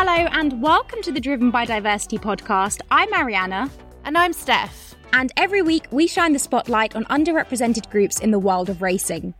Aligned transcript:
Hello, 0.00 0.28
and 0.30 0.62
welcome 0.62 1.02
to 1.02 1.10
the 1.10 1.20
Driven 1.20 1.50
by 1.50 1.64
Diversity 1.64 2.18
podcast. 2.18 2.82
I'm 2.88 3.10
Mariana. 3.10 3.68
And 4.04 4.16
I'm 4.16 4.32
Steph. 4.32 4.94
And 5.12 5.32
every 5.36 5.60
week 5.60 5.88
we 5.90 6.06
shine 6.06 6.32
the 6.32 6.38
spotlight 6.38 6.94
on 6.94 7.04
underrepresented 7.06 7.90
groups 7.90 8.20
in 8.20 8.30
the 8.30 8.38
world 8.38 8.70
of 8.70 8.80
racing. 8.80 9.34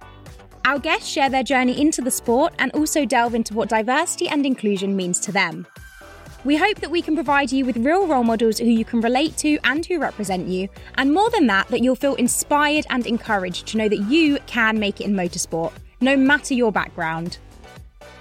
Our 0.65 0.81
guests 0.81 1.07
share 1.07 1.31
their 1.31 1.45
journey 1.45 1.81
into 1.81 2.03
the 2.03 2.11
sport 2.11 2.55
and 2.59 2.73
also 2.73 3.05
delve 3.05 3.37
into 3.37 3.55
what 3.55 3.69
diversity 3.69 4.29
and 4.29 4.45
inclusion 4.45 4.97
means 4.97 5.21
to 5.21 5.33
them. 5.33 5.65
We 6.45 6.57
hope 6.57 6.81
that 6.81 6.91
we 6.91 7.03
can 7.03 7.15
provide 7.15 7.53
you 7.53 7.65
with 7.65 7.77
real 7.77 8.09
role 8.09 8.25
models 8.25 8.59
who 8.59 8.67
you 8.67 8.85
can 8.85 9.01
relate 9.01 9.37
to 9.37 9.61
and 9.63 9.87
who 9.87 10.01
represent 10.01 10.49
you, 10.49 10.69
and 10.97 11.15
more 11.15 11.31
than 11.31 11.47
that, 11.47 11.69
that 11.69 11.85
you'll 11.85 11.95
feel 11.95 12.17
inspired 12.17 12.85
and 12.91 13.07
encouraged 13.07 13.69
to 13.69 13.77
know 13.79 13.89
that 13.89 14.11
you 14.11 14.41
can 14.49 14.81
make 14.81 15.01
it 15.01 15.05
in 15.05 15.15
motorsport, 15.15 15.71
no 16.01 16.17
matter 16.17 16.53
your 16.53 16.73
background 16.73 17.39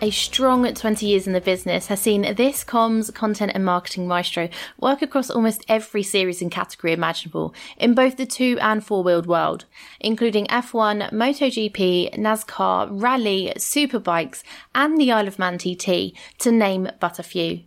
a 0.01 0.11
strong 0.11 0.71
20 0.71 1.05
years 1.05 1.25
in 1.25 1.33
the 1.33 1.41
business, 1.41 1.87
has 1.87 1.99
seen 1.99 2.21
this 2.35 2.63
comms, 2.63 3.13
content, 3.13 3.51
and 3.55 3.65
marketing 3.65 4.07
maestro 4.07 4.49
work 4.79 5.01
across 5.01 5.29
almost 5.29 5.65
every 5.67 6.03
series 6.03 6.41
and 6.41 6.51
category 6.51 6.93
imaginable 6.93 7.53
in 7.77 7.93
both 7.93 8.17
the 8.17 8.25
two 8.25 8.57
and 8.61 8.85
four 8.85 9.03
wheeled 9.03 9.25
world, 9.25 9.65
including 9.99 10.45
F1, 10.47 11.11
MotoGP, 11.11 12.15
NASCAR, 12.15 12.87
Rally, 12.91 13.53
Superbikes, 13.57 14.43
and 14.75 14.97
the 14.97 15.11
Isle 15.11 15.27
of 15.27 15.39
Man 15.39 15.57
TT, 15.57 16.13
to 16.39 16.51
name 16.51 16.89
but 16.99 17.19
a 17.19 17.23
few. 17.23 17.61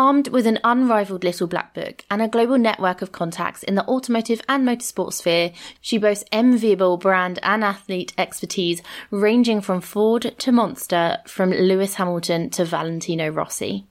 Armed 0.00 0.28
with 0.28 0.46
an 0.46 0.58
unrivaled 0.64 1.24
little 1.24 1.46
black 1.46 1.74
book 1.74 2.06
and 2.10 2.22
a 2.22 2.28
global 2.28 2.56
network 2.56 3.02
of 3.02 3.12
contacts 3.12 3.62
in 3.62 3.74
the 3.74 3.86
automotive 3.86 4.40
and 4.48 4.66
motorsport 4.66 5.12
sphere, 5.12 5.52
she 5.82 5.98
boasts 5.98 6.24
enviable 6.32 6.96
brand 6.96 7.38
and 7.42 7.62
athlete 7.62 8.14
expertise 8.16 8.80
ranging 9.10 9.60
from 9.60 9.82
Ford 9.82 10.34
to 10.38 10.52
Monster, 10.52 11.18
from 11.26 11.50
Lewis 11.50 11.96
Hamilton 11.96 12.48
to 12.48 12.64
Valentino 12.64 13.28
Rossi. 13.28 13.84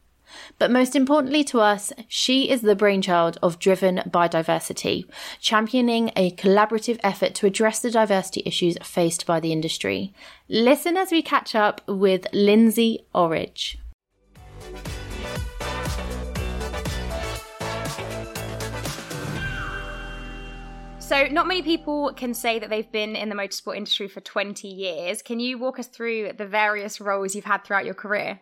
But 0.57 0.71
most 0.71 0.95
importantly 0.95 1.43
to 1.43 1.59
us, 1.59 1.93
she 2.07 2.49
is 2.49 2.61
the 2.61 2.73
brainchild 2.73 3.37
of 3.43 3.59
Driven 3.59 4.01
by 4.11 4.27
Diversity, 4.27 5.05
championing 5.39 6.11
a 6.15 6.31
collaborative 6.31 6.99
effort 7.03 7.35
to 7.35 7.45
address 7.45 7.81
the 7.81 7.91
diversity 7.91 8.41
issues 8.47 8.79
faced 8.81 9.27
by 9.27 9.39
the 9.39 9.51
industry. 9.51 10.15
Listen 10.47 10.97
as 10.97 11.11
we 11.11 11.21
catch 11.21 11.53
up 11.53 11.81
with 11.87 12.25
Lindsay 12.33 13.05
Orridge. 13.13 13.77
So, 21.09 21.25
not 21.25 21.47
many 21.47 21.63
people 21.63 22.13
can 22.13 22.35
say 22.35 22.59
that 22.59 22.69
they've 22.69 22.91
been 22.91 23.15
in 23.15 23.29
the 23.29 23.35
motorsport 23.35 23.75
industry 23.75 24.07
for 24.07 24.21
20 24.21 24.67
years. 24.67 25.23
Can 25.23 25.39
you 25.39 25.57
walk 25.57 25.79
us 25.79 25.87
through 25.87 26.33
the 26.33 26.45
various 26.45 27.01
roles 27.01 27.33
you've 27.33 27.45
had 27.45 27.63
throughout 27.63 27.83
your 27.83 27.95
career? 27.95 28.39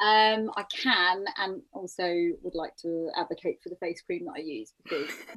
Um, 0.00 0.50
I 0.56 0.64
can, 0.64 1.24
and 1.38 1.62
also 1.72 2.02
would 2.42 2.56
like 2.56 2.74
to 2.78 3.08
advocate 3.16 3.60
for 3.62 3.68
the 3.68 3.76
face 3.76 4.02
cream 4.02 4.24
that 4.24 4.32
I 4.36 4.40
use 4.40 4.72
because 4.82 5.10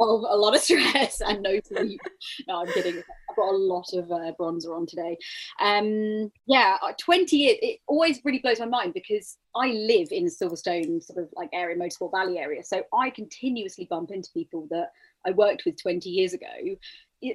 of 0.00 0.24
a 0.28 0.36
lot 0.36 0.56
of 0.56 0.60
stress 0.62 1.20
and 1.20 1.42
no 1.42 1.60
sleep. 1.64 2.00
no, 2.48 2.62
I'm 2.62 2.66
kidding. 2.66 3.00
I've 3.30 3.36
got 3.36 3.52
a 3.52 3.56
lot 3.56 3.86
of 3.92 4.10
uh, 4.10 4.32
bronzer 4.40 4.76
on 4.76 4.86
today. 4.86 5.16
Um, 5.60 6.32
yeah, 6.46 6.76
uh, 6.82 6.92
20 6.98 7.36
years. 7.36 7.58
It 7.62 7.78
always 7.86 8.20
really 8.24 8.40
blows 8.40 8.58
my 8.58 8.66
mind 8.66 8.94
because 8.94 9.38
I 9.54 9.68
live 9.68 10.08
in 10.10 10.26
Silverstone, 10.26 11.00
sort 11.02 11.22
of 11.22 11.28
like 11.36 11.50
area, 11.52 11.76
Motorsport 11.76 12.10
Valley 12.10 12.38
area. 12.38 12.64
So 12.64 12.82
I 12.92 13.10
continuously 13.10 13.86
bump 13.88 14.10
into 14.10 14.28
people 14.32 14.66
that 14.70 14.90
I 15.26 15.30
worked 15.32 15.64
with 15.64 15.80
20 15.80 16.08
years 16.08 16.32
ago, 16.32 16.76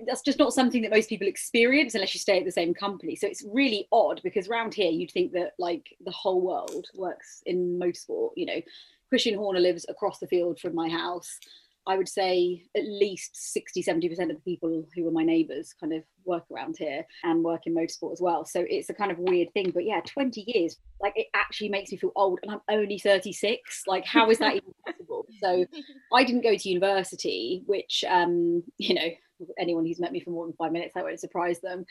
that's 0.05 0.21
just 0.21 0.39
not 0.39 0.53
something 0.53 0.81
that 0.81 0.91
most 0.91 1.09
people 1.09 1.27
experience 1.27 1.95
unless 1.95 2.13
you 2.13 2.19
stay 2.19 2.39
at 2.39 2.45
the 2.45 2.51
same 2.51 2.73
company. 2.73 3.15
So 3.15 3.27
it's 3.27 3.45
really 3.51 3.87
odd 3.91 4.19
because 4.23 4.49
around 4.49 4.73
here 4.73 4.91
you'd 4.91 5.11
think 5.11 5.31
that 5.33 5.53
like 5.59 5.95
the 6.03 6.11
whole 6.11 6.41
world 6.41 6.87
works 6.95 7.41
in 7.45 7.79
motorsport. 7.79 8.31
You 8.35 8.47
know, 8.47 8.61
Christian 9.09 9.37
Horner 9.37 9.61
lives 9.61 9.85
across 9.87 10.19
the 10.19 10.27
field 10.27 10.59
from 10.59 10.75
my 10.75 10.89
house. 10.89 11.39
I 11.87 11.97
would 11.97 12.09
say 12.09 12.63
at 12.75 12.83
least 12.85 13.31
60, 13.53 13.81
70% 13.81 14.11
of 14.23 14.27
the 14.27 14.41
people 14.45 14.85
who 14.93 15.07
are 15.07 15.11
my 15.11 15.23
neighbours 15.23 15.73
kind 15.79 15.93
of 15.93 16.03
work 16.25 16.43
around 16.53 16.75
here 16.77 17.05
and 17.23 17.43
work 17.43 17.61
in 17.65 17.73
motorsport 17.73 18.11
as 18.11 18.21
well. 18.21 18.45
So 18.45 18.65
it's 18.67 18.89
a 18.89 18.93
kind 18.93 19.11
of 19.11 19.17
weird 19.19 19.53
thing. 19.53 19.71
But 19.73 19.85
yeah, 19.85 20.01
20 20.05 20.43
years, 20.47 20.75
like 21.01 21.13
it 21.15 21.27
actually 21.33 21.69
makes 21.69 21.91
me 21.91 21.97
feel 21.97 22.11
old 22.15 22.39
and 22.43 22.51
I'm 22.51 22.61
only 22.69 22.99
36. 22.99 23.83
Like, 23.87 24.05
how 24.05 24.29
is 24.29 24.39
that 24.39 24.55
even 24.55 24.73
possible? 24.85 25.25
So 25.41 25.65
I 26.13 26.23
didn't 26.25 26.43
go 26.43 26.55
to 26.57 26.69
university, 26.69 27.63
which, 27.65 28.03
um, 28.09 28.63
you 28.77 28.95
know, 28.95 29.09
anyone 29.57 29.85
who's 29.85 29.99
met 29.99 30.11
me 30.11 30.19
for 30.19 30.31
more 30.31 30.45
than 30.45 30.55
five 30.57 30.73
minutes, 30.73 30.93
that 30.93 31.03
won't 31.05 31.19
surprise 31.19 31.61
them. 31.61 31.85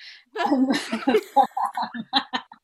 Um, 0.44 0.68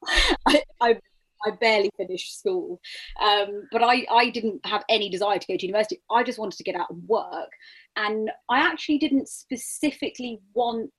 I, 0.46 0.62
I 0.80 0.98
I 1.44 1.50
barely 1.52 1.90
finished 1.96 2.38
school. 2.38 2.80
Um, 3.20 3.68
but 3.70 3.82
I, 3.82 4.06
I 4.10 4.30
didn't 4.30 4.64
have 4.64 4.84
any 4.88 5.08
desire 5.08 5.38
to 5.38 5.46
go 5.46 5.56
to 5.56 5.66
university. 5.66 6.00
I 6.10 6.22
just 6.22 6.38
wanted 6.38 6.56
to 6.56 6.64
get 6.64 6.76
out 6.76 6.90
and 6.90 7.06
work. 7.08 7.50
And 7.96 8.30
I 8.48 8.60
actually 8.60 8.98
didn't 8.98 9.28
specifically 9.28 10.40
want 10.54 10.92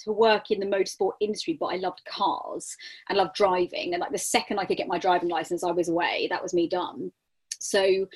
to 0.00 0.12
work 0.12 0.50
in 0.50 0.60
the 0.60 0.66
motorsport 0.66 1.12
industry, 1.20 1.56
but 1.58 1.66
I 1.66 1.76
loved 1.76 2.02
cars 2.08 2.76
and 3.08 3.18
loved 3.18 3.34
driving. 3.34 3.94
And 3.94 4.00
like 4.00 4.12
the 4.12 4.18
second 4.18 4.58
I 4.58 4.64
could 4.64 4.76
get 4.76 4.88
my 4.88 4.98
driving 4.98 5.28
license, 5.28 5.64
I 5.64 5.70
was 5.70 5.88
away. 5.88 6.26
That 6.30 6.42
was 6.42 6.54
me 6.54 6.68
done. 6.68 7.12
So 7.58 8.06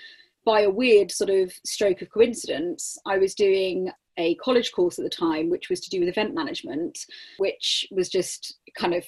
by 0.44 0.62
a 0.62 0.70
weird 0.70 1.10
sort 1.10 1.30
of 1.30 1.52
stroke 1.64 2.02
of 2.02 2.10
coincidence, 2.10 2.98
I 3.06 3.18
was 3.18 3.34
doing 3.34 3.90
a 4.16 4.34
college 4.36 4.72
course 4.72 4.98
at 4.98 5.04
the 5.04 5.10
time, 5.10 5.50
which 5.50 5.70
was 5.70 5.80
to 5.80 5.90
do 5.90 6.00
with 6.00 6.08
event 6.08 6.34
management, 6.34 6.98
which 7.38 7.86
was 7.90 8.08
just 8.08 8.58
kind 8.76 8.94
of 8.94 9.04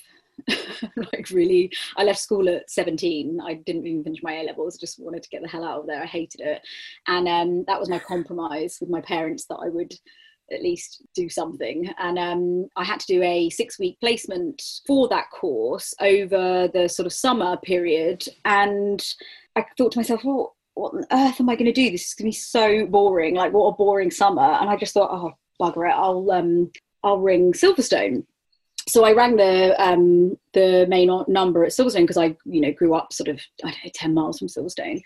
like 1.13 1.29
really 1.31 1.71
i 1.97 2.05
left 2.05 2.19
school 2.19 2.49
at 2.49 2.71
17 2.71 3.41
i 3.45 3.55
didn't 3.55 3.87
even 3.87 4.05
finish 4.05 4.23
my 4.23 4.35
a 4.35 4.43
levels. 4.43 4.79
Just 4.79 4.99
wanted 4.99 5.23
to 5.23 5.29
get 5.29 5.43
the 5.43 5.49
hell 5.49 5.65
out 5.65 5.81
of 5.81 5.87
there. 5.87 6.03
I 6.03 6.07
hated 6.07 6.41
it. 6.41 6.63
And 7.07 7.29
um, 7.29 7.65
that 7.67 7.81
was 7.81 7.89
my 7.89 7.99
compromise 7.99 8.79
with 8.81 8.91
my 8.91 9.01
parents 9.01 9.47
that 9.47 9.57
i 9.57 9.69
would 9.69 9.95
at 10.51 10.63
least 10.63 11.03
do 11.15 11.29
something. 11.29 11.91
And 11.99 12.19
um, 12.19 12.69
i 12.77 12.85
had 12.85 13.01
to 13.01 13.07
do 13.07 13.23
a 13.23 13.51
six 13.51 13.79
week 13.79 13.99
placement 14.01 14.63
for 14.87 15.09
that 15.09 15.31
course 15.31 15.95
over 16.01 16.69
the 16.69 16.89
sort 16.89 17.07
of 17.07 17.13
summer 17.13 17.57
period. 17.59 18.25
And 18.45 19.03
i 19.57 19.65
thought 19.77 19.93
to 19.93 19.99
myself 19.99 20.25
well 20.25 20.57
what 20.75 20.95
on 20.95 21.05
earth 21.13 21.41
am 21.41 21.51
i 21.51 21.55
going 21.55 21.67
to 21.67 21.73
do? 21.73 21.91
This 21.91 22.09
is 22.09 22.15
going 22.15 22.31
to 22.31 22.37
be 22.37 22.41
so 22.41 22.87
boring. 22.87 23.35
Like 23.35 23.53
what 23.53 23.69
a 23.69 23.77
boring 23.77 24.11
summer. 24.11 24.43
And 24.43 24.69
i 24.71 24.77
just 24.77 24.95
thought 24.95 25.11
oh 25.13 25.33
bugger 25.61 25.89
it. 25.89 25.95
I'll 25.95 26.31
um 26.31 26.71
i'll 27.05 27.19
ring 27.19 27.53
silverstone 27.53 28.25
so 28.89 29.05
I 29.05 29.13
rang 29.13 29.37
the 29.37 29.81
um, 29.83 30.37
the 30.53 30.87
main 30.89 31.11
number 31.29 31.65
at 31.65 31.73
Silverstone 31.73 32.03
because 32.03 32.19
I, 32.19 32.37
you 32.45 32.61
know, 32.61 32.73
grew 32.73 32.95
up 32.95 33.13
sort 33.13 33.29
of 33.29 33.41
I 33.65 33.71
don't 33.71 33.85
know 33.85 33.91
ten 33.95 34.15
miles 34.15 34.39
from 34.39 34.49
Silverstone, 34.49 35.01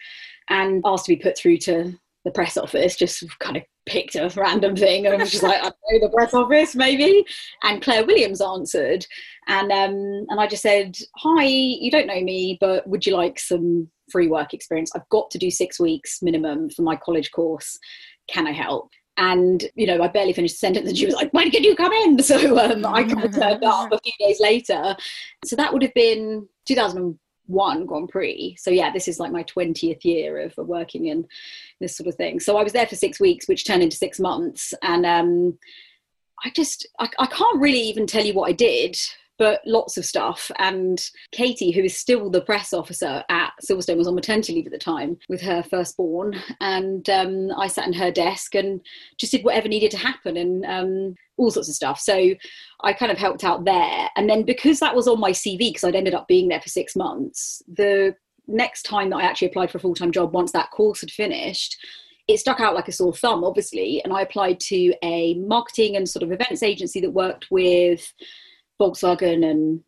and 0.48 0.82
asked 0.84 1.06
to 1.06 1.16
be 1.16 1.22
put 1.22 1.37
through 1.37 1.59
to 1.59 1.94
the 2.25 2.31
press 2.31 2.56
office. 2.56 2.97
Just 2.97 3.25
kind 3.38 3.56
of 3.56 3.62
picked 3.86 4.16
a 4.16 4.28
random 4.36 4.75
thing 4.75 5.06
and 5.06 5.15
I 5.15 5.19
was 5.19 5.31
just 5.31 5.44
like, 5.44 5.62
I 5.62 5.69
know 5.69 6.00
the 6.00 6.10
press 6.12 6.34
office 6.34 6.75
maybe. 6.75 7.25
And 7.62 7.81
Claire 7.81 8.04
Williams 8.04 8.41
answered, 8.41 9.06
and 9.47 9.70
um, 9.72 10.26
and 10.28 10.41
I 10.41 10.47
just 10.47 10.62
said, 10.62 10.97
Hi, 11.16 11.44
you 11.44 11.91
don't 11.91 12.09
know 12.09 12.20
me, 12.20 12.59
but 12.60 12.86
would 12.86 13.06
you 13.06 13.16
like 13.16 13.38
some 13.38 13.88
free 14.10 14.28
work 14.28 14.54
experience? 14.54 14.92
I've 14.94 15.09
got 15.09 15.31
to 15.31 15.38
do 15.38 15.50
six 15.50 15.81
weeks 15.81 16.22
minimum 16.22 16.70
for 16.70 16.82
my 16.82 16.97
college 16.97 17.31
course. 17.31 17.78
Can 18.28 18.47
I 18.47 18.53
help? 18.53 18.91
And 19.19 19.65
you 19.75 19.87
know 19.87 20.03
i 20.03 20.09
barely 20.09 20.32
finished 20.32 20.54
the 20.54 20.59
sentence 20.59 20.88
and 20.88 20.99
she 20.99 21.06
was 21.06 21.15
like 21.15 21.32
when 21.32 21.50
can 21.50 21.65
you 21.65 21.75
come 21.75 21.93
in? 21.93 22.19
So 22.22 22.59
um, 22.59 22.84
i 22.87 23.04
kind 23.04 23.25
of 23.25 23.34
turned 23.34 23.65
up 23.65 23.93
a 23.93 24.00
few 24.00 24.12
days 24.19 24.41
later. 24.41 24.97
So 25.44 25.56
that 25.56 25.72
would 25.72 25.82
have 25.82 25.94
been 25.94 26.49
2001 26.66 27.87
grand 27.87 28.09
prix. 28.09 28.56
So 28.59 28.71
yeah 28.71 28.91
this 28.91 29.09
is 29.09 29.21
like 29.21 29.32
my 29.32 29.44
20th 29.44 30.04
year 30.04 30.41
of 30.41 30.56
working 30.56 31.06
in 31.06 31.27
this 31.81 31.97
sort 31.97 32.09
of 32.09 32.15
thing. 32.16 32.41
So 32.41 32.56
i 32.56 32.62
was 32.62 32.72
there 32.72 32.87
for 32.87 32.97
six 32.97 33.21
weeks 33.21 33.49
which 33.49 33.65
turned 33.66 33.82
into 33.82 33.97
six 33.97 34.19
months. 34.19 34.75
And 34.82 35.06
um, 35.06 35.59
i 36.45 36.51
just 36.51 36.86
I, 36.98 37.09
I 37.18 37.27
can't 37.27 37.60
really 37.60 37.80
even 37.80 38.07
tell 38.07 38.24
you 38.24 38.34
what 38.34 38.51
i 38.51 38.53
did 38.53 38.98
but 39.38 39.60
lots 39.66 39.97
of 39.97 40.04
stuff. 40.04 40.50
And 40.59 41.03
Katie, 41.33 41.71
who 41.71 41.83
is 41.83 41.97
still 41.97 42.30
the 42.30 42.41
press 42.41 42.72
officer 42.72 43.22
at 43.28 43.53
Silverstone, 43.62 43.97
was 43.97 44.06
on 44.06 44.15
maternity 44.15 44.54
leave 44.54 44.66
at 44.66 44.72
the 44.72 44.78
time 44.78 45.18
with 45.28 45.41
her 45.42 45.62
firstborn. 45.62 46.36
And 46.60 47.09
um, 47.10 47.50
I 47.56 47.66
sat 47.66 47.86
in 47.86 47.92
her 47.94 48.10
desk 48.10 48.54
and 48.54 48.80
just 49.18 49.33
did 49.33 49.44
whatever 49.44 49.68
needed 49.68 49.91
to 49.92 49.98
happen 49.98 50.36
and 50.36 50.65
um, 50.65 51.15
all 51.36 51.50
sorts 51.50 51.68
of 51.68 51.74
stuff. 51.74 52.00
So 52.00 52.34
I 52.83 52.92
kind 52.92 53.12
of 53.12 53.18
helped 53.18 53.44
out 53.44 53.65
there. 53.65 54.09
And 54.16 54.28
then 54.28 54.42
because 54.42 54.80
that 54.80 54.94
was 54.94 55.09
on 55.09 55.21
my 55.21 55.33
CV, 55.33 55.59
because 55.59 55.84
I'd 55.84 55.97
ended 55.97 56.15
up 56.15 56.28
being 56.28 56.48
there 56.48 56.60
for 56.60 56.68
six 56.68 56.97
months, 56.97 57.62
the 57.68 58.15
next 58.48 58.84
time 58.84 59.10
that 59.10 59.16
I 59.16 59.22
actually 59.22 59.48
applied 59.48 59.71
for 59.71 59.78
a 59.78 59.80
full 59.80 59.94
time 59.94 60.12
job, 60.12 60.32
once 60.32 60.53
that 60.53 60.71
course 60.71 61.00
had 61.00 61.10
finished, 61.10 61.77
it 62.28 62.39
stuck 62.39 62.60
out 62.60 62.74
like 62.74 62.89
a 62.89 62.92
sore 62.92 63.15
thumb, 63.15 63.44
obviously. 63.44 64.03
And 64.03 64.12
I 64.12 64.22
applied 64.22 64.60
to 64.60 64.94
a 65.03 65.34
marketing 65.34 65.97
and 65.97 66.09
sort 66.09 66.22
of 66.22 66.32
events 66.32 66.62
agency 66.62 67.00
that 67.00 67.10
worked 67.10 67.47
with 67.50 68.12
Volkswagen 68.81 69.49
and 69.49 69.83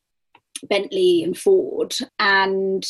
Bentley 0.68 1.22
and 1.22 1.36
Ford. 1.36 1.94
And 2.18 2.86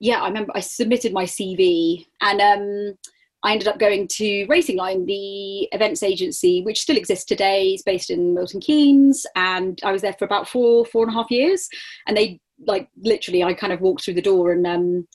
yeah, 0.00 0.22
I 0.22 0.28
remember 0.28 0.52
I 0.54 0.60
submitted 0.60 1.12
my 1.12 1.24
CV 1.24 2.06
and 2.20 2.40
um, 2.40 2.98
I 3.42 3.52
ended 3.52 3.68
up 3.68 3.78
going 3.78 4.08
to 4.08 4.46
Racing 4.46 4.76
Line, 4.76 5.06
the 5.06 5.68
events 5.72 6.02
agency, 6.02 6.62
which 6.62 6.80
still 6.80 6.96
exists 6.96 7.24
today. 7.24 7.68
It's 7.68 7.82
based 7.82 8.10
in 8.10 8.34
Milton 8.34 8.60
Keynes. 8.60 9.26
And 9.36 9.80
I 9.84 9.92
was 9.92 10.02
there 10.02 10.14
for 10.14 10.24
about 10.24 10.48
four, 10.48 10.84
four 10.84 11.04
and 11.04 11.12
a 11.12 11.14
half 11.14 11.30
years. 11.30 11.68
And 12.06 12.16
they 12.16 12.40
like 12.66 12.88
literally, 12.96 13.42
I 13.42 13.54
kind 13.54 13.72
of 13.72 13.80
walked 13.80 14.04
through 14.04 14.14
the 14.14 14.22
door 14.22 14.52
and 14.52 14.66
um, 14.66 15.08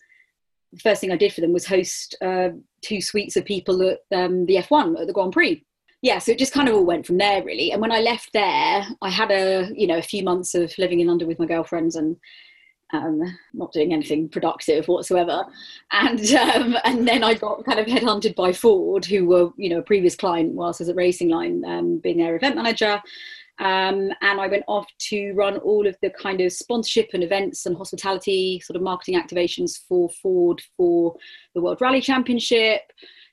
the 0.71 0.79
first 0.79 1.01
thing 1.01 1.11
I 1.11 1.17
did 1.17 1.33
for 1.33 1.41
them 1.41 1.53
was 1.53 1.65
host 1.65 2.15
uh, 2.21 2.49
two 2.81 3.01
suites 3.01 3.35
of 3.35 3.45
people 3.45 3.81
at 3.81 3.99
um, 4.15 4.45
the 4.45 4.57
F1 4.57 4.99
at 4.99 5.07
the 5.07 5.13
Grand 5.13 5.33
Prix. 5.33 5.65
Yeah, 6.01 6.19
so 6.19 6.31
it 6.31 6.39
just 6.39 6.53
kind 6.53 6.69
of 6.69 6.75
all 6.75 6.85
went 6.85 7.05
from 7.05 7.17
there, 7.17 7.43
really. 7.43 7.71
And 7.71 7.81
when 7.81 7.91
I 7.91 7.99
left 7.99 8.31
there, 8.33 8.85
I 9.01 9.09
had 9.09 9.31
a 9.31 9.69
you 9.73 9.87
know 9.87 9.97
a 9.97 10.03
few 10.03 10.23
months 10.23 10.55
of 10.55 10.73
living 10.77 10.99
in 10.99 11.07
London 11.07 11.27
with 11.27 11.39
my 11.39 11.45
girlfriends 11.45 11.95
and 11.95 12.15
um, 12.93 13.21
not 13.53 13.71
doing 13.71 13.93
anything 13.93 14.29
productive 14.29 14.87
whatsoever. 14.87 15.45
And 15.91 16.19
um, 16.33 16.77
and 16.83 17.07
then 17.07 17.23
I 17.23 17.33
got 17.33 17.65
kind 17.65 17.79
of 17.79 17.85
headhunted 17.87 18.35
by 18.35 18.53
Ford, 18.53 19.05
who 19.05 19.25
were 19.25 19.49
you 19.57 19.69
know 19.69 19.79
a 19.79 19.83
previous 19.83 20.15
client 20.15 20.53
whilst 20.53 20.79
I 20.79 20.83
was 20.83 20.89
at 20.89 20.95
Racing 20.95 21.29
Line, 21.29 21.63
um, 21.65 21.97
being 21.97 22.17
their 22.17 22.35
event 22.35 22.55
manager. 22.55 23.01
Um, 23.59 24.13
and 24.21 24.39
I 24.39 24.47
went 24.47 24.63
off 24.69 24.87
to 25.09 25.33
run 25.33 25.57
all 25.57 25.85
of 25.85 25.97
the 26.01 26.11
kind 26.11 26.39
of 26.39 26.53
sponsorship 26.53 27.09
and 27.13 27.23
events 27.23 27.65
and 27.65 27.75
hospitality 27.75 28.61
sort 28.61 28.77
of 28.77 28.81
marketing 28.81 29.19
activations 29.19 29.77
for 29.85 30.09
Ford 30.09 30.61
for 30.77 31.17
the 31.53 31.61
World 31.61 31.81
Rally 31.81 31.99
Championship, 31.99 32.83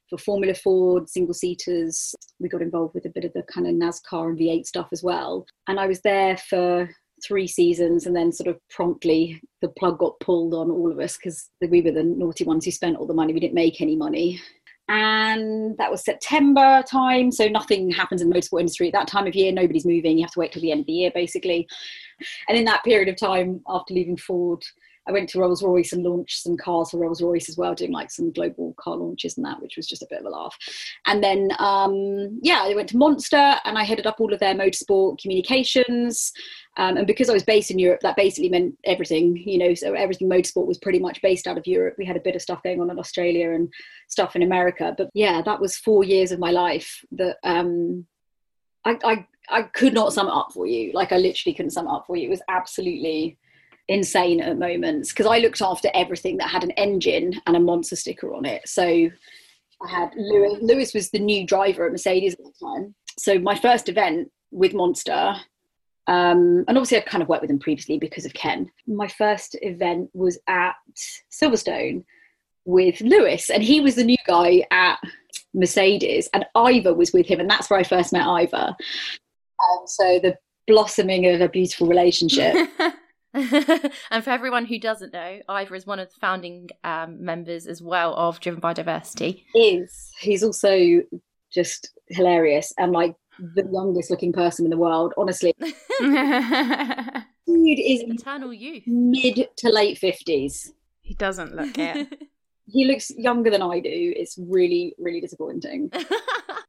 for 0.09 0.19
Formula 0.19 0.55
Ford, 0.55 1.09
single 1.09 1.35
seaters. 1.35 2.15
We 2.39 2.49
got 2.49 2.63
involved 2.63 2.95
with 2.95 3.07
a 3.07 3.11
bit 3.11 3.25
of 3.25 3.33
the 3.33 3.43
kind 3.43 3.67
of 3.67 3.75
NASCAR 3.75 4.29
and 4.31 4.39
V8 4.39 4.67
stuff 4.67 4.89
as 4.93 5.03
well. 5.03 5.47
And 5.69 5.81
I 5.81 5.87
was 5.87 6.01
there 6.01 6.37
for 6.37 6.89
three 7.25 7.47
seasons 7.47 8.07
and 8.07 8.15
then 8.15 8.33
sort 8.33 8.49
of 8.49 8.59
promptly 8.69 9.41
the 9.63 9.69
plug 9.71 9.99
got 9.99 10.19
pulled 10.21 10.55
on 10.55 10.71
all 10.71 10.93
of 10.93 10.99
us 10.99 11.17
because 11.17 11.49
we 11.71 11.81
were 11.81 11.91
the 11.91 12.03
naughty 12.03 12.45
ones 12.45 12.65
who 12.65 12.71
spent 12.71 12.97
all 12.97 13.07
the 13.07 13.15
money 13.15 13.33
we 13.33 13.41
didn't 13.41 13.55
make 13.55 13.81
any 13.81 13.97
money 13.97 14.41
and 14.89 15.77
that 15.79 15.91
was 15.91 16.05
september 16.05 16.83
time 16.89 17.33
so 17.33 17.49
nothing 17.49 17.91
happens 17.91 18.21
in 18.21 18.29
the 18.29 18.37
motorsport 18.37 18.61
industry 18.61 18.89
at 18.89 18.93
that 18.93 19.09
time 19.09 19.27
of 19.27 19.35
year 19.35 19.51
nobody's 19.51 19.87
moving 19.87 20.19
you 20.19 20.25
have 20.25 20.31
to 20.31 20.39
wait 20.39 20.53
till 20.53 20.63
the 20.63 20.71
end 20.71 20.81
of 20.81 20.87
the 20.87 20.93
year 20.93 21.11
basically 21.15 21.67
and 22.49 22.59
in 22.59 22.65
that 22.65 22.85
period 22.85 23.09
of 23.09 23.17
time 23.17 23.61
after 23.67 23.95
leaving 23.95 24.17
ford 24.17 24.63
I 25.09 25.13
went 25.13 25.29
to 25.31 25.39
Rolls 25.39 25.63
Royce 25.63 25.93
and 25.93 26.03
launched 26.03 26.43
some 26.43 26.57
cars 26.57 26.91
for 26.91 26.99
Rolls 26.99 27.23
Royce 27.23 27.49
as 27.49 27.57
well, 27.57 27.75
doing 27.75 27.93
like 27.93 28.11
some 28.11 28.33
global 28.33 28.75
car 28.79 28.97
launches 28.97 29.37
and 29.37 29.47
that, 29.47 29.61
which 29.63 29.77
was 29.77 29.87
just 29.87 30.03
a 30.03 30.07
bit 30.11 30.21
of 30.21 30.27
a 30.27 30.31
laugh. 30.31 30.57
And 31.07 31.23
then, 31.23 31.51
um, 31.59 32.39
yeah, 32.43 32.63
I 32.63 32.75
went 32.75 32.89
to 32.91 32.97
Monster 32.97 33.55
and 33.65 33.79
I 33.79 33.85
headed 33.85 34.07
up 34.07 34.21
all 34.21 34.33
of 34.33 34.41
their 34.41 34.55
motorsport 34.55 35.21
communications. 35.21 36.33
Um, 36.77 36.97
and 36.97 37.07
because 37.07 37.31
I 37.31 37.33
was 37.33 37.45
based 37.45 37.71
in 37.71 37.79
Europe, 37.79 38.01
that 38.03 38.17
basically 38.17 38.49
meant 38.49 38.77
everything, 38.85 39.37
you 39.37 39.59
know, 39.59 39.75
so 39.75 39.95
everything 39.95 40.29
motorsport 40.29 40.67
was 40.67 40.79
pretty 40.79 40.99
much 40.99 41.23
based 41.23 41.47
out 41.47 41.57
of 41.57 41.67
Europe. 41.67 41.95
We 41.99 42.05
had 42.05 42.17
a 42.17 42.21
bit 42.21 42.35
of 42.35 42.43
stuff 42.43 42.63
going 42.63 42.81
on 42.81 42.91
in 42.91 42.99
Australia 42.99 43.53
and 43.53 43.73
stuff 44.09 44.37
in 44.37 44.43
America. 44.43 44.95
But 44.97 45.11
yeah, 45.15 45.41
that 45.43 45.61
was 45.61 45.77
four 45.77 46.05
years 46.05 46.33
of 46.33 46.39
my 46.39 46.51
life 46.51 47.05
that 47.13 47.37
um, 47.45 48.07
I, 48.85 48.99
I, 49.05 49.27
I 49.49 49.63
could 49.63 49.95
not 49.95 50.13
sum 50.13 50.27
it 50.27 50.35
up 50.35 50.53
for 50.53 50.67
you. 50.67 50.93
Like 50.93 51.13
I 51.13 51.17
literally 51.17 51.55
couldn't 51.55 51.71
sum 51.71 51.87
it 51.87 51.93
up 51.93 52.07
for 52.07 52.17
you. 52.17 52.27
It 52.27 52.31
was 52.31 52.43
absolutely 52.49 53.39
insane 53.89 54.41
at 54.41 54.59
moments 54.59 55.11
because 55.11 55.27
I 55.27 55.39
looked 55.39 55.63
after 55.63 55.89
everything 55.95 56.39
that 56.39 56.51
had 56.51 56.65
an 56.65 56.73
engine 56.73 57.41
and 57.47 57.57
a 57.57 57.61
monster 57.61 57.97
sticker 57.97 58.35
on 58.35 58.45
it. 58.45 58.69
So 58.69 58.85
I 58.85 59.89
had 59.89 60.11
Lewis, 60.17 60.59
Lewis 60.61 60.95
was 60.95 61.11
the 61.11 61.19
new 61.19 61.47
driver 61.47 61.87
at 61.87 61.93
Mercedes 61.93 62.35
at 62.35 62.41
the 62.41 62.53
time. 62.61 62.95
So 63.19 63.39
my 63.39 63.55
first 63.55 63.89
event 63.89 64.31
with 64.51 64.75
Monster, 64.75 65.35
um, 66.07 66.65
and 66.69 66.77
obviously 66.77 66.99
I'd 66.99 67.07
kind 67.07 67.23
of 67.23 67.29
worked 67.29 67.43
with 67.43 67.51
him 67.51 67.59
previously 67.59 67.99
because 67.99 68.25
of 68.25 68.35
Ken. 68.35 68.71
My 68.87 69.09
first 69.09 69.57
event 69.63 70.11
was 70.15 70.39
at 70.49 70.75
Silverstone 71.31 72.05
with 72.65 73.01
Lewis, 73.01 73.51
and 73.51 73.63
he 73.63 73.81
was 73.81 73.95
the 73.95 74.05
new 74.05 74.17
guy 74.27 74.65
at 74.71 74.99
Mercedes, 75.55 76.29
and 76.33 76.45
Ivor 76.55 76.95
was 76.95 77.13
with 77.13 77.27
him, 77.27 77.41
and 77.41 77.49
that's 77.49 77.71
where 77.71 77.79
I 77.79 77.85
first 77.85 78.13
met 78.13 78.27
Ivor. 78.27 78.75
Um, 78.77 79.87
so 79.87 80.19
the 80.23 80.37
blossoming 80.67 81.27
of 81.27 81.41
a 81.41 81.49
beautiful 81.49 81.87
relationship. 81.87 82.55
and 84.11 84.25
for 84.25 84.31
everyone 84.31 84.65
who 84.65 84.79
doesn't 84.79 85.13
know, 85.13 85.41
Ivor 85.49 85.75
is 85.75 85.87
one 85.87 85.99
of 85.99 86.09
the 86.09 86.21
founding 86.21 86.71
um, 86.85 87.25
members 87.25 87.67
as 87.67 87.83
well 87.83 88.15
of 88.15 88.41
Driven 88.41 88.61
by 88.61 88.73
Diversity. 88.73 89.47
Is 89.55 90.11
he's 90.19 90.43
also 90.43 91.03
just 91.53 91.91
hilarious 92.09 92.73
and 92.79 92.93
like 92.93 93.15
the 93.39 93.69
youngest 93.71 94.11
looking 94.11 94.33
person 94.33 94.65
in 94.65 94.71
the 94.71 94.77
world, 94.77 95.13
honestly. 95.19 95.55
Dude 95.61 95.75
is 97.79 98.03
eternal 98.07 98.53
youth, 98.53 98.85
mid 98.87 99.49
to 99.57 99.71
late 99.71 99.99
fifties. 99.99 100.73
He 101.03 101.15
doesn't 101.15 101.55
look 101.55 101.79
it. 101.79 102.23
he 102.67 102.85
looks 102.87 103.11
younger 103.17 103.51
than 103.51 103.63
I 103.63 103.81
do. 103.81 103.91
It's 104.17 104.37
really, 104.39 104.95
really 104.99 105.21
disappointing. 105.21 105.91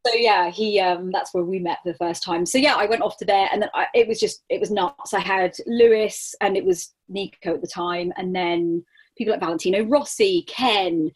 so 0.05 0.13
yeah, 0.13 0.49
he 0.49 0.79
um 0.79 1.11
that's 1.11 1.33
where 1.33 1.43
we 1.43 1.59
met 1.59 1.79
for 1.83 1.91
the 1.91 1.97
first 1.97 2.23
time. 2.23 2.45
So 2.45 2.57
yeah, 2.57 2.75
I 2.75 2.85
went 2.85 3.01
off 3.01 3.17
to 3.17 3.25
there 3.25 3.49
and 3.51 3.61
then 3.61 3.69
I, 3.73 3.87
it 3.93 4.07
was 4.07 4.19
just 4.19 4.43
it 4.49 4.59
was 4.59 4.71
nuts. 4.71 5.13
I 5.13 5.19
had 5.19 5.55
Lewis 5.65 6.35
and 6.41 6.55
it 6.55 6.65
was 6.65 6.93
Nico 7.09 7.55
at 7.55 7.61
the 7.61 7.67
time 7.67 8.13
and 8.17 8.35
then 8.35 8.83
people 9.17 9.31
like 9.31 9.41
Valentino 9.41 9.83
Rossi, 9.83 10.43
Ken, 10.47 11.11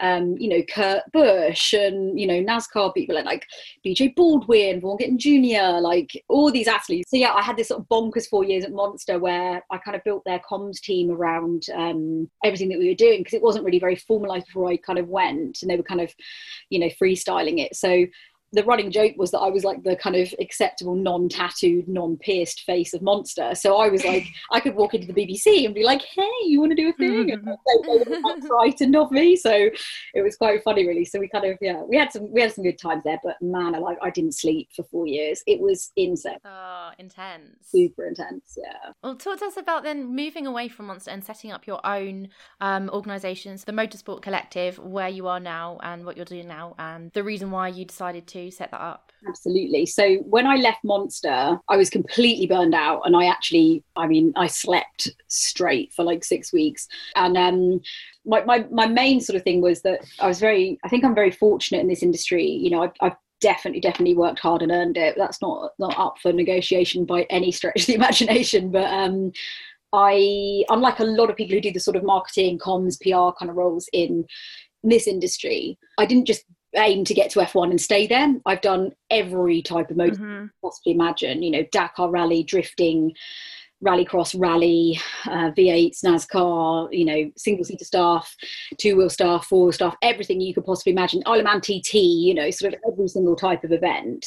um, 0.00 0.36
you 0.38 0.48
know, 0.48 0.62
Kurt 0.62 1.02
Busch 1.12 1.72
and, 1.72 2.18
you 2.18 2.26
know, 2.26 2.42
NASCAR 2.42 2.92
people 2.94 3.14
like, 3.14 3.24
like 3.24 3.46
BJ 3.84 4.14
Baldwin, 4.14 4.80
Vaughn 4.80 4.98
Gittin 4.98 5.18
Jr., 5.18 5.80
like 5.80 6.22
all 6.28 6.50
these 6.50 6.68
athletes. 6.68 7.10
So 7.10 7.16
yeah, 7.16 7.32
I 7.32 7.42
had 7.42 7.56
this 7.56 7.68
sort 7.68 7.80
of 7.80 7.88
bonkers 7.88 8.28
four 8.28 8.44
years 8.44 8.64
at 8.64 8.72
Monster 8.72 9.18
where 9.18 9.62
I 9.70 9.78
kind 9.78 9.96
of 9.96 10.04
built 10.04 10.24
their 10.24 10.40
comms 10.40 10.80
team 10.80 11.10
around 11.10 11.66
um, 11.74 12.30
everything 12.44 12.68
that 12.70 12.78
we 12.78 12.88
were 12.88 12.94
doing 12.94 13.20
because 13.20 13.34
it 13.34 13.42
wasn't 13.42 13.64
really 13.64 13.78
very 13.78 13.96
formalized 13.96 14.46
before 14.46 14.70
I 14.70 14.76
kind 14.76 14.98
of 14.98 15.08
went 15.08 15.62
and 15.62 15.70
they 15.70 15.76
were 15.76 15.82
kind 15.82 16.00
of, 16.00 16.14
you 16.70 16.78
know, 16.78 16.90
freestyling 17.00 17.58
it. 17.58 17.74
So 17.74 18.06
the 18.56 18.64
running 18.64 18.90
joke 18.90 19.12
was 19.18 19.30
that 19.32 19.38
I 19.38 19.50
was 19.50 19.64
like 19.64 19.82
the 19.82 19.96
kind 19.96 20.16
of 20.16 20.34
acceptable, 20.40 20.94
non-tattooed, 20.94 21.86
non-pierced 21.88 22.62
face 22.62 22.94
of 22.94 23.02
Monster. 23.02 23.54
So 23.54 23.76
I 23.76 23.88
was 23.88 24.02
like, 24.02 24.26
I 24.50 24.60
could 24.60 24.74
walk 24.74 24.94
into 24.94 25.06
the 25.06 25.12
BBC 25.12 25.66
and 25.66 25.74
be 25.74 25.84
like, 25.84 26.02
"Hey, 26.02 26.30
you 26.46 26.58
want 26.58 26.72
to 26.72 26.76
do 26.76 26.88
a 26.88 26.92
thing?" 26.94 27.30
And 27.30 27.46
they, 27.46 27.88
were 27.88 28.40
frightened 28.48 28.96
of 29.02 29.10
me. 29.10 29.36
So 29.36 29.52
it 29.52 30.22
was 30.22 30.36
quite 30.36 30.64
funny, 30.64 30.86
really. 30.86 31.04
So 31.04 31.20
we 31.20 31.28
kind 31.28 31.44
of, 31.44 31.58
yeah, 31.60 31.82
we 31.82 31.96
had 31.96 32.10
some, 32.10 32.32
we 32.32 32.40
had 32.40 32.52
some 32.52 32.64
good 32.64 32.78
times 32.78 33.02
there. 33.04 33.20
But 33.22 33.36
man, 33.42 33.74
I 33.74 33.78
like, 33.78 33.98
I 34.02 34.08
didn't 34.08 34.34
sleep 34.34 34.70
for 34.74 34.84
four 34.84 35.06
years. 35.06 35.42
It 35.46 35.60
was 35.60 35.92
insane. 35.96 36.38
Oh, 36.44 36.90
intense. 36.98 37.58
Super 37.62 38.06
intense. 38.06 38.56
Yeah. 38.56 38.92
Well, 39.02 39.16
talk 39.16 39.38
to 39.40 39.44
us 39.44 39.58
about 39.58 39.82
then 39.82 40.16
moving 40.16 40.46
away 40.46 40.68
from 40.68 40.86
Monster 40.86 41.10
and 41.10 41.22
setting 41.22 41.52
up 41.52 41.66
your 41.66 41.86
own 41.86 42.28
um, 42.62 42.88
organisations, 42.90 43.64
the 43.64 43.72
Motorsport 43.72 44.22
Collective, 44.22 44.78
where 44.78 45.10
you 45.10 45.28
are 45.28 45.40
now 45.40 45.78
and 45.82 46.06
what 46.06 46.16
you're 46.16 46.24
doing 46.24 46.48
now, 46.48 46.74
and 46.78 47.12
the 47.12 47.22
reason 47.22 47.50
why 47.50 47.68
you 47.68 47.84
decided 47.84 48.26
to 48.28 48.45
to 48.50 48.56
set 48.56 48.70
that 48.70 48.80
up? 48.80 49.12
Absolutely. 49.28 49.86
So 49.86 50.16
when 50.18 50.46
I 50.46 50.56
left 50.56 50.84
Monster, 50.84 51.58
I 51.68 51.76
was 51.76 51.90
completely 51.90 52.46
burned 52.46 52.74
out, 52.74 53.02
and 53.04 53.16
I 53.16 53.26
actually, 53.26 53.84
I 53.96 54.06
mean, 54.06 54.32
I 54.36 54.46
slept 54.46 55.10
straight 55.28 55.92
for 55.92 56.04
like 56.04 56.24
six 56.24 56.52
weeks, 56.52 56.86
and 57.14 57.36
um, 57.36 57.80
my, 58.24 58.44
my, 58.44 58.66
my 58.70 58.86
main 58.86 59.20
sort 59.20 59.36
of 59.36 59.42
thing 59.42 59.60
was 59.60 59.82
that 59.82 60.00
I 60.20 60.28
was 60.28 60.40
very, 60.40 60.78
I 60.84 60.88
think 60.88 61.04
I'm 61.04 61.14
very 61.14 61.30
fortunate 61.30 61.80
in 61.80 61.88
this 61.88 62.02
industry. 62.02 62.46
You 62.46 62.70
know, 62.70 62.82
I've, 62.82 62.92
I've 63.00 63.16
definitely 63.40 63.80
definitely 63.80 64.14
worked 64.14 64.38
hard 64.38 64.62
and 64.62 64.72
earned 64.72 64.96
it 64.96 65.14
that's 65.16 65.42
not 65.42 65.72
not 65.78 65.96
up 65.98 66.16
for 66.22 66.32
negotiation 66.32 67.04
by 67.04 67.22
any 67.28 67.52
stretch 67.52 67.80
of 67.80 67.86
the 67.86 67.94
imagination 68.02 68.70
but 68.70 68.90
um 68.90 69.30
i 69.92 70.64
unlike 70.70 71.00
a 71.00 71.04
lot 71.04 71.28
of 71.28 71.36
people 71.36 71.54
who 71.54 71.60
do 71.60 71.72
the 71.72 71.78
sort 71.78 71.96
of 71.96 72.02
marketing 72.02 72.58
comms 72.58 72.98
pr 73.00 73.36
kind 73.38 73.50
of 73.50 73.56
roles 73.56 73.88
in 73.92 74.24
this 74.82 75.06
industry 75.06 75.78
i 75.98 76.06
didn't 76.06 76.26
just 76.26 76.44
aim 76.76 77.04
to 77.04 77.14
get 77.14 77.30
to 77.30 77.40
F1 77.40 77.70
and 77.70 77.80
stay 77.80 78.06
there. 78.06 78.34
I've 78.46 78.60
done 78.60 78.92
every 79.10 79.62
type 79.62 79.90
of 79.90 79.96
motor 79.96 80.16
mm-hmm. 80.16 80.46
possibly 80.62 80.92
imagine, 80.92 81.42
you 81.42 81.50
know, 81.50 81.64
Dakar 81.72 82.10
rally, 82.10 82.42
drifting, 82.42 83.14
rallycross, 83.84 84.38
rally, 84.38 84.98
uh, 85.26 85.50
V8s, 85.52 86.02
NASCAR, 86.02 86.88
you 86.92 87.04
know, 87.04 87.30
single 87.36 87.64
seater 87.64 87.84
staff, 87.84 88.34
two 88.78 88.96
wheel 88.96 89.10
staff, 89.10 89.46
four 89.46 89.64
wheel 89.64 89.72
staff, 89.72 89.94
everything 90.02 90.40
you 90.40 90.54
could 90.54 90.64
possibly 90.64 90.92
imagine. 90.92 91.22
Isle 91.26 91.40
of 91.40 91.44
Man 91.44 91.60
TT, 91.60 91.94
you 91.94 92.34
know, 92.34 92.50
sort 92.50 92.72
of 92.72 92.80
every 92.90 93.08
single 93.08 93.36
type 93.36 93.64
of 93.64 93.72
event. 93.72 94.26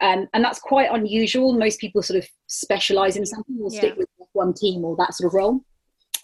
Um, 0.00 0.26
and 0.32 0.42
that's 0.44 0.58
quite 0.58 0.90
unusual. 0.90 1.52
Most 1.52 1.78
people 1.78 2.02
sort 2.02 2.18
of 2.18 2.28
specialize 2.46 3.16
in 3.16 3.26
something 3.26 3.58
or 3.60 3.70
yeah. 3.70 3.78
stick 3.78 3.96
with 3.96 4.08
one 4.32 4.54
team 4.54 4.84
or 4.84 4.96
that 4.96 5.14
sort 5.14 5.28
of 5.28 5.34
role. 5.34 5.60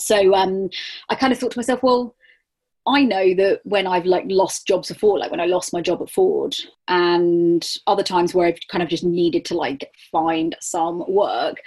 So 0.00 0.34
um, 0.34 0.68
I 1.10 1.14
kind 1.14 1.32
of 1.32 1.38
thought 1.38 1.52
to 1.52 1.58
myself, 1.58 1.82
well, 1.82 2.14
I 2.86 3.04
know 3.04 3.34
that 3.34 3.60
when 3.64 3.86
I've 3.86 4.06
like 4.06 4.24
lost 4.26 4.66
jobs 4.66 4.88
before, 4.88 5.18
like 5.18 5.30
when 5.30 5.40
I 5.40 5.46
lost 5.46 5.72
my 5.72 5.80
job 5.80 6.02
at 6.02 6.10
Ford, 6.10 6.54
and 6.88 7.66
other 7.86 8.02
times 8.02 8.34
where 8.34 8.48
I've 8.48 8.58
kind 8.70 8.82
of 8.82 8.88
just 8.88 9.04
needed 9.04 9.44
to 9.46 9.54
like 9.54 9.90
find 10.10 10.56
some 10.60 11.04
work, 11.08 11.58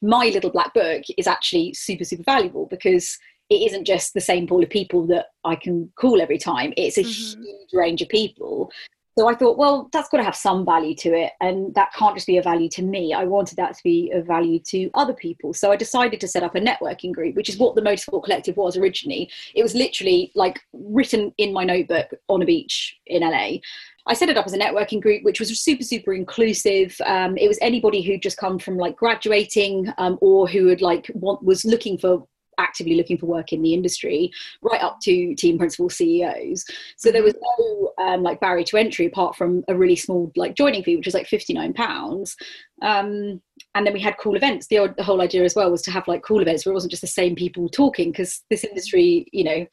my 0.00 0.26
little 0.26 0.50
black 0.50 0.72
book 0.72 1.02
is 1.18 1.26
actually 1.26 1.74
super 1.74 2.04
super 2.04 2.22
valuable 2.22 2.66
because 2.66 3.18
it 3.50 3.66
isn't 3.66 3.86
just 3.86 4.14
the 4.14 4.20
same 4.20 4.46
pool 4.46 4.62
of 4.62 4.70
people 4.70 5.06
that 5.08 5.26
I 5.44 5.56
can 5.56 5.92
call 5.96 6.22
every 6.22 6.38
time. 6.38 6.72
It's 6.76 6.96
a 6.96 7.02
mm-hmm. 7.02 7.42
huge 7.42 7.72
range 7.74 8.00
of 8.00 8.08
people 8.08 8.70
so 9.18 9.28
I 9.28 9.34
thought, 9.34 9.58
well, 9.58 9.90
that's 9.92 10.08
got 10.08 10.18
to 10.18 10.24
have 10.24 10.36
some 10.36 10.64
value 10.64 10.94
to 10.96 11.10
it. 11.10 11.32
And 11.40 11.74
that 11.74 11.92
can't 11.92 12.14
just 12.14 12.26
be 12.26 12.38
a 12.38 12.42
value 12.42 12.68
to 12.70 12.82
me. 12.82 13.12
I 13.12 13.24
wanted 13.24 13.56
that 13.56 13.76
to 13.76 13.82
be 13.82 14.10
a 14.14 14.22
value 14.22 14.58
to 14.68 14.90
other 14.94 15.12
people. 15.12 15.52
So 15.52 15.70
I 15.70 15.76
decided 15.76 16.20
to 16.20 16.28
set 16.28 16.42
up 16.42 16.54
a 16.54 16.60
networking 16.60 17.12
group, 17.12 17.34
which 17.36 17.50
is 17.50 17.58
what 17.58 17.74
the 17.74 17.82
Motorsport 17.82 18.24
Collective 18.24 18.56
was 18.56 18.76
originally. 18.76 19.30
It 19.54 19.62
was 19.62 19.74
literally 19.74 20.32
like 20.34 20.60
written 20.72 21.34
in 21.36 21.52
my 21.52 21.64
notebook 21.64 22.14
on 22.28 22.40
a 22.40 22.46
beach 22.46 22.96
in 23.06 23.22
LA. 23.22 23.58
I 24.06 24.14
set 24.14 24.30
it 24.30 24.36
up 24.36 24.46
as 24.46 24.54
a 24.54 24.58
networking 24.58 25.00
group, 25.00 25.22
which 25.22 25.38
was 25.38 25.60
super, 25.60 25.84
super 25.84 26.12
inclusive. 26.14 26.96
Um, 27.06 27.36
it 27.36 27.48
was 27.48 27.58
anybody 27.60 28.02
who'd 28.02 28.22
just 28.22 28.38
come 28.38 28.58
from 28.58 28.76
like 28.76 28.96
graduating 28.96 29.92
um, 29.98 30.18
or 30.20 30.48
who 30.48 30.66
had 30.68 30.80
like 30.80 31.10
want, 31.14 31.44
was 31.44 31.64
looking 31.64 31.98
for 31.98 32.26
actively 32.62 32.94
looking 32.94 33.18
for 33.18 33.26
work 33.26 33.52
in 33.52 33.62
the 33.62 33.74
industry, 33.74 34.30
right 34.62 34.82
up 34.82 35.00
to 35.02 35.34
team 35.34 35.58
principal 35.58 35.90
CEOs. 35.90 36.64
So 36.96 37.10
there 37.10 37.22
was 37.22 37.34
no 37.58 37.92
um, 37.98 38.22
like 38.22 38.40
barrier 38.40 38.64
to 38.64 38.76
entry 38.76 39.06
apart 39.06 39.36
from 39.36 39.64
a 39.68 39.74
really 39.74 39.96
small 39.96 40.32
like 40.36 40.54
joining 40.54 40.82
fee, 40.82 40.96
which 40.96 41.06
was 41.06 41.14
like 41.14 41.26
fifty 41.26 41.52
nine 41.52 41.72
pounds. 41.74 42.36
Um, 42.80 43.40
and 43.74 43.86
then 43.86 43.92
we 43.92 44.00
had 44.00 44.18
cool 44.18 44.36
events. 44.36 44.66
The, 44.66 44.92
the 44.96 45.04
whole 45.04 45.22
idea 45.22 45.44
as 45.44 45.54
well 45.54 45.70
was 45.70 45.82
to 45.82 45.90
have 45.90 46.08
like 46.08 46.22
cool 46.22 46.40
events 46.40 46.64
where 46.64 46.72
it 46.72 46.74
wasn't 46.74 46.90
just 46.90 47.02
the 47.02 47.06
same 47.06 47.34
people 47.34 47.68
talking 47.68 48.10
because 48.10 48.42
this 48.50 48.64
industry, 48.64 49.26
you 49.32 49.44
know, 49.44 49.66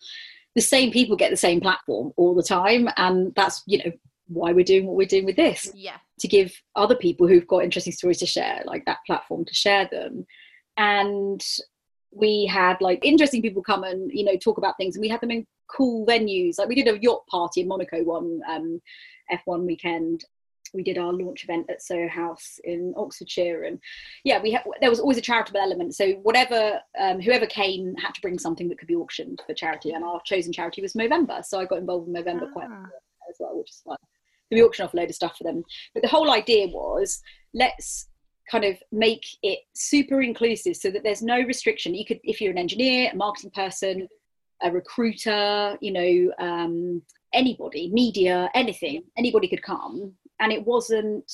the 0.55 0.61
same 0.61 0.91
people 0.91 1.15
get 1.15 1.31
the 1.31 1.37
same 1.37 1.61
platform 1.61 2.11
all 2.17 2.35
the 2.35 2.43
time, 2.43 2.89
and 2.97 3.33
that's 3.35 3.63
you 3.65 3.79
know 3.79 3.91
why 4.27 4.51
we're 4.51 4.63
doing 4.63 4.85
what 4.85 4.95
we're 4.95 5.07
doing 5.07 5.25
with 5.25 5.35
this. 5.35 5.71
Yeah. 5.75 5.97
To 6.19 6.27
give 6.27 6.53
other 6.75 6.95
people 6.95 7.27
who've 7.27 7.47
got 7.47 7.63
interesting 7.63 7.93
stories 7.93 8.19
to 8.19 8.25
share, 8.25 8.61
like 8.65 8.85
that 8.85 8.99
platform 9.05 9.45
to 9.45 9.53
share 9.53 9.87
them. 9.91 10.25
And 10.77 11.43
we 12.11 12.45
had 12.45 12.77
like 12.81 13.03
interesting 13.03 13.41
people 13.41 13.61
come 13.61 13.83
and, 13.83 14.11
you 14.11 14.23
know, 14.23 14.35
talk 14.35 14.57
about 14.57 14.77
things 14.77 14.95
and 14.95 15.01
we 15.01 15.09
had 15.09 15.21
them 15.21 15.31
in 15.31 15.45
cool 15.67 16.05
venues. 16.05 16.57
Like 16.57 16.69
we 16.69 16.75
did 16.75 16.87
a 16.87 17.01
yacht 17.01 17.25
party 17.27 17.61
in 17.61 17.67
Monaco 17.67 18.03
one 18.03 18.41
um, 18.49 18.81
F1 19.31 19.65
weekend. 19.65 20.25
We 20.73 20.83
did 20.83 20.99
our 20.99 21.11
launch 21.11 21.43
event 21.43 21.67
at 21.69 21.81
Soho 21.81 22.07
House 22.07 22.59
in 22.63 22.93
Oxfordshire, 22.95 23.63
and 23.63 23.79
yeah, 24.23 24.39
we 24.39 24.51
ha- 24.51 24.61
there 24.81 24.91
was 24.91 24.99
always 24.99 25.17
a 25.17 25.21
charitable 25.21 25.59
element. 25.59 25.95
So 25.95 26.11
whatever, 26.21 26.79
um, 26.99 27.19
whoever 27.19 27.47
came 27.47 27.95
had 27.95 28.13
to 28.13 28.21
bring 28.21 28.37
something 28.37 28.69
that 28.69 28.77
could 28.77 28.87
be 28.87 28.95
auctioned 28.95 29.41
for 29.47 29.55
charity, 29.55 29.93
and 29.93 30.03
our 30.03 30.21
chosen 30.25 30.53
charity 30.53 30.83
was 30.83 30.93
Movember 30.93 31.43
So 31.43 31.59
I 31.59 31.65
got 31.65 31.79
involved 31.79 32.07
in 32.07 32.13
Movember 32.13 32.49
ah. 32.49 32.53
quite 32.53 32.69
as 32.69 33.37
well, 33.39 33.57
which 33.57 33.71
is 33.71 33.81
fun 33.83 33.97
we 34.51 34.63
auction 34.63 34.85
off 34.85 34.93
a 34.93 34.97
load 34.97 35.09
of 35.09 35.15
stuff 35.15 35.37
for 35.37 35.43
them. 35.43 35.63
But 35.93 36.03
the 36.03 36.09
whole 36.09 36.31
idea 36.31 36.67
was 36.67 37.21
let's 37.53 38.08
kind 38.49 38.65
of 38.65 38.77
make 38.91 39.25
it 39.43 39.59
super 39.73 40.21
inclusive 40.21 40.75
so 40.75 40.89
that 40.91 41.03
there's 41.03 41.21
no 41.21 41.41
restriction. 41.41 41.93
You 41.93 42.05
could, 42.05 42.19
if 42.23 42.41
you're 42.41 42.51
an 42.51 42.57
engineer, 42.57 43.11
a 43.11 43.15
marketing 43.15 43.51
person, 43.51 44.07
a 44.61 44.71
recruiter, 44.71 45.77
you 45.81 45.91
know, 45.91 46.33
um, 46.45 47.01
anybody, 47.33 47.89
media, 47.91 48.49
anything, 48.53 49.03
anybody 49.17 49.47
could 49.47 49.63
come. 49.63 50.13
And 50.39 50.51
it 50.51 50.65
wasn't 50.65 51.31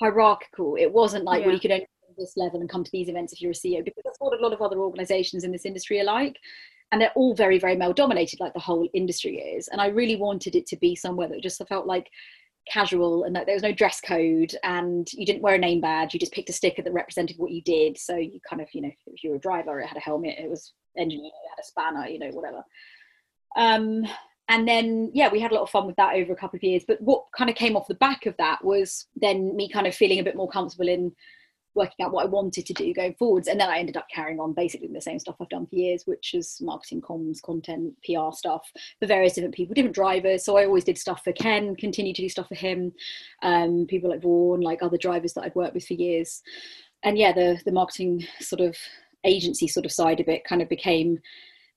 hierarchical. 0.00 0.76
It 0.76 0.92
wasn't 0.92 1.24
like, 1.24 1.40
yeah. 1.40 1.46
well, 1.46 1.54
you 1.54 1.60
could 1.60 1.70
only 1.70 1.86
this 2.16 2.36
level 2.36 2.60
and 2.60 2.70
come 2.70 2.84
to 2.84 2.90
these 2.92 3.08
events 3.08 3.32
if 3.32 3.42
you're 3.42 3.50
a 3.50 3.54
CEO, 3.54 3.84
because 3.84 4.04
that's 4.04 4.20
what 4.20 4.38
a 4.38 4.40
lot 4.40 4.52
of 4.52 4.62
other 4.62 4.78
organizations 4.78 5.42
in 5.42 5.50
this 5.50 5.64
industry 5.64 5.98
are 5.98 6.04
like 6.04 6.38
and 6.92 7.00
they're 7.00 7.12
all 7.16 7.34
very 7.34 7.58
very 7.58 7.74
male 7.74 7.92
dominated 7.92 8.38
like 8.38 8.54
the 8.54 8.60
whole 8.60 8.88
industry 8.94 9.38
is 9.38 9.68
and 9.68 9.80
i 9.80 9.88
really 9.88 10.16
wanted 10.16 10.54
it 10.54 10.64
to 10.66 10.76
be 10.76 10.94
somewhere 10.94 11.28
that 11.28 11.42
just 11.42 11.60
felt 11.68 11.86
like 11.86 12.08
casual 12.70 13.24
and 13.24 13.36
there 13.36 13.44
was 13.48 13.62
no 13.62 13.72
dress 13.72 14.00
code 14.00 14.54
and 14.62 15.12
you 15.12 15.26
didn't 15.26 15.42
wear 15.42 15.54
a 15.54 15.58
name 15.58 15.80
badge 15.80 16.14
you 16.14 16.20
just 16.20 16.32
picked 16.32 16.48
a 16.48 16.52
sticker 16.52 16.82
that 16.82 16.92
represented 16.92 17.36
what 17.38 17.50
you 17.50 17.62
did. 17.62 17.98
So 17.98 18.16
you 18.16 18.40
kind 18.48 18.62
of 18.62 18.68
you 18.72 18.82
know 18.82 18.90
if 19.06 19.22
you 19.22 19.30
were 19.30 19.36
a 19.36 19.40
driver 19.40 19.80
it 19.80 19.86
had 19.86 19.96
a 19.96 20.00
helmet 20.00 20.38
it 20.38 20.48
was 20.48 20.72
engineer 20.96 21.26
it 21.26 21.50
had 21.50 21.62
a 21.62 21.66
spanner 21.66 22.06
you 22.06 22.18
know 22.18 22.30
whatever. 22.30 22.62
Um 23.56 24.04
and 24.48 24.66
then 24.68 25.10
yeah 25.14 25.28
we 25.30 25.40
had 25.40 25.52
a 25.52 25.54
lot 25.54 25.62
of 25.62 25.70
fun 25.70 25.86
with 25.86 25.96
that 25.96 26.14
over 26.14 26.32
a 26.32 26.36
couple 26.36 26.56
of 26.56 26.62
years. 26.62 26.84
But 26.86 27.00
what 27.00 27.24
kind 27.36 27.50
of 27.50 27.56
came 27.56 27.76
off 27.76 27.88
the 27.88 27.94
back 27.94 28.26
of 28.26 28.36
that 28.38 28.64
was 28.64 29.06
then 29.16 29.54
me 29.56 29.68
kind 29.68 29.86
of 29.86 29.94
feeling 29.94 30.18
a 30.18 30.24
bit 30.24 30.36
more 30.36 30.48
comfortable 30.48 30.88
in 30.88 31.12
working 31.74 32.04
out 32.04 32.12
what 32.12 32.24
I 32.24 32.28
wanted 32.28 32.66
to 32.66 32.72
do 32.72 32.94
going 32.94 33.14
forwards. 33.14 33.48
And 33.48 33.58
then 33.58 33.68
I 33.68 33.78
ended 33.78 33.96
up 33.96 34.06
carrying 34.12 34.40
on 34.40 34.52
basically 34.52 34.88
the 34.88 35.00
same 35.00 35.18
stuff 35.18 35.36
I've 35.40 35.48
done 35.48 35.66
for 35.66 35.74
years, 35.74 36.04
which 36.06 36.34
is 36.34 36.58
marketing, 36.60 37.00
comms, 37.00 37.42
content, 37.42 37.94
PR 38.04 38.32
stuff 38.32 38.70
for 39.00 39.06
various 39.06 39.34
different 39.34 39.54
people, 39.54 39.74
different 39.74 39.94
drivers. 39.94 40.44
So 40.44 40.56
I 40.56 40.66
always 40.66 40.84
did 40.84 40.98
stuff 40.98 41.22
for 41.24 41.32
Ken, 41.32 41.76
continue 41.76 42.14
to 42.14 42.22
do 42.22 42.28
stuff 42.28 42.48
for 42.48 42.54
him, 42.54 42.92
um, 43.42 43.86
people 43.88 44.10
like 44.10 44.22
Vaughn, 44.22 44.60
like 44.60 44.82
other 44.82 44.98
drivers 44.98 45.34
that 45.34 45.44
I'd 45.44 45.54
worked 45.54 45.74
with 45.74 45.86
for 45.86 45.94
years. 45.94 46.42
And 47.02 47.18
yeah, 47.18 47.32
the 47.32 47.60
the 47.64 47.72
marketing 47.72 48.26
sort 48.40 48.60
of 48.60 48.76
agency 49.24 49.66
sort 49.66 49.86
of 49.86 49.92
side 49.92 50.20
of 50.20 50.28
it 50.28 50.44
kind 50.44 50.62
of 50.62 50.68
became 50.68 51.18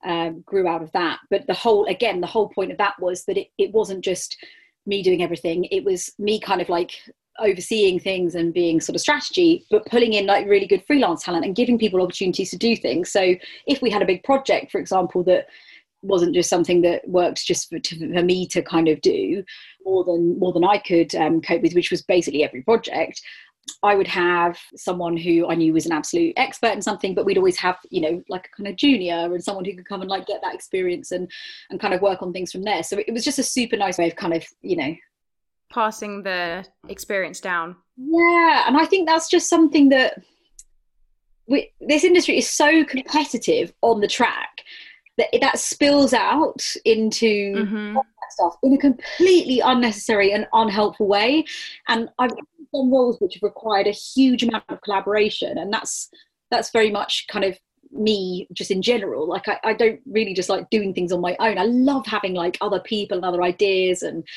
um, 0.06 0.42
grew 0.46 0.68
out 0.68 0.84
of 0.84 0.92
that. 0.94 1.20
But 1.30 1.48
the 1.48 1.54
whole 1.54 1.86
again, 1.86 2.22
the 2.22 2.27
whole 2.27 2.50
point 2.50 2.72
of 2.72 2.77
that 2.77 3.00
was 3.00 3.25
that 3.25 3.38
it, 3.38 3.48
it 3.58 3.74
wasn't 3.74 4.04
just 4.04 4.38
me 4.86 5.04
doing 5.04 5.22
everything. 5.22 5.66
It 5.66 5.84
was 5.84 6.13
me 6.18 6.39
kind 6.39 6.62
of 6.62 6.70
like 6.70 6.92
overseeing 7.39 8.00
things 8.00 8.36
and 8.36 8.53
being 8.53 8.82
sort 8.82 8.96
of 8.96 9.01
strategy, 9.01 9.65
but 9.70 9.86
pulling 9.86 10.13
in 10.13 10.25
like 10.25 10.48
really 10.48 10.67
good 10.67 10.84
freelance 10.86 11.24
talent 11.24 11.46
and 11.46 11.56
giving 11.56 11.77
people 11.77 12.01
opportunities 12.01 12.50
to 12.51 12.58
do 12.58 12.75
things. 12.75 13.12
So 13.12 13.36
if 13.65 13.82
we 13.82 13.89
had 13.89 14.01
a 14.01 14.06
big 14.06 14.24
project, 14.24 14.72
for 14.72 14.79
example, 14.79 15.24
that 15.24 15.48
wasn't 16.03 16.36
just 16.36 16.50
something 16.50 16.82
that 16.82 17.08
worked 17.08 17.46
just 17.46 17.70
for, 17.70 17.79
to, 17.79 18.13
for 18.13 18.24
me 18.24 18.48
to 18.48 18.62
kind 18.62 18.88
of 18.88 19.01
do 19.01 19.44
more 19.84 20.03
than 20.03 20.38
more 20.39 20.53
than 20.53 20.63
I 20.63 20.77
could 20.77 21.13
um, 21.15 21.41
cope 21.41 21.62
with, 21.62 21.74
which 21.74 21.91
was 21.91 22.03
basically 22.03 22.44
every 22.44 22.62
project. 22.62 23.22
I 23.84 23.96
would 23.96 24.08
have 24.08 24.58
someone 24.77 25.17
who 25.17 25.50
I 25.50 25.56
knew 25.56 25.74
was 25.74 25.86
an 25.86 25.91
absolute 25.91 26.34
expert 26.38 26.72
in 26.72 26.82
something, 26.82 27.13
but 27.13 27.25
we'd 27.25 27.38
always 27.38 27.58
have, 27.58 27.75
you 27.89 28.00
know, 28.00 28.24
like 28.29 28.46
a 28.46 28.56
kind 28.56 28.67
of 28.67 28.77
junior 28.77 29.34
and 29.34 29.44
someone 29.44 29.65
who 29.65 29.75
could 29.75 29.88
come 29.88 30.01
and 30.01 30.10
like 30.10 30.25
get 30.25 30.39
that 30.41 30.56
experience 30.56 31.12
and 31.12 31.29
and 31.70 31.79
kind 31.79 31.94
of 31.94 32.01
work 32.01 32.22
on 32.22 32.32
things 32.32 32.51
from 32.51 32.63
there. 32.63 32.84
So 32.84 32.98
it 32.98 33.12
was 33.12 33.25
just 33.25 33.39
a 33.39 33.44
super 33.44 33.75
nice 33.75 33.98
way 33.98 34.08
of 34.08 34.15
kind 34.15 34.34
of, 34.34 34.46
you 34.62 34.77
know, 34.77 34.96
passing 35.72 36.24
the 36.24 36.66
experience 36.90 37.40
down. 37.40 37.76
Yeah, 37.98 38.64
and 38.68 38.78
I 38.78 38.86
think 38.86 39.08
that's 39.08 39.30
just 39.30 39.50
something 39.50 39.90
that 39.90 40.22
we, 41.48 41.72
this 41.82 42.04
industry 42.04 42.38
is 42.38 42.50
so 42.50 42.84
competitive 42.84 43.74
on 43.82 44.02
the 44.02 44.08
track 44.08 44.64
that 45.18 45.28
that 45.42 45.60
spills 45.60 46.14
out 46.14 46.64
into 46.86 47.56
mm-hmm. 47.56 47.98
stuff 48.30 48.56
in 48.64 48.74
a 48.74 48.78
completely 48.78 49.60
unnecessary 49.62 50.32
and 50.32 50.48
unhelpful 50.54 51.08
way. 51.08 51.46
And 51.88 52.10
I've 52.20 52.30
done 52.30 52.92
roles 52.92 53.18
which 53.20 53.36
have 53.36 53.44
required 53.44 53.88
a 53.88 53.92
huge 53.92 54.44
amount 54.44 54.66
of 54.70 54.82
collaboration, 54.82 55.58
and 55.58 55.74
that's 55.74 56.10
that's 56.52 56.72
very 56.72 56.92
much 56.92 57.26
kind 57.30 57.46
of 57.46 57.58
me 57.92 58.48
just 58.54 58.70
in 58.70 58.82
general 58.82 59.28
like 59.28 59.48
I, 59.48 59.60
I 59.64 59.74
don't 59.74 60.00
really 60.06 60.34
just 60.34 60.50
like 60.50 60.70
doing 60.70 60.94
things 60.94 61.14
on 61.14 61.22
my 61.22 61.38
own 61.40 61.58
i 61.58 61.64
love 61.64 62.06
having 62.06 62.34
like 62.34 62.58
other 62.60 62.82
people 62.82 63.18
and 63.18 63.26
other 63.26 63.42
ideas 63.42 64.02
and 64.02 64.28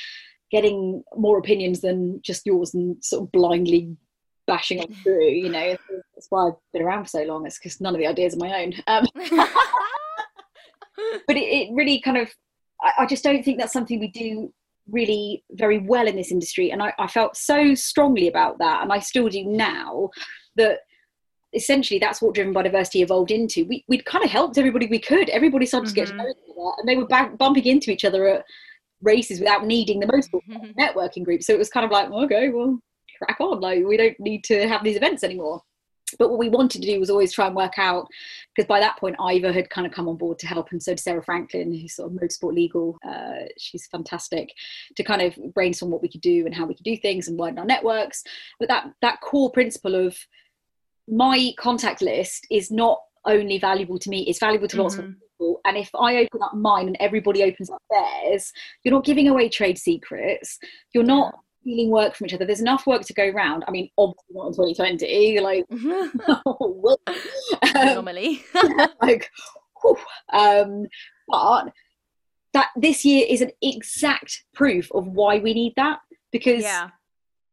getting 0.50 1.02
more 1.16 1.38
opinions 1.38 1.80
than 1.80 2.20
just 2.22 2.44
yours 2.44 2.74
and 2.74 3.02
sort 3.04 3.22
of 3.22 3.32
blindly 3.32 3.96
bashing 4.46 4.80
on 4.80 4.92
through. 5.02 5.28
You 5.28 5.48
know, 5.48 5.76
that's 6.14 6.26
why 6.28 6.48
I've 6.48 6.54
been 6.72 6.82
around 6.82 7.04
for 7.04 7.10
so 7.10 7.22
long. 7.22 7.46
It's 7.46 7.58
because 7.58 7.80
none 7.80 7.94
of 7.94 8.00
the 8.00 8.06
ideas 8.06 8.34
are 8.34 8.38
my 8.38 8.62
own. 8.62 8.74
Um, 8.86 9.06
but 11.26 11.36
it, 11.36 11.40
it, 11.40 11.72
really 11.72 12.00
kind 12.00 12.18
of, 12.18 12.28
I, 12.82 12.92
I, 13.00 13.06
just 13.06 13.24
don't 13.24 13.44
think 13.44 13.58
that's 13.58 13.72
something 13.72 14.00
we 14.00 14.08
do 14.08 14.52
really 14.88 15.44
very 15.52 15.78
well 15.78 16.06
in 16.06 16.16
this 16.16 16.32
industry. 16.32 16.70
And 16.70 16.82
I, 16.82 16.92
I 16.98 17.06
felt 17.06 17.36
so 17.36 17.74
strongly 17.74 18.28
about 18.28 18.58
that, 18.58 18.82
and 18.82 18.92
I 18.92 18.98
still 18.98 19.28
do 19.28 19.44
now, 19.44 20.10
that 20.56 20.80
essentially 21.52 21.98
that's 21.98 22.22
what 22.22 22.34
driven 22.34 22.52
by 22.52 22.62
diversity 22.62 23.02
evolved 23.02 23.32
into 23.32 23.64
we, 23.64 23.84
we'd 23.88 24.04
kind 24.04 24.24
of 24.24 24.30
helped 24.30 24.56
everybody 24.56 24.86
we 24.86 25.00
could 25.00 25.28
everybody 25.30 25.66
started 25.66 25.88
mm-hmm. 25.88 25.94
to 25.94 26.00
get 26.00 26.06
to 26.06 26.12
mm-hmm. 26.12 26.22
know 26.22 26.30
each 26.30 26.56
other 26.56 26.72
and 26.78 26.88
they 26.88 26.96
were 26.96 27.06
back, 27.06 27.36
bumping 27.36 27.66
into 27.66 27.90
each 27.90 28.04
other 28.04 28.28
at 28.28 28.44
races 29.02 29.38
without 29.38 29.66
needing 29.66 30.00
the 30.00 30.06
most 30.06 30.30
networking 30.78 31.24
group. 31.24 31.42
So 31.42 31.52
it 31.52 31.58
was 31.58 31.70
kind 31.70 31.84
of 31.84 31.90
like, 31.90 32.10
okay, 32.10 32.48
well, 32.50 32.78
crack 33.22 33.40
on. 33.40 33.60
Like 33.60 33.84
we 33.84 33.96
don't 33.96 34.18
need 34.20 34.44
to 34.44 34.68
have 34.68 34.84
these 34.84 34.96
events 34.96 35.24
anymore. 35.24 35.62
But 36.18 36.30
what 36.30 36.40
we 36.40 36.48
wanted 36.48 36.82
to 36.82 36.88
do 36.88 36.98
was 36.98 37.08
always 37.08 37.32
try 37.32 37.46
and 37.46 37.54
work 37.54 37.78
out 37.78 38.08
because 38.54 38.66
by 38.66 38.80
that 38.80 38.98
point 38.98 39.14
Ivor 39.20 39.52
had 39.52 39.70
kind 39.70 39.86
of 39.86 39.92
come 39.92 40.08
on 40.08 40.16
board 40.16 40.40
to 40.40 40.46
help, 40.48 40.72
and 40.72 40.82
so 40.82 40.92
did 40.92 41.00
Sarah 41.00 41.22
Franklin, 41.22 41.72
who's 41.72 41.94
sort 41.94 42.10
of 42.10 42.18
motorsport 42.18 42.52
legal. 42.52 42.98
Uh, 43.06 43.46
she's 43.58 43.86
fantastic 43.86 44.52
to 44.96 45.04
kind 45.04 45.22
of 45.22 45.38
brainstorm 45.54 45.92
what 45.92 46.02
we 46.02 46.08
could 46.08 46.20
do 46.20 46.46
and 46.46 46.54
how 46.54 46.66
we 46.66 46.74
could 46.74 46.84
do 46.84 46.96
things 46.96 47.28
and 47.28 47.38
widen 47.38 47.60
our 47.60 47.64
networks. 47.64 48.24
But 48.58 48.68
that 48.68 48.90
that 49.02 49.20
core 49.20 49.52
principle 49.52 49.94
of 49.94 50.16
my 51.06 51.52
contact 51.58 52.02
list 52.02 52.44
is 52.50 52.72
not 52.72 53.00
only 53.24 53.58
valuable 53.58 54.00
to 54.00 54.10
me; 54.10 54.22
it's 54.22 54.40
valuable 54.40 54.66
to 54.66 54.74
mm-hmm. 54.74 54.82
lots 54.82 54.96
of 54.96 55.04
mm-hmm 55.04 55.12
people. 55.40 55.60
And 55.64 55.76
if 55.76 55.90
I 55.94 56.16
open 56.16 56.42
up 56.42 56.54
mine 56.54 56.86
and 56.86 56.96
everybody 57.00 57.42
opens 57.42 57.70
up 57.70 57.82
theirs, 57.90 58.52
you're 58.84 58.94
not 58.94 59.04
giving 59.04 59.28
away 59.28 59.48
trade 59.48 59.78
secrets. 59.78 60.58
You're 60.92 61.04
not 61.04 61.34
stealing 61.62 61.90
work 61.90 62.14
from 62.14 62.26
each 62.26 62.34
other. 62.34 62.44
There's 62.44 62.60
enough 62.60 62.86
work 62.86 63.02
to 63.02 63.14
go 63.14 63.28
around. 63.28 63.64
I 63.66 63.70
mean, 63.70 63.90
obviously 63.98 64.34
not 64.34 64.48
in 64.48 64.98
2020. 64.98 65.40
Like, 65.40 65.64
normally, 67.94 68.44
like, 69.02 69.30
um, 70.32 70.86
but 71.28 71.72
that 72.52 72.68
this 72.76 73.04
year 73.04 73.26
is 73.28 73.40
an 73.40 73.50
exact 73.62 74.44
proof 74.54 74.90
of 74.92 75.06
why 75.06 75.38
we 75.38 75.54
need 75.54 75.74
that 75.76 76.00
because. 76.32 76.62
Yeah 76.62 76.90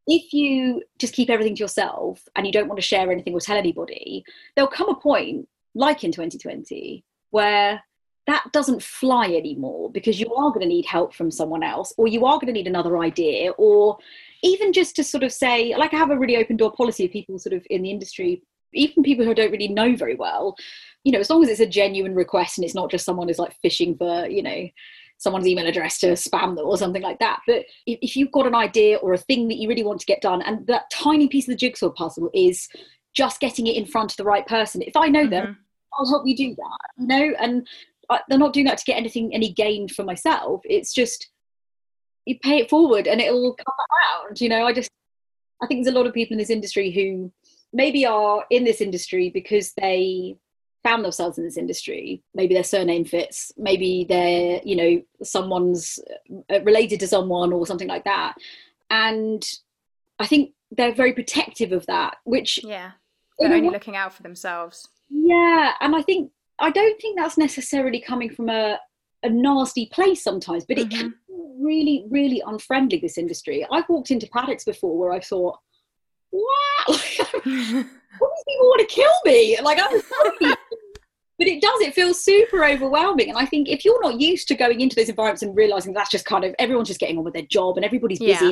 if 0.09 0.31
you 0.31 0.81
just 0.99 1.13
keep 1.13 1.29
everything 1.29 1.53
to 1.53 1.59
yourself 1.59 2.23
and 2.33 2.45
you 2.45 2.51
don't 2.53 2.69
want 2.69 2.79
to 2.79 2.87
share 2.87 3.11
anything 3.11 3.33
or 3.33 3.41
tell 3.41 3.57
anybody, 3.57 4.23
there'll 4.55 4.71
come 4.71 4.87
a 4.87 4.95
point, 4.95 5.49
like 5.75 6.05
in 6.05 6.13
2020, 6.13 7.03
where 7.31 7.81
that 8.27 8.43
doesn't 8.51 8.83
fly 8.83 9.27
anymore 9.27 9.89
because 9.89 10.19
you 10.19 10.33
are 10.35 10.49
going 10.49 10.61
to 10.61 10.67
need 10.67 10.85
help 10.85 11.13
from 11.13 11.31
someone 11.31 11.63
else 11.63 11.93
or 11.97 12.07
you 12.07 12.25
are 12.25 12.35
going 12.35 12.47
to 12.47 12.53
need 12.53 12.67
another 12.67 12.97
idea 12.97 13.51
or 13.51 13.97
even 14.43 14.73
just 14.73 14.95
to 14.95 15.03
sort 15.03 15.23
of 15.23 15.31
say 15.31 15.75
like 15.75 15.93
i 15.93 15.97
have 15.97 16.11
a 16.11 16.17
really 16.17 16.37
open 16.37 16.57
door 16.57 16.71
policy 16.71 17.05
of 17.05 17.11
people 17.11 17.39
sort 17.39 17.53
of 17.53 17.65
in 17.69 17.81
the 17.81 17.89
industry 17.89 18.43
even 18.73 19.01
people 19.01 19.25
who 19.25 19.33
don't 19.33 19.51
really 19.51 19.69
know 19.69 19.95
very 19.95 20.15
well 20.15 20.55
you 21.03 21.11
know 21.11 21.19
as 21.19 21.29
long 21.29 21.41
as 21.41 21.49
it's 21.49 21.61
a 21.61 21.65
genuine 21.65 22.13
request 22.13 22.57
and 22.57 22.65
it's 22.65 22.75
not 22.75 22.91
just 22.91 23.05
someone 23.05 23.27
who's 23.27 23.39
like 23.39 23.55
fishing 23.61 23.95
for 23.97 24.27
you 24.27 24.43
know 24.43 24.67
someone's 25.19 25.47
email 25.47 25.65
address 25.65 25.97
to 25.97 26.07
spam 26.11 26.55
them 26.55 26.65
or 26.65 26.77
something 26.77 27.01
like 27.01 27.17
that 27.19 27.39
but 27.47 27.65
if, 27.87 27.97
if 28.01 28.15
you've 28.15 28.31
got 28.31 28.45
an 28.45 28.53
idea 28.53 28.97
or 28.97 29.13
a 29.13 29.17
thing 29.17 29.47
that 29.47 29.57
you 29.57 29.67
really 29.67 29.83
want 29.83 29.99
to 29.99 30.05
get 30.05 30.21
done 30.21 30.41
and 30.43 30.67
that 30.67 30.89
tiny 30.91 31.27
piece 31.27 31.45
of 31.47 31.53
the 31.53 31.57
jigsaw 31.57 31.89
puzzle 31.89 32.29
is 32.33 32.67
just 33.15 33.39
getting 33.39 33.65
it 33.65 33.75
in 33.75 33.85
front 33.85 34.11
of 34.11 34.17
the 34.17 34.23
right 34.23 34.45
person 34.45 34.81
if 34.81 34.95
i 34.95 35.07
know 35.07 35.21
mm-hmm. 35.21 35.31
them 35.31 35.57
I'll 35.93 36.09
help 36.09 36.27
you 36.27 36.35
do 36.35 36.55
that. 36.55 36.77
You 36.97 37.07
know, 37.07 37.33
and 37.39 37.67
I, 38.09 38.21
they're 38.27 38.39
not 38.39 38.53
doing 38.53 38.65
that 38.65 38.77
to 38.79 38.85
get 38.85 38.97
anything 38.97 39.33
any 39.33 39.51
gain 39.51 39.87
for 39.87 40.03
myself. 40.03 40.61
It's 40.63 40.93
just 40.93 41.29
you 42.25 42.37
pay 42.39 42.59
it 42.59 42.69
forward 42.69 43.07
and 43.07 43.21
it'll 43.21 43.53
come 43.53 43.75
around. 44.25 44.41
You 44.41 44.49
know, 44.49 44.65
I 44.65 44.73
just 44.73 44.89
I 45.61 45.67
think 45.67 45.83
there's 45.83 45.95
a 45.95 45.97
lot 45.97 46.07
of 46.07 46.13
people 46.13 46.33
in 46.33 46.39
this 46.39 46.49
industry 46.49 46.91
who 46.91 47.31
maybe 47.73 48.05
are 48.05 48.45
in 48.49 48.63
this 48.63 48.81
industry 48.81 49.29
because 49.29 49.73
they 49.73 50.37
found 50.83 51.03
themselves 51.03 51.37
in 51.37 51.43
this 51.43 51.57
industry 51.57 52.23
maybe 52.33 52.53
their 52.53 52.63
surname 52.63 53.03
fits 53.03 53.51
maybe 53.57 54.05
they're 54.07 54.61
you 54.63 54.75
know 54.75 55.01
someone's 55.21 55.99
uh, 56.49 56.61
related 56.61 56.99
to 56.99 57.07
someone 57.07 57.51
or 57.51 57.65
something 57.65 57.89
like 57.89 58.05
that 58.05 58.35
and 58.89 59.43
i 60.19 60.25
think 60.25 60.53
they're 60.71 60.93
very 60.93 61.11
protective 61.11 61.73
of 61.73 61.85
that 61.87 62.17
which 62.23 62.63
yeah 62.63 62.91
they're 63.37 63.53
only 63.53 63.69
looking 63.69 63.97
out 63.97 64.13
for 64.13 64.23
themselves 64.23 64.87
yeah 65.09 65.73
and 65.81 65.95
i 65.95 66.01
think 66.01 66.31
i 66.59 66.69
don't 66.69 66.99
think 67.01 67.17
that's 67.17 67.37
necessarily 67.37 68.01
coming 68.01 68.29
from 68.29 68.49
a 68.49 68.77
a 69.23 69.29
nasty 69.29 69.87
place 69.87 70.23
sometimes 70.23 70.65
but 70.65 70.77
it 70.77 70.89
mm-hmm. 70.89 70.99
can 70.99 71.09
be 71.09 71.15
really 71.59 72.05
really 72.09 72.41
unfriendly 72.45 72.99
this 72.99 73.17
industry 73.17 73.65
i've 73.71 73.87
walked 73.89 74.11
into 74.11 74.27
paddocks 74.27 74.63
before 74.63 74.97
where 74.97 75.11
i 75.11 75.19
thought 75.19 75.57
wow 76.31 76.43
all 76.87 76.95
these 76.95 77.83
people 78.47 78.67
want 78.67 78.79
to 78.79 78.85
kill 78.95 79.11
me 79.25 79.59
like 79.61 79.79
i'm 79.81 80.01
sorry. 80.01 80.55
but 81.39 81.47
it 81.47 81.61
does 81.61 81.81
it 81.81 81.93
feels 81.93 82.23
super 82.23 82.63
overwhelming 82.63 83.29
and 83.29 83.37
i 83.37 83.45
think 83.45 83.67
if 83.69 83.85
you're 83.85 84.01
not 84.01 84.19
used 84.19 84.47
to 84.47 84.55
going 84.55 84.81
into 84.81 84.95
those 84.95 85.09
environments 85.09 85.41
and 85.41 85.55
realizing 85.55 85.93
that's 85.93 86.11
just 86.11 86.25
kind 86.25 86.43
of 86.43 86.53
everyone's 86.59 86.87
just 86.87 86.99
getting 86.99 87.17
on 87.17 87.23
with 87.23 87.33
their 87.33 87.43
job 87.43 87.77
and 87.77 87.85
everybody's 87.85 88.19
busy 88.19 88.45
yeah. 88.45 88.51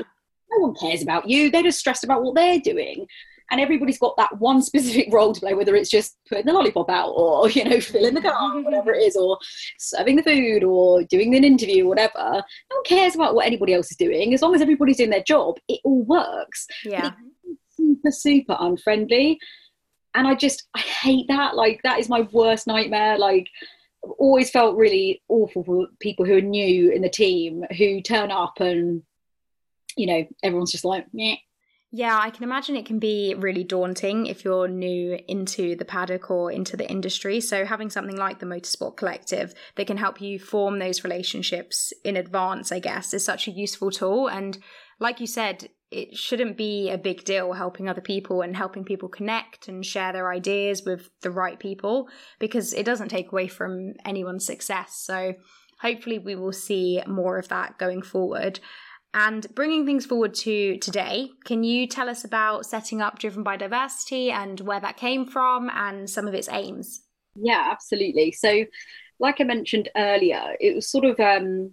no 0.51 0.67
one 0.67 0.75
cares 0.75 1.01
about 1.01 1.29
you 1.29 1.51
they're 1.51 1.63
just 1.63 1.79
stressed 1.79 2.03
about 2.03 2.23
what 2.23 2.35
they're 2.35 2.59
doing 2.59 3.05
and 3.51 3.61
everybody's 3.61 3.99
got 3.99 4.15
that 4.17 4.37
one 4.39 4.61
specific 4.61 5.07
role 5.11 5.33
to 5.33 5.39
play 5.39 5.53
whether 5.53 5.75
it's 5.75 5.89
just 5.89 6.17
putting 6.27 6.45
the 6.45 6.53
lollipop 6.53 6.89
out 6.89 7.09
or 7.09 7.49
you 7.49 7.63
know 7.63 7.79
filling 7.79 8.13
the 8.13 8.21
car 8.21 8.61
whatever 8.61 8.93
it 8.93 9.03
is 9.03 9.15
or 9.15 9.37
serving 9.77 10.15
the 10.15 10.23
food 10.23 10.63
or 10.63 11.03
doing 11.03 11.35
an 11.35 11.43
interview 11.43 11.87
whatever 11.87 12.13
no 12.15 12.75
one 12.75 12.83
cares 12.85 13.15
about 13.15 13.35
what 13.35 13.45
anybody 13.45 13.73
else 13.73 13.91
is 13.91 13.97
doing 13.97 14.33
as 14.33 14.41
long 14.41 14.55
as 14.55 14.61
everybody's 14.61 14.97
doing 14.97 15.09
their 15.09 15.23
job 15.23 15.55
it 15.67 15.79
all 15.83 16.03
works 16.03 16.67
yeah 16.83 17.11
super 17.69 18.11
super 18.11 18.57
unfriendly 18.59 19.39
and 20.15 20.27
I 20.27 20.33
just 20.33 20.67
I 20.73 20.79
hate 20.79 21.27
that. 21.27 21.55
Like 21.55 21.81
that 21.83 21.99
is 21.99 22.09
my 22.09 22.21
worst 22.31 22.65
nightmare. 22.65 23.19
Like 23.19 23.49
I've 24.03 24.11
always 24.17 24.49
felt 24.49 24.77
really 24.77 25.21
awful 25.27 25.63
for 25.63 25.87
people 25.99 26.25
who 26.25 26.37
are 26.37 26.41
new 26.41 26.89
in 26.91 27.01
the 27.01 27.09
team 27.09 27.63
who 27.77 28.01
turn 28.01 28.31
up 28.31 28.59
and 28.59 29.03
you 29.95 30.07
know 30.07 30.25
everyone's 30.41 30.71
just 30.71 30.85
like 30.85 31.05
Meh. 31.13 31.35
Yeah, 31.91 32.17
I 32.19 32.29
can 32.29 32.43
imagine 32.43 32.75
it 32.75 32.85
can 32.85 32.99
be 32.99 33.35
really 33.37 33.63
daunting 33.63 34.25
if 34.25 34.43
you're 34.43 34.67
new 34.67 35.17
into 35.27 35.75
the 35.75 35.85
paddock 35.85 36.29
or 36.29 36.51
into 36.51 36.75
the 36.75 36.89
industry. 36.89 37.39
So, 37.39 37.63
having 37.63 37.89
something 37.89 38.17
like 38.17 38.39
the 38.39 38.45
Motorsport 38.45 38.97
Collective 38.97 39.53
that 39.75 39.87
can 39.87 39.97
help 39.97 40.19
you 40.19 40.39
form 40.39 40.79
those 40.79 41.03
relationships 41.03 41.93
in 42.03 42.17
advance, 42.17 42.71
I 42.71 42.79
guess, 42.79 43.13
is 43.13 43.23
such 43.23 43.47
a 43.47 43.51
useful 43.51 43.91
tool. 43.91 44.27
And, 44.27 44.57
like 44.99 45.19
you 45.21 45.27
said, 45.27 45.69
it 45.91 46.17
shouldn't 46.17 46.57
be 46.57 46.89
a 46.89 46.97
big 46.97 47.23
deal 47.23 47.53
helping 47.53 47.87
other 47.87 48.01
people 48.01 48.41
and 48.41 48.57
helping 48.57 48.83
people 48.83 49.07
connect 49.07 49.67
and 49.67 49.85
share 49.85 50.11
their 50.11 50.31
ideas 50.31 50.83
with 50.85 51.09
the 51.21 51.31
right 51.31 51.59
people 51.59 52.09
because 52.39 52.73
it 52.73 52.85
doesn't 52.85 53.09
take 53.09 53.31
away 53.31 53.47
from 53.47 53.93
anyone's 54.03 54.45
success. 54.45 54.95
So 54.95 55.35
hopefully 55.79 56.19
we 56.19 56.35
will 56.35 56.51
see 56.51 57.01
more 57.07 57.37
of 57.37 57.47
that 57.49 57.77
going 57.77 58.01
forward. 58.01 58.59
And 59.15 59.47
bringing 59.55 59.85
things 59.85 60.05
forward 60.05 60.33
to 60.35 60.77
today, 60.79 61.29
can 61.45 61.63
you 61.63 61.87
tell 61.87 62.09
us 62.09 62.25
about 62.25 62.65
setting 62.65 63.01
up 63.01 63.17
Driven 63.17 63.43
by 63.43 63.55
Diversity 63.55 64.29
and 64.29 64.59
where 64.59 64.81
that 64.81 64.97
came 64.97 65.25
from 65.25 65.71
and 65.73 66.09
some 66.09 66.27
of 66.27 66.33
its 66.33 66.49
aims? 66.49 66.99
Yeah, 67.33 67.69
absolutely. 67.71 68.33
So, 68.33 68.65
like 69.19 69.39
I 69.39 69.45
mentioned 69.45 69.87
earlier, 69.95 70.57
it 70.59 70.75
was 70.75 70.89
sort 70.89 71.05
of 71.05 71.17
um, 71.21 71.71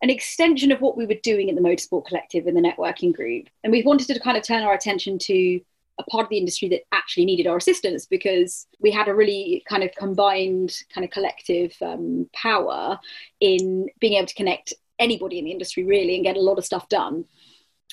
an 0.00 0.08
extension 0.08 0.72
of 0.72 0.80
what 0.80 0.96
we 0.96 1.04
were 1.04 1.20
doing 1.22 1.50
at 1.50 1.54
the 1.54 1.60
Motorsport 1.60 2.06
Collective 2.06 2.46
in 2.46 2.54
the 2.54 2.62
networking 2.62 3.12
group. 3.12 3.48
And 3.62 3.70
we 3.70 3.82
wanted 3.82 4.06
to 4.06 4.18
kind 4.18 4.38
of 4.38 4.42
turn 4.42 4.62
our 4.62 4.72
attention 4.72 5.18
to 5.18 5.60
a 5.98 6.02
part 6.04 6.24
of 6.24 6.30
the 6.30 6.38
industry 6.38 6.66
that 6.70 6.80
actually 6.92 7.26
needed 7.26 7.46
our 7.46 7.58
assistance 7.58 8.06
because 8.06 8.66
we 8.80 8.90
had 8.90 9.06
a 9.06 9.14
really 9.14 9.62
kind 9.68 9.82
of 9.82 9.94
combined 9.96 10.74
kind 10.94 11.04
of 11.04 11.10
collective 11.10 11.76
um, 11.82 12.26
power 12.32 12.98
in 13.40 13.88
being 14.00 14.14
able 14.14 14.26
to 14.26 14.34
connect 14.34 14.72
anybody 14.98 15.38
in 15.38 15.44
the 15.44 15.50
industry 15.50 15.84
really 15.84 16.14
and 16.14 16.24
get 16.24 16.36
a 16.36 16.40
lot 16.40 16.58
of 16.58 16.64
stuff 16.64 16.88
done. 16.88 17.24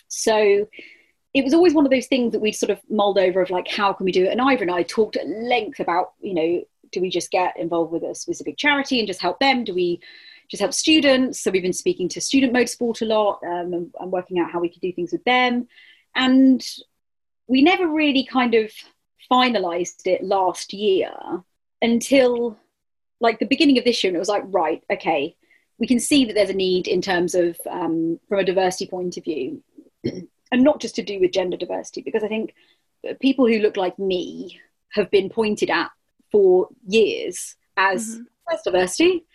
So 0.07 0.67
it 1.33 1.43
was 1.43 1.53
always 1.53 1.73
one 1.73 1.85
of 1.85 1.91
those 1.91 2.07
things 2.07 2.31
that 2.31 2.39
we'd 2.39 2.53
sort 2.53 2.71
of 2.71 2.79
mulled 2.89 3.17
over 3.17 3.41
of 3.41 3.49
like 3.49 3.67
how 3.67 3.93
can 3.93 4.05
we 4.05 4.11
do 4.11 4.25
it 4.25 4.31
and 4.31 4.41
Ivor 4.41 4.63
and 4.63 4.71
I 4.71 4.81
talked 4.81 5.15
at 5.15 5.27
length 5.27 5.79
about 5.79 6.13
you 6.19 6.33
know 6.33 6.63
do 6.91 7.01
we 7.01 7.09
just 7.11 7.29
get 7.29 7.55
involved 7.55 7.91
with 7.91 8.01
a 8.01 8.15
specific 8.15 8.57
charity 8.57 8.97
and 8.97 9.07
just 9.07 9.21
help 9.21 9.39
them 9.39 9.63
do 9.63 9.75
we 9.75 10.01
just 10.49 10.61
help 10.61 10.73
students. 10.73 11.39
So 11.39 11.51
we've 11.51 11.61
been 11.61 11.73
speaking 11.73 12.09
to 12.09 12.21
student 12.21 12.53
motorsport 12.53 13.01
a 13.01 13.05
lot 13.05 13.39
um, 13.43 13.73
and, 13.73 13.93
and 13.99 14.11
working 14.11 14.39
out 14.39 14.51
how 14.51 14.59
we 14.59 14.69
could 14.69 14.81
do 14.81 14.91
things 14.91 15.11
with 15.11 15.23
them. 15.23 15.67
And 16.15 16.65
we 17.47 17.61
never 17.61 17.87
really 17.87 18.25
kind 18.25 18.55
of 18.55 18.71
finalized 19.31 20.07
it 20.07 20.23
last 20.23 20.73
year 20.73 21.13
until 21.81 22.57
like 23.21 23.39
the 23.39 23.45
beginning 23.45 23.77
of 23.77 23.83
this 23.83 24.03
year. 24.03 24.09
And 24.09 24.15
it 24.15 24.19
was 24.19 24.29
like, 24.29 24.43
right, 24.47 24.83
okay, 24.91 25.35
we 25.79 25.87
can 25.87 25.99
see 25.99 26.25
that 26.25 26.33
there's 26.33 26.49
a 26.49 26.53
need 26.53 26.87
in 26.87 27.01
terms 27.01 27.35
of 27.35 27.57
um, 27.69 28.19
from 28.27 28.39
a 28.39 28.43
diversity 28.43 28.85
point 28.85 29.17
of 29.17 29.23
view 29.23 29.63
and 30.03 30.63
not 30.63 30.81
just 30.81 30.95
to 30.95 31.03
do 31.03 31.19
with 31.19 31.31
gender 31.31 31.57
diversity 31.57 32.01
because 32.01 32.23
i 32.23 32.27
think 32.27 32.53
people 33.21 33.47
who 33.47 33.59
look 33.59 33.77
like 33.77 33.97
me 33.97 34.59
have 34.93 35.09
been 35.11 35.29
pointed 35.29 35.69
at 35.69 35.91
for 36.31 36.67
years 36.87 37.55
as 37.77 38.15
mm-hmm. 38.15 38.55
diversity. 38.63 39.25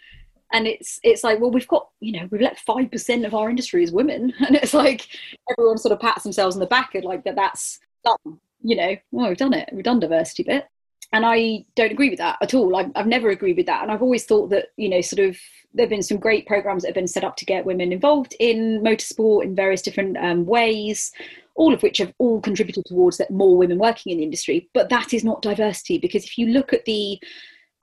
And 0.52 0.66
it's 0.68 1.00
it's 1.02 1.24
like 1.24 1.40
well 1.40 1.50
we've 1.50 1.66
got 1.66 1.88
you 2.00 2.12
know 2.12 2.28
we've 2.30 2.40
let 2.40 2.58
5% 2.58 3.26
of 3.26 3.34
our 3.34 3.50
industry 3.50 3.82
is 3.82 3.92
women. 3.92 4.32
And 4.46 4.54
it's 4.56 4.74
like 4.74 5.08
everyone 5.50 5.78
sort 5.78 5.92
of 5.92 6.00
pats 6.00 6.22
themselves 6.22 6.54
on 6.54 6.60
the 6.60 6.66
back 6.66 6.94
and 6.94 7.04
like 7.04 7.24
that 7.24 7.36
that's 7.36 7.80
done 8.04 8.38
you 8.62 8.76
know. 8.76 8.96
Well 9.10 9.28
we've 9.28 9.36
done 9.36 9.54
it. 9.54 9.68
We've 9.72 9.84
done 9.84 10.00
diversity 10.00 10.44
bit 10.44 10.66
and 11.14 11.24
i 11.24 11.64
don't 11.74 11.92
agree 11.92 12.10
with 12.10 12.18
that 12.18 12.36
at 12.42 12.52
all. 12.52 12.76
I've, 12.76 12.90
I've 12.94 13.06
never 13.06 13.30
agreed 13.30 13.56
with 13.56 13.66
that. 13.66 13.82
And 13.82 13.90
i've 13.90 14.02
always 14.02 14.26
thought 14.26 14.50
that 14.50 14.66
you 14.76 14.88
know 14.88 15.00
sort 15.00 15.26
of 15.26 15.38
there 15.72 15.84
have 15.84 15.90
been 15.90 16.02
some 16.02 16.18
great 16.18 16.46
programs 16.46 16.82
that 16.82 16.88
have 16.88 16.94
been 16.94 17.08
set 17.08 17.24
up 17.24 17.36
to 17.36 17.44
get 17.44 17.64
women 17.64 17.92
involved 17.92 18.34
in 18.38 18.82
motorsport 18.82 19.44
in 19.44 19.56
various 19.56 19.82
different 19.82 20.16
um, 20.18 20.44
ways 20.44 21.10
all 21.56 21.72
of 21.72 21.82
which 21.82 21.98
have 21.98 22.12
all 22.18 22.40
contributed 22.40 22.84
towards 22.84 23.16
that 23.18 23.30
more 23.30 23.56
women 23.56 23.78
working 23.78 24.12
in 24.12 24.18
the 24.18 24.24
industry. 24.24 24.68
But 24.74 24.88
that 24.88 25.14
is 25.14 25.24
not 25.24 25.42
diversity 25.42 25.98
because 25.98 26.24
if 26.24 26.36
you 26.36 26.48
look 26.48 26.72
at 26.72 26.84
the 26.84 27.20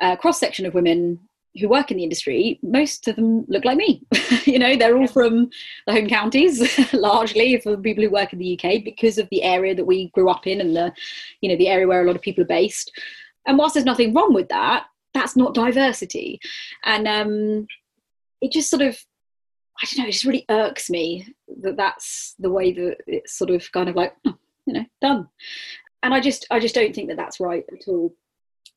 uh, 0.02 0.16
cross 0.16 0.40
section 0.40 0.66
of 0.66 0.74
women 0.74 1.20
who 1.60 1.68
work 1.68 1.92
in 1.92 1.98
the 1.98 2.04
industry, 2.04 2.60
most 2.64 3.08
of 3.08 3.16
them 3.16 3.46
look 3.48 3.66
like 3.66 3.78
me. 3.78 4.04
you 4.46 4.58
know, 4.58 4.76
they're 4.76 4.98
all 4.98 5.08
from 5.08 5.50
the 5.86 5.94
home 5.94 6.08
counties, 6.08 6.62
largely 6.94 7.60
for 7.60 7.76
people 7.78 8.04
who 8.04 8.10
work 8.10 8.32
in 8.34 8.40
the 8.40 8.58
UK 8.58 8.84
because 8.84 9.18
of 9.18 9.28
the 9.32 9.44
area 9.44 9.76
that 9.76 9.86
we 9.86 10.10
grew 10.10 10.30
up 10.30 10.48
in 10.48 10.62
and 10.62 10.76
the, 10.76 10.94
you 11.42 11.50
know, 11.50 11.58
the 11.58 11.68
area 11.68 11.88
where 11.88 12.02
a 12.02 12.06
lot 12.06 12.16
of 12.16 12.22
people 12.22 12.44
are 12.44 12.48
based. 12.48 12.92
And 13.46 13.58
whilst 13.58 13.74
there's 13.74 13.86
nothing 13.86 14.14
wrong 14.14 14.34
with 14.34 14.50
that, 14.50 14.86
that's 15.14 15.36
not 15.36 15.54
diversity. 15.54 16.40
And 16.86 17.08
um, 17.08 17.68
it 18.40 18.52
just 18.52 18.70
sort 18.70 18.82
of, 18.82 18.98
I 19.82 19.88
don't 19.88 20.04
know, 20.04 20.08
it 20.08 20.14
just 20.14 20.26
really 20.26 20.46
irks 20.50 20.90
me 20.90 21.34
that 21.62 21.76
that's 21.76 22.36
the 22.40 22.52
way 22.52 22.72
that 22.72 22.98
it's 23.08 23.34
sort 23.34 23.50
of 23.50 23.70
kind 23.72 23.90
of 23.90 23.96
like, 23.96 24.14
oh, 24.26 24.38
you 24.66 24.74
know, 24.74 24.86
done. 25.02 25.28
And 26.04 26.14
I 26.14 26.20
just, 26.22 26.46
I 26.50 26.60
just 26.60 26.76
don't 26.76 26.96
think 26.96 27.10
that 27.10 27.18
that's 27.18 27.40
right 27.40 27.66
at 27.74 27.88
all. 27.88 28.16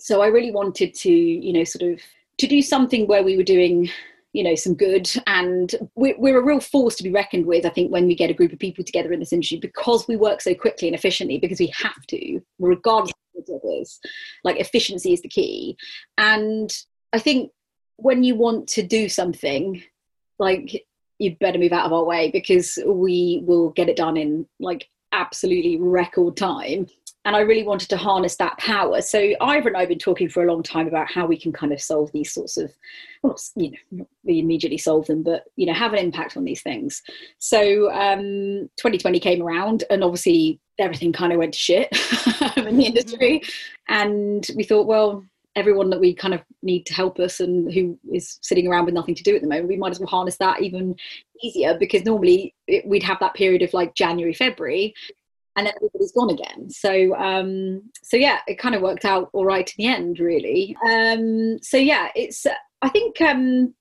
So 0.00 0.22
I 0.22 0.26
really 0.26 0.50
wanted 0.50 0.92
to, 0.94 1.10
you 1.12 1.52
know, 1.52 1.64
sort 1.64 1.92
of 1.92 2.00
to 2.38 2.46
do 2.46 2.62
something 2.62 3.06
where 3.06 3.22
we 3.22 3.36
were 3.36 3.42
doing 3.42 3.90
you 4.34 4.42
know 4.42 4.54
some 4.54 4.74
good. 4.74 5.08
And 5.26 5.74
we're, 5.94 6.38
a 6.38 6.44
real 6.44 6.60
force 6.60 6.96
to 6.96 7.04
be 7.04 7.10
reckoned 7.10 7.46
with 7.46 7.64
i 7.64 7.70
think 7.70 7.90
when 7.90 8.06
we 8.06 8.14
get 8.14 8.30
a 8.30 8.34
group 8.34 8.52
of 8.52 8.58
people 8.58 8.84
together 8.84 9.12
in 9.12 9.20
this 9.20 9.32
industry 9.32 9.58
because 9.58 10.06
we 10.06 10.16
work 10.16 10.40
so 10.40 10.54
quickly 10.54 10.88
and 10.88 10.94
efficiently 10.94 11.38
because 11.38 11.60
we 11.60 11.68
have 11.68 12.04
to 12.08 12.40
regardless 12.58 13.12
of 13.12 13.44
what 13.46 13.62
it 13.62 13.66
is. 13.80 14.00
Like 14.42 14.58
efficiency 14.58 15.12
is 15.12 15.22
the 15.22 15.28
key. 15.28 15.76
And 16.18 16.70
i 17.12 17.18
think 17.18 17.52
when 17.96 18.24
you 18.24 18.34
want 18.34 18.68
to 18.68 18.82
do 18.82 19.08
something 19.08 19.82
like 20.40 20.84
you'd 21.18 21.38
better 21.38 21.58
move 21.58 21.72
out 21.72 21.86
of 21.86 21.92
our 21.92 22.04
way 22.04 22.30
because 22.30 22.76
we 22.84 23.42
will 23.46 23.70
get 23.70 23.88
it 23.88 23.96
done 23.96 24.16
in 24.16 24.46
like 24.58 24.88
absolutely 25.12 25.78
record 25.78 26.36
time 26.36 26.88
and 27.24 27.34
I 27.34 27.40
really 27.40 27.62
wanted 27.62 27.88
to 27.90 27.96
harness 27.96 28.36
that 28.36 28.58
power. 28.58 29.00
So 29.00 29.32
Ivor 29.40 29.68
and 29.68 29.76
I 29.76 29.80
have 29.80 29.88
been 29.88 29.98
talking 29.98 30.28
for 30.28 30.42
a 30.44 30.52
long 30.52 30.62
time 30.62 30.86
about 30.86 31.10
how 31.10 31.26
we 31.26 31.38
can 31.38 31.52
kind 31.52 31.72
of 31.72 31.80
solve 31.80 32.12
these 32.12 32.32
sorts 32.32 32.56
of, 32.56 32.70
well, 33.22 33.36
you 33.56 33.72
know, 33.90 34.06
we 34.24 34.40
immediately 34.40 34.76
solve 34.76 35.06
them, 35.06 35.22
but 35.22 35.44
you 35.56 35.66
know, 35.66 35.72
have 35.72 35.94
an 35.94 35.98
impact 35.98 36.36
on 36.36 36.44
these 36.44 36.62
things. 36.62 37.02
So 37.38 37.90
um, 37.92 38.68
2020 38.76 39.20
came 39.20 39.42
around, 39.42 39.84
and 39.90 40.04
obviously 40.04 40.60
everything 40.78 41.12
kind 41.12 41.32
of 41.32 41.38
went 41.38 41.54
to 41.54 41.58
shit 41.58 41.88
in 42.56 42.76
the 42.76 42.86
industry, 42.86 43.42
and 43.88 44.46
we 44.56 44.64
thought, 44.64 44.86
well. 44.86 45.24
Everyone 45.56 45.88
that 45.90 46.00
we 46.00 46.12
kind 46.12 46.34
of 46.34 46.42
need 46.64 46.84
to 46.86 46.94
help 46.94 47.20
us 47.20 47.38
and 47.38 47.72
who 47.72 47.96
is 48.12 48.40
sitting 48.42 48.66
around 48.66 48.86
with 48.86 48.94
nothing 48.94 49.14
to 49.14 49.22
do 49.22 49.36
at 49.36 49.40
the 49.40 49.46
moment, 49.46 49.68
we 49.68 49.76
might 49.76 49.92
as 49.92 50.00
well 50.00 50.08
harness 50.08 50.36
that 50.38 50.60
even 50.60 50.96
easier 51.44 51.78
because 51.78 52.04
normally 52.04 52.52
it, 52.66 52.84
we'd 52.84 53.04
have 53.04 53.20
that 53.20 53.34
period 53.34 53.62
of 53.62 53.72
like 53.72 53.94
January, 53.94 54.34
February 54.34 54.92
and 55.56 55.66
then 55.66 55.74
everybody's 55.76 56.12
gone 56.12 56.30
again. 56.30 56.70
So 56.70 57.14
um, 57.16 57.82
so 58.02 58.16
yeah, 58.16 58.40
it 58.46 58.58
kind 58.58 58.74
of 58.74 58.82
worked 58.82 59.04
out 59.04 59.30
all 59.32 59.44
right 59.44 59.72
in 59.76 59.84
the 59.84 59.90
end, 59.90 60.18
really. 60.18 60.76
Um, 60.88 61.58
so 61.62 61.76
yeah, 61.76 62.08
it's 62.14 62.46
I 62.82 62.88
think 62.88 63.20
um, 63.20 63.74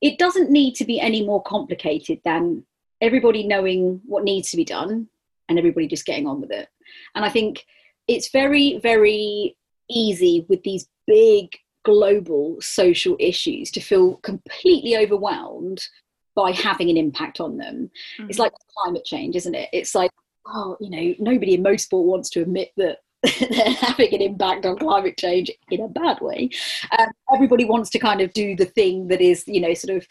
it 0.00 0.18
doesn't 0.18 0.50
need 0.50 0.74
to 0.76 0.84
be 0.84 1.00
any 1.00 1.24
more 1.24 1.42
complicated 1.42 2.20
than 2.24 2.64
everybody 3.00 3.46
knowing 3.46 4.00
what 4.04 4.24
needs 4.24 4.50
to 4.50 4.56
be 4.56 4.64
done 4.64 5.08
and 5.48 5.58
everybody 5.58 5.86
just 5.86 6.06
getting 6.06 6.26
on 6.26 6.40
with 6.40 6.50
it. 6.50 6.68
And 7.14 7.24
I 7.24 7.28
think 7.28 7.64
it's 8.06 8.30
very 8.30 8.78
very 8.78 9.56
easy 9.90 10.46
with 10.48 10.62
these 10.62 10.88
big 11.06 11.56
global 11.84 12.60
social 12.60 13.16
issues 13.18 13.70
to 13.70 13.80
feel 13.80 14.16
completely 14.16 14.96
overwhelmed 14.96 15.86
by 16.34 16.52
having 16.52 16.90
an 16.90 16.96
impact 16.96 17.40
on 17.40 17.56
them. 17.56 17.90
Mm-hmm. 18.18 18.30
It's 18.30 18.38
like 18.38 18.52
climate 18.76 19.04
change, 19.04 19.34
isn't 19.36 19.54
it? 19.54 19.68
It's 19.72 19.94
like 19.94 20.10
oh, 20.52 20.76
you 20.80 20.90
know, 20.90 21.14
nobody 21.18 21.54
in 21.54 21.62
motorsport 21.62 22.04
wants 22.04 22.30
to 22.30 22.42
admit 22.42 22.72
that 22.76 22.98
they're 23.22 23.72
having 23.72 24.14
an 24.14 24.22
impact 24.22 24.64
on 24.64 24.78
climate 24.78 25.16
change 25.18 25.50
in 25.70 25.80
a 25.80 25.88
bad 25.88 26.20
way. 26.20 26.50
Um, 26.96 27.08
everybody 27.34 27.64
wants 27.64 27.90
to 27.90 27.98
kind 27.98 28.20
of 28.20 28.32
do 28.32 28.54
the 28.54 28.64
thing 28.64 29.08
that 29.08 29.20
is, 29.20 29.44
you 29.46 29.60
know, 29.60 29.74
sort 29.74 29.96
of 29.96 30.06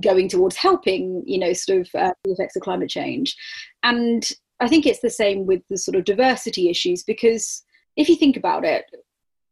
going 0.00 0.28
towards 0.28 0.56
helping, 0.56 1.22
you 1.24 1.38
know, 1.38 1.52
sort 1.52 1.80
of 1.80 1.88
uh, 1.94 2.12
the 2.24 2.32
effects 2.32 2.56
of 2.56 2.62
climate 2.62 2.90
change. 2.90 3.36
And 3.84 4.28
I 4.60 4.66
think 4.66 4.86
it's 4.86 5.00
the 5.00 5.10
same 5.10 5.46
with 5.46 5.62
the 5.70 5.78
sort 5.78 5.96
of 5.96 6.04
diversity 6.04 6.68
issues 6.68 7.04
because 7.04 7.62
if 7.96 8.08
you 8.08 8.16
think 8.16 8.36
about 8.36 8.64
it, 8.64 8.86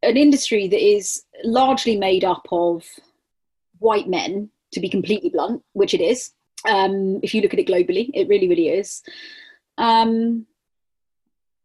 an 0.03 0.17
industry 0.17 0.67
that 0.67 0.85
is 0.85 1.23
largely 1.45 1.97
made 1.97 2.25
up 2.25 2.47
of 2.51 2.85
white 3.79 4.09
men, 4.09 4.51
to 4.73 4.81
be 4.81 4.89
completely 4.89 5.31
blunt, 5.31 5.63
which 5.73 5.95
it 5.95 6.01
is. 6.01 6.33
Um, 6.69 7.21
if 7.23 7.35
you 7.35 7.41
look 7.41 7.55
at 7.55 7.61
it 7.61 7.69
globally, 7.69 8.11
it 8.15 8.29
really, 8.29 8.49
really 8.49 8.69
is 8.69 9.03
um, 9.79 10.47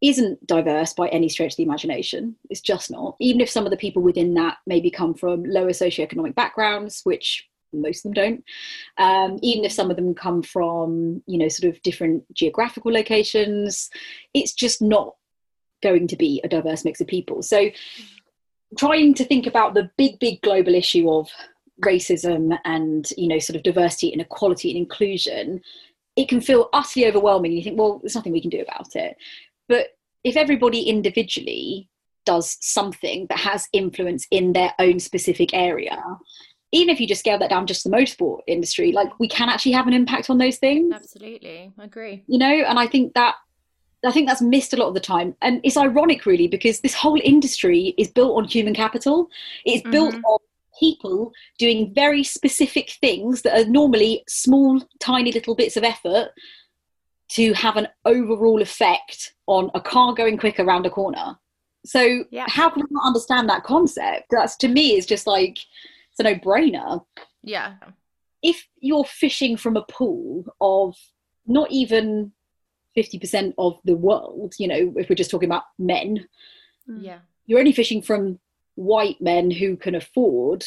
isn't 0.02 0.46
diverse 0.48 0.94
by 0.94 1.08
any 1.10 1.30
stretch 1.30 1.54
of 1.54 1.58
the 1.58 1.64
imagination. 1.64 2.36
It's 2.50 2.62
just 2.62 2.90
not. 2.90 3.16
Even 3.20 3.42
if 3.42 3.50
some 3.50 3.66
of 3.66 3.72
the 3.72 3.78
people 3.78 4.02
within 4.02 4.34
that 4.34 4.58
maybe 4.66 4.90
come 4.90 5.14
from 5.14 5.44
lower 5.44 5.70
socioeconomic 5.70 6.34
backgrounds, 6.34 7.02
which 7.04 7.48
most 7.74 8.00
of 8.00 8.04
them 8.04 8.14
don't. 8.14 8.44
Um, 8.98 9.40
even 9.42 9.66
if 9.66 9.72
some 9.72 9.90
of 9.90 9.96
them 9.96 10.14
come 10.14 10.42
from, 10.42 11.24
you 11.26 11.38
know, 11.38 11.48
sort 11.48 11.74
of 11.74 11.82
different 11.84 12.24
geographical 12.34 12.92
locations, 12.92 13.90
it's 14.34 14.54
just 14.54 14.82
not 14.82 15.16
going 15.82 16.08
to 16.08 16.16
be 16.16 16.42
a 16.44 16.50
diverse 16.50 16.86
mix 16.86 17.02
of 17.02 17.08
people. 17.08 17.42
So, 17.42 17.70
trying 18.78 19.14
to 19.16 19.26
think 19.26 19.48
about 19.48 19.74
the 19.74 19.90
big, 19.98 20.20
big 20.20 20.42
global 20.42 20.74
issue 20.74 21.12
of 21.12 21.30
racism 21.84 22.58
and, 22.64 23.10
you 23.18 23.28
know, 23.28 23.40
sort 23.40 23.58
of 23.58 23.64
diversity 23.64 24.14
and 24.14 24.22
equality 24.22 24.70
and 24.70 24.78
inclusion 24.78 25.62
it 26.16 26.30
can 26.30 26.42
feel 26.42 26.70
utterly 26.74 27.08
overwhelming. 27.08 27.52
You 27.52 27.64
think, 27.64 27.80
well, 27.80 28.00
there's 28.00 28.16
nothing 28.16 28.34
we 28.34 28.42
can 28.42 28.50
do 28.50 28.62
about 28.62 28.96
it. 28.96 29.16
But 29.68 29.88
if 30.24 30.36
everybody 30.36 30.84
individually 30.84 31.90
does 32.26 32.58
something 32.62 33.28
that 33.30 33.40
has 33.40 33.68
influence 33.74 34.28
in 34.30 34.54
their 34.54 34.74
own 34.80 35.00
specific 35.00 35.54
area, 35.54 35.98
even 36.72 36.90
if 36.90 37.00
you 37.00 37.08
just 37.08 37.20
scale 37.20 37.40
that 37.40 37.50
down 37.50 37.68
just 37.68 37.84
the 37.84 37.90
motorsport 37.90 38.40
industry, 38.48 38.92
like 38.92 39.20
we 39.20 39.28
can 39.28 39.50
actually 39.50 39.74
have 39.74 39.88
an 39.88 39.94
impact 39.94 40.30
on 40.30 40.38
those 40.38 40.58
things. 40.58 40.94
Absolutely. 40.94 41.72
I 41.78 41.84
agree. 41.84 42.24
You 42.28 42.40
know, 42.40 42.52
and 42.52 42.80
I 42.80 42.88
think 42.88 43.14
that 43.14 43.36
I 44.04 44.12
think 44.12 44.28
that's 44.28 44.42
missed 44.42 44.74
a 44.74 44.78
lot 44.78 44.88
of 44.88 44.94
the 44.96 45.00
time. 45.00 45.36
And 45.42 45.62
it's 45.64 45.78
ironic 45.78 46.26
really 46.26 46.48
because 46.48 46.80
this 46.80 46.96
whole 46.96 47.20
industry 47.24 47.94
is 47.98 48.10
built 48.10 48.36
on 48.36 48.46
human 48.46 48.74
capital. 48.74 49.30
It's 49.64 49.84
mm-hmm. 49.84 49.92
built 49.92 50.16
on 50.16 50.40
people 50.82 51.32
doing 51.58 51.94
very 51.94 52.24
specific 52.24 52.92
things 53.00 53.44
that 53.44 53.58
are 53.58 53.70
normally 53.70 54.24
small, 54.28 54.82
tiny 55.00 55.32
little 55.32 55.56
bits 55.56 55.78
of 55.78 55.84
effort 55.84 56.30
to 57.30 57.54
have 57.54 57.78
an 57.78 57.88
overall 58.04 58.62
effect 58.62 59.34
on 59.48 59.72
a 59.74 59.80
car 59.80 60.14
going 60.14 60.38
quick 60.38 60.60
around 60.60 60.86
a 60.86 60.90
corner. 60.90 61.38
So 61.86 62.26
yeah. 62.30 62.46
how 62.48 62.70
can 62.70 62.82
we 62.82 62.88
not 62.92 63.08
understand 63.08 63.50
that 63.50 63.64
concept? 63.64 64.26
That's 64.32 64.58
to 64.58 64.68
me 64.68 64.98
is 64.98 65.06
just 65.06 65.26
like 65.26 65.58
it's 65.58 66.20
a 66.20 66.24
no-brainer. 66.24 67.04
Yeah. 67.44 67.76
If 68.44 68.68
you're 68.80 69.06
fishing 69.06 69.56
from 69.56 69.78
a 69.78 69.84
pool 69.84 70.46
of 70.60 70.96
not 71.48 71.72
even 71.72 72.34
50% 72.98 73.54
of 73.58 73.80
the 73.86 73.96
world, 73.96 74.54
you 74.60 74.68
know, 74.68 74.94
if 74.98 75.10
we're 75.10 75.16
just 75.16 75.32
talking 75.32 75.50
about 75.50 75.64
men, 75.80 76.28
mm. 76.90 77.04
yeah. 77.04 77.20
You're 77.46 77.60
only 77.60 77.74
fishing 77.74 78.02
from 78.02 78.40
white 78.76 79.22
men 79.22 79.52
who 79.52 79.76
can 79.76 79.96
afford 79.96 80.66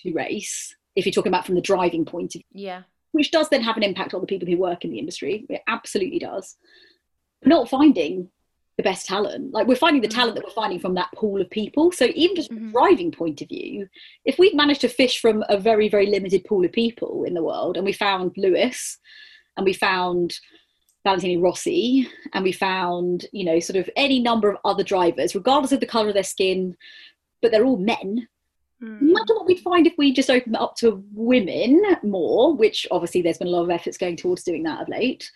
to 0.00 0.12
race, 0.12 0.74
if 0.96 1.04
you're 1.04 1.12
talking 1.12 1.32
about 1.32 1.46
from 1.46 1.54
the 1.54 1.60
driving 1.60 2.04
point 2.04 2.34
of 2.34 2.42
view. 2.52 2.66
Yeah. 2.66 2.82
Which 3.12 3.30
does 3.30 3.48
then 3.48 3.62
have 3.62 3.76
an 3.76 3.82
impact 3.82 4.14
on 4.14 4.20
the 4.20 4.26
people 4.26 4.48
who 4.48 4.56
work 4.56 4.84
in 4.84 4.90
the 4.90 4.98
industry. 4.98 5.46
It 5.48 5.62
absolutely 5.68 6.18
does. 6.18 6.56
We're 7.42 7.50
not 7.50 7.68
finding 7.68 8.30
the 8.76 8.82
best 8.82 9.06
talent. 9.06 9.52
Like 9.52 9.66
we're 9.66 9.76
finding 9.76 10.02
the 10.02 10.08
mm-hmm. 10.08 10.18
talent 10.18 10.34
that 10.36 10.44
we're 10.44 10.50
finding 10.50 10.80
from 10.80 10.94
that 10.94 11.12
pool 11.14 11.40
of 11.40 11.48
people. 11.50 11.92
So 11.92 12.06
even 12.14 12.36
just 12.36 12.48
from 12.48 12.58
mm-hmm. 12.58 12.68
a 12.70 12.72
driving 12.72 13.12
point 13.12 13.40
of 13.40 13.48
view, 13.48 13.88
if 14.24 14.38
we've 14.38 14.54
managed 14.54 14.80
to 14.80 14.88
fish 14.88 15.20
from 15.20 15.44
a 15.48 15.58
very, 15.58 15.88
very 15.88 16.06
limited 16.06 16.44
pool 16.44 16.64
of 16.64 16.72
people 16.72 17.24
in 17.24 17.34
the 17.34 17.42
world 17.42 17.76
and 17.76 17.86
we 17.86 17.92
found 17.92 18.32
Lewis 18.36 18.98
and 19.56 19.64
we 19.64 19.72
found 19.72 20.38
Valentino 21.04 21.40
Rossi 21.40 22.08
and 22.32 22.42
we 22.42 22.50
found, 22.50 23.26
you 23.32 23.44
know, 23.44 23.60
sort 23.60 23.76
of 23.76 23.88
any 23.94 24.18
number 24.18 24.50
of 24.50 24.58
other 24.64 24.82
drivers, 24.82 25.34
regardless 25.34 25.72
of 25.72 25.80
the 25.80 25.86
colour 25.86 26.08
of 26.08 26.14
their 26.14 26.24
skin, 26.24 26.76
but 27.44 27.52
they're 27.52 27.66
all 27.66 27.76
men. 27.76 28.26
Mm. 28.82 29.02
Imagine 29.02 29.36
what 29.36 29.44
we'd 29.44 29.60
find 29.60 29.86
if 29.86 29.92
we 29.98 30.14
just 30.14 30.30
opened 30.30 30.56
up 30.56 30.76
to 30.76 31.04
women 31.12 31.82
more, 32.02 32.56
which 32.56 32.86
obviously 32.90 33.20
there's 33.20 33.36
been 33.36 33.48
a 33.48 33.50
lot 33.50 33.64
of 33.64 33.70
efforts 33.70 33.98
going 33.98 34.16
towards 34.16 34.44
doing 34.44 34.62
that 34.62 34.80
of 34.80 34.88
late, 34.88 35.30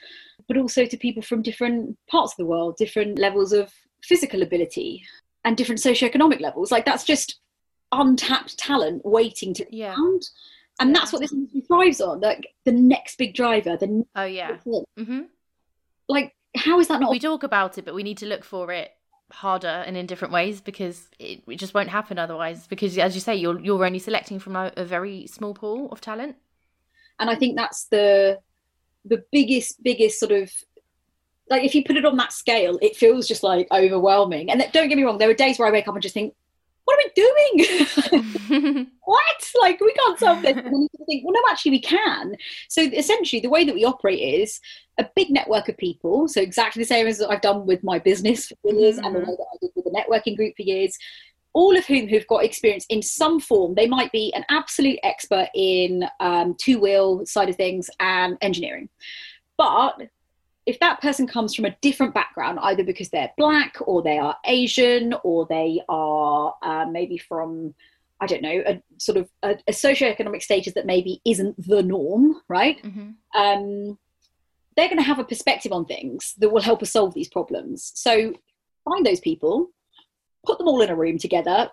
but 0.46 0.56
also 0.56 0.86
to 0.86 0.96
people 0.96 1.20
from 1.20 1.42
different 1.42 1.98
parts 2.08 2.32
of 2.32 2.38
the 2.38 2.46
world, 2.46 2.76
different 2.78 3.18
levels 3.18 3.52
of 3.52 3.70
physical 4.02 4.42
ability, 4.42 5.04
and 5.44 5.58
different 5.58 5.82
socioeconomic 5.82 6.40
levels. 6.40 6.72
Like 6.72 6.86
that's 6.86 7.04
just 7.04 7.40
untapped 7.92 8.56
talent 8.56 9.02
waiting 9.04 9.52
to 9.52 9.66
yeah. 9.70 9.94
found. 9.94 10.30
And 10.80 10.88
yeah. 10.88 10.94
that's 10.94 11.12
what 11.12 11.20
this 11.20 11.32
industry 11.32 11.60
thrives 11.60 12.00
on. 12.00 12.20
Like 12.20 12.46
the 12.64 12.72
next 12.72 13.18
big 13.18 13.34
driver, 13.34 13.76
the 13.76 14.02
oh 14.16 14.24
yeah, 14.24 14.56
mm-hmm. 14.66 15.24
like 16.08 16.34
how 16.56 16.80
is 16.80 16.88
that 16.88 17.00
not? 17.00 17.10
We 17.10 17.18
talk 17.18 17.42
about 17.42 17.76
it, 17.76 17.84
but 17.84 17.94
we 17.94 18.02
need 18.02 18.16
to 18.18 18.26
look 18.26 18.44
for 18.44 18.72
it 18.72 18.92
harder 19.30 19.84
and 19.86 19.96
in 19.96 20.06
different 20.06 20.32
ways 20.32 20.60
because 20.60 21.08
it, 21.18 21.42
it, 21.46 21.56
just 21.56 21.74
won't 21.74 21.90
happen 21.90 22.18
otherwise 22.18 22.66
because 22.66 22.96
as 22.96 23.14
you 23.14 23.20
say 23.20 23.34
you're 23.34 23.60
you're 23.60 23.84
only 23.84 23.98
selecting 23.98 24.38
from 24.38 24.56
a, 24.56 24.72
a, 24.76 24.84
very 24.84 25.26
small 25.26 25.52
pool 25.52 25.90
of 25.92 26.00
talent 26.00 26.34
and 27.18 27.28
i 27.28 27.34
think 27.34 27.54
that's 27.54 27.84
the 27.88 28.38
the 29.04 29.22
biggest 29.30 29.82
biggest 29.82 30.18
sort 30.18 30.32
of 30.32 30.50
like 31.50 31.62
if 31.62 31.74
you 31.74 31.84
put 31.84 31.96
it 31.96 32.06
on 32.06 32.16
that 32.16 32.32
scale 32.32 32.78
it 32.80 32.96
feels 32.96 33.28
just 33.28 33.42
like 33.42 33.68
overwhelming 33.70 34.50
and 34.50 34.64
don't 34.72 34.88
get 34.88 34.96
me 34.96 35.04
wrong 35.04 35.18
there 35.18 35.28
are 35.28 35.34
days 35.34 35.58
where 35.58 35.68
i 35.68 35.72
wake 35.72 35.86
up 35.86 35.94
and 35.94 36.02
just 36.02 36.14
think 36.14 36.34
what 36.88 36.98
are 36.98 37.10
we 37.14 37.66
doing? 38.62 38.86
what? 39.04 39.50
Like, 39.60 39.78
we 39.80 39.92
can't 39.92 40.18
solve 40.18 40.40
this. 40.40 40.56
And 40.56 40.64
then 40.64 40.88
you 40.98 41.06
think, 41.06 41.22
well, 41.24 41.34
no, 41.34 41.40
actually, 41.50 41.72
we 41.72 41.82
can. 41.82 42.34
So, 42.68 42.80
essentially, 42.80 43.40
the 43.40 43.50
way 43.50 43.64
that 43.64 43.74
we 43.74 43.84
operate 43.84 44.20
is 44.20 44.58
a 44.98 45.08
big 45.14 45.30
network 45.30 45.68
of 45.68 45.76
people. 45.76 46.28
So, 46.28 46.40
exactly 46.40 46.82
the 46.82 46.88
same 46.88 47.06
as 47.06 47.22
I've 47.22 47.40
done 47.40 47.66
with 47.66 47.82
my 47.82 47.98
business 47.98 48.52
for 48.62 48.72
years 48.72 48.96
mm-hmm. 48.96 49.06
and 49.06 49.14
the 49.14 49.20
mm-hmm. 49.20 49.30
way 49.30 49.36
that 49.36 49.46
I 49.52 49.56
did 49.60 49.70
with 49.76 49.84
the 49.84 49.90
networking 49.90 50.36
group 50.36 50.54
for 50.56 50.62
years. 50.62 50.96
All 51.54 51.76
of 51.76 51.86
whom 51.86 52.06
who've 52.06 52.26
got 52.26 52.44
experience 52.44 52.86
in 52.88 53.02
some 53.02 53.40
form. 53.40 53.74
They 53.74 53.88
might 53.88 54.12
be 54.12 54.32
an 54.34 54.44
absolute 54.48 54.98
expert 55.02 55.48
in 55.54 56.04
um, 56.20 56.54
two 56.60 56.78
wheel 56.78 57.24
side 57.26 57.48
of 57.48 57.56
things 57.56 57.90
and 57.98 58.36
engineering. 58.42 58.90
But 59.56 60.02
if 60.68 60.78
that 60.80 61.00
person 61.00 61.26
comes 61.26 61.54
from 61.54 61.64
a 61.64 61.74
different 61.80 62.12
background, 62.12 62.58
either 62.60 62.84
because 62.84 63.08
they're 63.08 63.32
black 63.38 63.76
or 63.80 64.02
they 64.02 64.18
are 64.18 64.36
Asian 64.44 65.14
or 65.24 65.46
they 65.48 65.80
are 65.88 66.54
uh, 66.62 66.84
maybe 66.84 67.16
from, 67.16 67.74
I 68.20 68.26
don't 68.26 68.42
know, 68.42 68.62
a 68.66 68.82
sort 68.98 69.16
of 69.16 69.30
a, 69.42 69.56
a 69.66 69.72
socioeconomic 69.72 70.42
status 70.42 70.74
that 70.74 70.84
maybe 70.84 71.22
isn't 71.24 71.56
the 71.66 71.82
norm, 71.82 72.42
right? 72.48 72.82
Mm-hmm. 72.82 73.40
Um, 73.40 73.98
they're 74.78 74.88
going 74.88 74.98
to 74.98 75.02
have 75.02 75.18
a 75.18 75.24
perspective 75.24 75.72
on 75.72 75.84
things 75.84 76.34
that 76.38 76.50
will 76.50 76.62
help 76.62 76.82
us 76.82 76.92
solve 76.92 77.12
these 77.12 77.28
problems. 77.28 77.90
So 77.96 78.32
find 78.84 79.04
those 79.04 79.18
people, 79.18 79.70
put 80.46 80.56
them 80.56 80.68
all 80.68 80.80
in 80.82 80.88
a 80.88 80.94
room 80.94 81.18
together 81.18 81.68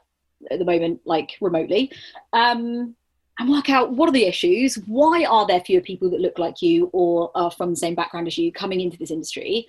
at 0.50 0.58
the 0.58 0.66
moment, 0.66 1.02
like 1.06 1.38
remotely, 1.40 1.92
um, 2.34 2.96
and 3.38 3.50
work 3.50 3.70
out 3.70 3.92
what 3.92 4.08
are 4.08 4.14
the 4.14 4.26
issues 4.26 4.76
why 4.88 5.26
are 5.26 5.46
there 5.46 5.60
fewer 5.60 5.82
people 5.82 6.10
that 6.10 6.22
look 6.22 6.40
like 6.40 6.62
you 6.62 6.90
or 6.94 7.32
are 7.36 7.52
from 7.52 7.72
the 7.72 7.76
same 7.76 7.94
background 7.94 8.28
as 8.28 8.38
you 8.38 8.50
coming 8.50 8.80
into 8.80 8.98
this 8.98 9.12
industry 9.12 9.68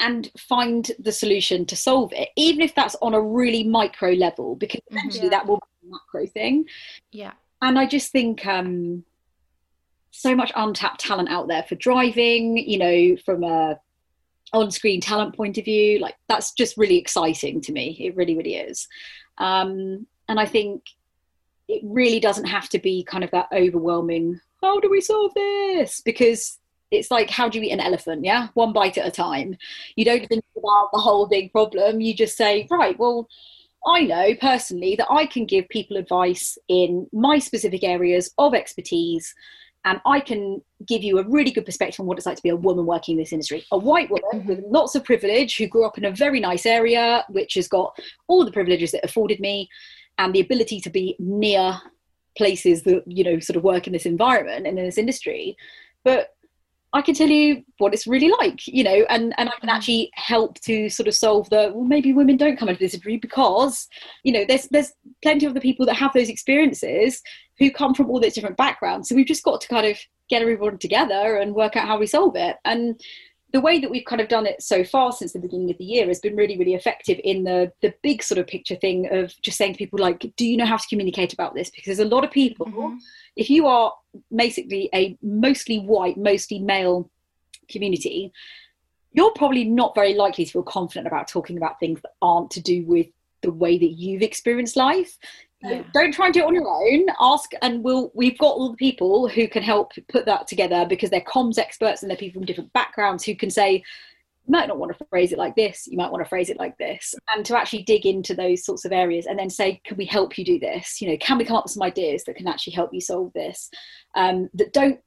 and 0.00 0.30
find 0.36 0.92
the 0.98 1.10
solution 1.10 1.64
to 1.64 1.76
solve 1.76 2.12
it 2.12 2.28
even 2.36 2.60
if 2.60 2.74
that's 2.74 2.94
on 3.00 3.14
a 3.14 3.20
really 3.20 3.64
micro 3.64 4.10
level 4.10 4.54
because 4.56 4.80
mm-hmm. 4.80 4.98
eventually 4.98 5.24
yeah. 5.24 5.30
that 5.30 5.46
will 5.46 5.56
be 5.56 5.88
a 5.88 5.92
macro 5.92 6.26
thing 6.26 6.66
yeah 7.10 7.32
and 7.62 7.78
i 7.78 7.86
just 7.86 8.12
think 8.12 8.44
um 8.46 9.02
so 10.16 10.34
much 10.34 10.52
untapped 10.54 11.00
talent 11.00 11.28
out 11.28 11.48
there 11.48 11.64
for 11.64 11.74
driving 11.74 12.56
you 12.56 12.78
know 12.78 13.16
from 13.24 13.42
a 13.44 13.78
on-screen 14.52 15.00
talent 15.00 15.34
point 15.34 15.58
of 15.58 15.64
view. 15.64 15.98
Like 15.98 16.14
that's 16.28 16.52
just 16.52 16.76
really 16.76 16.96
exciting 16.96 17.60
to 17.62 17.72
me. 17.72 17.96
It 18.00 18.16
really 18.16 18.36
really 18.36 18.54
is. 18.56 18.86
Um 19.38 20.06
and 20.28 20.40
i 20.40 20.46
think 20.46 20.82
it 21.68 21.82
really 21.84 22.20
doesn't 22.20 22.46
have 22.46 22.68
to 22.68 22.78
be 22.78 23.04
kind 23.04 23.24
of 23.24 23.30
that 23.30 23.48
overwhelming 23.52 24.40
how 24.62 24.80
do 24.80 24.90
we 24.90 25.02
solve 25.02 25.32
this? 25.34 26.00
Because 26.00 26.58
it's 26.90 27.10
like 27.10 27.28
how 27.28 27.48
do 27.48 27.58
you 27.58 27.64
eat 27.64 27.72
an 27.72 27.80
elephant? 27.80 28.24
Yeah? 28.24 28.48
One 28.54 28.72
bite 28.72 28.96
at 28.96 29.06
a 29.06 29.10
time. 29.10 29.58
You 29.96 30.06
don't 30.06 30.26
think 30.26 30.44
about 30.56 30.88
the 30.92 31.00
whole 31.00 31.26
big 31.26 31.52
problem. 31.52 32.00
You 32.00 32.14
just 32.14 32.36
say 32.36 32.66
right 32.70 32.98
well 32.98 33.28
I 33.86 34.04
know 34.04 34.34
personally 34.36 34.96
that 34.96 35.10
I 35.10 35.26
can 35.26 35.44
give 35.44 35.68
people 35.68 35.98
advice 35.98 36.56
in 36.68 37.06
my 37.12 37.38
specific 37.38 37.84
areas 37.84 38.32
of 38.38 38.54
expertise 38.54 39.34
and 39.84 40.00
I 40.06 40.20
can 40.20 40.62
give 40.86 41.02
you 41.02 41.18
a 41.18 41.28
really 41.28 41.50
good 41.50 41.66
perspective 41.66 42.00
on 42.00 42.06
what 42.06 42.16
it's 42.16 42.26
like 42.26 42.36
to 42.36 42.42
be 42.42 42.48
a 42.48 42.56
woman 42.56 42.86
working 42.86 43.16
in 43.16 43.22
this 43.22 43.32
industry. 43.32 43.64
A 43.70 43.78
white 43.78 44.10
woman 44.10 44.40
mm-hmm. 44.40 44.48
with 44.48 44.64
lots 44.66 44.94
of 44.94 45.04
privilege 45.04 45.56
who 45.56 45.66
grew 45.66 45.84
up 45.84 45.98
in 45.98 46.06
a 46.06 46.10
very 46.10 46.40
nice 46.40 46.64
area, 46.64 47.24
which 47.28 47.54
has 47.54 47.68
got 47.68 47.96
all 48.26 48.44
the 48.44 48.52
privileges 48.52 48.92
that 48.92 49.04
afforded 49.04 49.40
me 49.40 49.68
and 50.18 50.34
the 50.34 50.40
ability 50.40 50.80
to 50.80 50.90
be 50.90 51.16
near 51.18 51.78
places 52.36 52.82
that, 52.82 53.02
you 53.06 53.24
know, 53.24 53.38
sort 53.38 53.56
of 53.56 53.64
work 53.64 53.86
in 53.86 53.92
this 53.92 54.06
environment 54.06 54.66
and 54.66 54.78
in 54.78 54.84
this 54.84 54.98
industry. 54.98 55.56
But 56.02 56.30
I 56.94 57.02
can 57.02 57.14
tell 57.14 57.28
you 57.28 57.64
what 57.78 57.92
it's 57.92 58.06
really 58.06 58.32
like, 58.38 58.66
you 58.68 58.84
know, 58.84 59.04
and, 59.10 59.34
and 59.36 59.48
I 59.48 59.52
can 59.58 59.68
mm. 59.68 59.74
actually 59.74 60.10
help 60.14 60.60
to 60.60 60.88
sort 60.88 61.08
of 61.08 61.14
solve 61.14 61.50
the 61.50 61.72
well, 61.74 61.84
maybe 61.84 62.12
women 62.12 62.36
don't 62.36 62.56
come 62.56 62.68
into 62.68 62.78
this 62.78 62.94
industry 62.94 63.16
because, 63.16 63.88
you 64.22 64.32
know, 64.32 64.44
there's 64.46 64.68
there's 64.68 64.92
plenty 65.20 65.44
of 65.44 65.54
the 65.54 65.60
people 65.60 65.84
that 65.86 65.96
have 65.96 66.12
those 66.12 66.28
experiences 66.28 67.20
who 67.58 67.70
come 67.70 67.94
from 67.94 68.10
all 68.10 68.20
those 68.20 68.34
different 68.34 68.56
backgrounds. 68.56 69.08
So 69.08 69.14
we've 69.14 69.26
just 69.26 69.44
got 69.44 69.60
to 69.60 69.68
kind 69.68 69.86
of 69.86 69.98
get 70.28 70.42
everyone 70.42 70.78
together 70.78 71.36
and 71.36 71.54
work 71.54 71.76
out 71.76 71.86
how 71.86 71.98
we 71.98 72.06
solve 72.06 72.36
it. 72.36 72.56
And 72.64 73.00
the 73.52 73.60
way 73.60 73.78
that 73.78 73.90
we've 73.90 74.04
kind 74.04 74.20
of 74.20 74.26
done 74.26 74.46
it 74.46 74.60
so 74.62 74.82
far 74.82 75.12
since 75.12 75.32
the 75.32 75.38
beginning 75.38 75.70
of 75.70 75.78
the 75.78 75.84
year 75.84 76.08
has 76.08 76.18
been 76.18 76.34
really, 76.34 76.58
really 76.58 76.74
effective 76.74 77.20
in 77.22 77.44
the 77.44 77.70
the 77.82 77.94
big 78.02 78.22
sort 78.22 78.38
of 78.38 78.48
picture 78.48 78.74
thing 78.74 79.08
of 79.12 79.32
just 79.42 79.56
saying 79.56 79.74
to 79.74 79.78
people 79.78 79.98
like, 79.98 80.32
do 80.36 80.44
you 80.44 80.56
know 80.56 80.66
how 80.66 80.76
to 80.76 80.88
communicate 80.88 81.32
about 81.32 81.54
this? 81.54 81.70
Because 81.70 81.96
there's 81.96 82.10
a 82.10 82.14
lot 82.14 82.24
of 82.24 82.30
people. 82.30 82.66
Mm-hmm 82.66 82.96
if 83.36 83.50
you 83.50 83.66
are 83.66 83.92
basically 84.34 84.88
a 84.94 85.16
mostly 85.22 85.78
white, 85.78 86.16
mostly 86.16 86.58
male 86.58 87.10
community, 87.68 88.32
you're 89.12 89.32
probably 89.32 89.64
not 89.64 89.94
very 89.94 90.14
likely 90.14 90.44
to 90.44 90.50
feel 90.50 90.62
confident 90.62 91.06
about 91.06 91.28
talking 91.28 91.56
about 91.56 91.80
things 91.80 92.00
that 92.02 92.12
aren't 92.22 92.50
to 92.52 92.60
do 92.60 92.84
with 92.84 93.06
the 93.42 93.52
way 93.52 93.78
that 93.78 93.90
you've 93.90 94.22
experienced 94.22 94.76
life. 94.76 95.16
Yeah. 95.64 95.82
Don't 95.94 96.12
try 96.12 96.26
and 96.26 96.34
do 96.34 96.40
it 96.40 96.46
on 96.46 96.54
your 96.54 96.68
own. 96.68 97.06
Ask, 97.20 97.52
and 97.62 97.82
we'll. 97.82 98.12
We've 98.14 98.38
got 98.38 98.54
all 98.54 98.70
the 98.70 98.76
people 98.76 99.28
who 99.28 99.48
can 99.48 99.62
help 99.62 99.92
put 100.08 100.26
that 100.26 100.46
together 100.46 100.84
because 100.86 101.10
they're 101.10 101.20
comms 101.22 101.58
experts 101.58 102.02
and 102.02 102.10
they're 102.10 102.18
people 102.18 102.40
from 102.40 102.46
different 102.46 102.72
backgrounds 102.72 103.24
who 103.24 103.34
can 103.34 103.50
say, 103.50 103.82
you 104.46 104.52
might 104.52 104.68
not 104.68 104.78
want 104.78 104.96
to 104.96 105.04
phrase 105.06 105.32
it 105.32 105.38
like 105.38 105.56
this 105.56 105.86
you 105.86 105.96
might 105.96 106.10
want 106.10 106.22
to 106.22 106.28
phrase 106.28 106.50
it 106.50 106.58
like 106.58 106.76
this 106.78 107.14
and 107.34 107.44
to 107.46 107.56
actually 107.56 107.82
dig 107.82 108.04
into 108.04 108.34
those 108.34 108.64
sorts 108.64 108.84
of 108.84 108.92
areas 108.92 109.26
and 109.26 109.38
then 109.38 109.50
say 109.50 109.80
can 109.84 109.96
we 109.96 110.04
help 110.04 110.36
you 110.36 110.44
do 110.44 110.58
this 110.58 111.00
you 111.00 111.08
know 111.08 111.16
can 111.18 111.38
we 111.38 111.44
come 111.44 111.56
up 111.56 111.64
with 111.64 111.72
some 111.72 111.82
ideas 111.82 112.24
that 112.24 112.36
can 112.36 112.46
actually 112.46 112.72
help 112.72 112.90
you 112.92 113.00
solve 113.00 113.32
this 113.34 113.70
um, 114.14 114.48
that 114.54 114.72
don't 114.72 115.00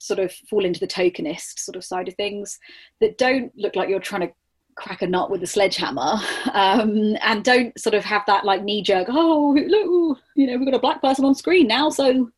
sort 0.00 0.20
of 0.20 0.32
fall 0.48 0.64
into 0.64 0.80
the 0.80 0.86
tokenist 0.86 1.58
sort 1.58 1.76
of 1.76 1.84
side 1.84 2.08
of 2.08 2.14
things 2.14 2.58
that 3.00 3.18
don't 3.18 3.52
look 3.56 3.76
like 3.76 3.88
you're 3.88 4.00
trying 4.00 4.26
to 4.26 4.32
crack 4.74 5.02
a 5.02 5.06
nut 5.06 5.30
with 5.30 5.42
a 5.42 5.46
sledgehammer 5.46 6.14
um, 6.52 7.16
and 7.20 7.44
don't 7.44 7.78
sort 7.78 7.94
of 7.94 8.04
have 8.04 8.22
that 8.26 8.44
like 8.44 8.62
knee 8.62 8.82
jerk 8.82 9.06
oh 9.10 9.54
look 9.54 10.18
you 10.34 10.46
know 10.46 10.56
we've 10.56 10.66
got 10.66 10.74
a 10.74 10.80
black 10.80 11.00
person 11.02 11.24
on 11.24 11.34
screen 11.34 11.66
now 11.66 11.90
so 11.90 12.30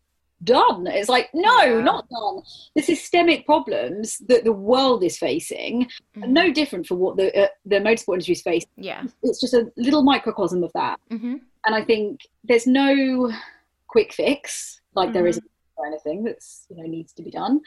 done. 0.44 0.86
It's 0.86 1.08
like, 1.08 1.30
no, 1.34 1.62
yeah. 1.62 1.80
not 1.80 2.08
done. 2.08 2.42
The 2.74 2.82
systemic 2.82 3.46
problems 3.46 4.18
that 4.28 4.44
the 4.44 4.52
world 4.52 5.02
is 5.02 5.18
facing 5.18 5.84
mm-hmm. 5.84 6.24
are 6.24 6.28
no 6.28 6.52
different 6.52 6.86
from 6.86 6.98
what 6.98 7.16
the 7.16 7.44
uh, 7.44 7.48
the 7.64 7.76
motorsport 7.76 8.14
industry 8.14 8.32
is 8.34 8.42
facing. 8.42 8.70
Yeah, 8.76 9.04
it's 9.22 9.40
just 9.40 9.54
a 9.54 9.70
little 9.76 10.02
microcosm 10.02 10.62
of 10.62 10.72
that. 10.74 11.00
Mm-hmm. 11.10 11.36
And 11.66 11.74
I 11.74 11.82
think 11.82 12.20
there's 12.44 12.66
no 12.66 13.32
quick 13.88 14.12
fix, 14.12 14.80
like 14.94 15.08
mm-hmm. 15.08 15.14
there 15.14 15.26
isn't 15.26 15.50
anything 15.86 16.24
that's 16.24 16.66
you 16.68 16.76
know 16.76 16.88
needs 16.88 17.12
to 17.14 17.22
be 17.22 17.30
done. 17.30 17.60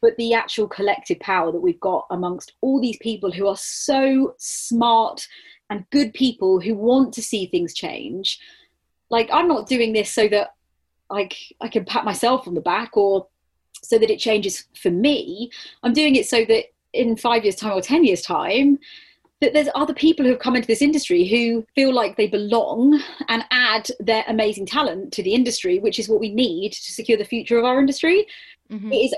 But 0.00 0.16
the 0.16 0.34
actual 0.34 0.66
collective 0.66 1.20
power 1.20 1.52
that 1.52 1.60
we've 1.60 1.80
got 1.80 2.06
amongst 2.10 2.54
all 2.60 2.80
these 2.80 2.98
people 2.98 3.30
who 3.30 3.46
are 3.46 3.56
so 3.56 4.34
smart 4.38 5.26
and 5.70 5.88
good 5.90 6.12
people 6.12 6.60
who 6.60 6.74
want 6.74 7.14
to 7.14 7.22
see 7.22 7.46
things 7.46 7.72
change. 7.72 8.38
Like 9.10 9.28
I'm 9.32 9.48
not 9.48 9.68
doing 9.68 9.92
this 9.92 10.12
so 10.12 10.28
that 10.28 10.54
like 11.10 11.36
I 11.60 11.68
can 11.68 11.84
pat 11.84 12.04
myself 12.04 12.48
on 12.48 12.54
the 12.54 12.60
back 12.60 12.96
or 12.96 13.26
so 13.82 13.98
that 13.98 14.10
it 14.10 14.18
changes 14.18 14.64
for 14.80 14.90
me. 14.90 15.50
I'm 15.82 15.92
doing 15.92 16.16
it 16.16 16.26
so 16.26 16.44
that 16.46 16.66
in 16.92 17.16
five 17.16 17.44
years' 17.44 17.56
time 17.56 17.72
or 17.72 17.80
10 17.80 18.04
years' 18.04 18.22
time, 18.22 18.78
that 19.40 19.52
there's 19.52 19.68
other 19.74 19.92
people 19.92 20.24
who 20.24 20.30
have 20.30 20.40
come 20.40 20.54
into 20.54 20.68
this 20.68 20.82
industry 20.82 21.26
who 21.26 21.66
feel 21.74 21.92
like 21.92 22.16
they 22.16 22.28
belong 22.28 23.02
and 23.28 23.44
add 23.50 23.88
their 23.98 24.24
amazing 24.28 24.66
talent 24.66 25.12
to 25.12 25.22
the 25.22 25.34
industry, 25.34 25.80
which 25.80 25.98
is 25.98 26.08
what 26.08 26.20
we 26.20 26.32
need 26.32 26.72
to 26.72 26.92
secure 26.92 27.18
the 27.18 27.24
future 27.24 27.58
of 27.58 27.64
our 27.64 27.80
industry. 27.80 28.26
Mm-hmm. 28.70 28.92
It 28.92 28.96
is 28.96 29.14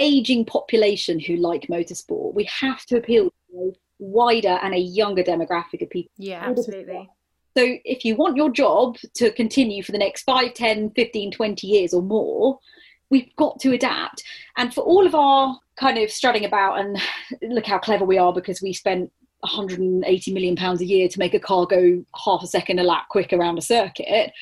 aging 0.00 0.44
population 0.44 1.20
who 1.20 1.36
like 1.36 1.66
motorsport. 1.68 2.34
We 2.34 2.44
have 2.60 2.84
to 2.86 2.96
appeal 2.96 3.24
to 3.24 3.56
a 3.58 3.72
wider 3.98 4.58
and 4.62 4.74
a 4.74 4.78
younger 4.78 5.22
demographic 5.22 5.82
of 5.82 5.90
people. 5.90 6.12
Yeah, 6.16 6.44
absolutely. 6.44 7.08
So 7.56 7.76
if 7.84 8.04
you 8.04 8.16
want 8.16 8.36
your 8.36 8.50
job 8.50 8.96
to 9.14 9.30
continue 9.32 9.82
for 9.82 9.92
the 9.92 9.98
next 9.98 10.22
5, 10.22 10.54
10, 10.54 10.90
15, 10.90 11.32
20 11.32 11.66
years 11.66 11.92
or 11.92 12.02
more, 12.02 12.58
we've 13.10 13.34
got 13.36 13.60
to 13.60 13.72
adapt. 13.72 14.24
And 14.56 14.72
for 14.72 14.82
all 14.82 15.06
of 15.06 15.14
our 15.14 15.58
kind 15.76 15.98
of 15.98 16.10
strutting 16.10 16.44
about 16.44 16.80
and 16.80 16.98
look 17.42 17.66
how 17.66 17.78
clever 17.78 18.04
we 18.04 18.18
are 18.18 18.32
because 18.32 18.62
we 18.62 18.72
spent 18.72 19.12
180 19.40 20.32
million 20.32 20.56
pounds 20.56 20.80
a 20.80 20.86
year 20.86 21.08
to 21.08 21.18
make 21.18 21.34
a 21.34 21.40
car 21.40 21.66
go 21.66 22.04
half 22.24 22.42
a 22.42 22.46
second 22.46 22.78
a 22.78 22.84
lap 22.84 23.08
quick 23.10 23.32
around 23.32 23.58
a 23.58 23.62
circuit, 23.62 24.32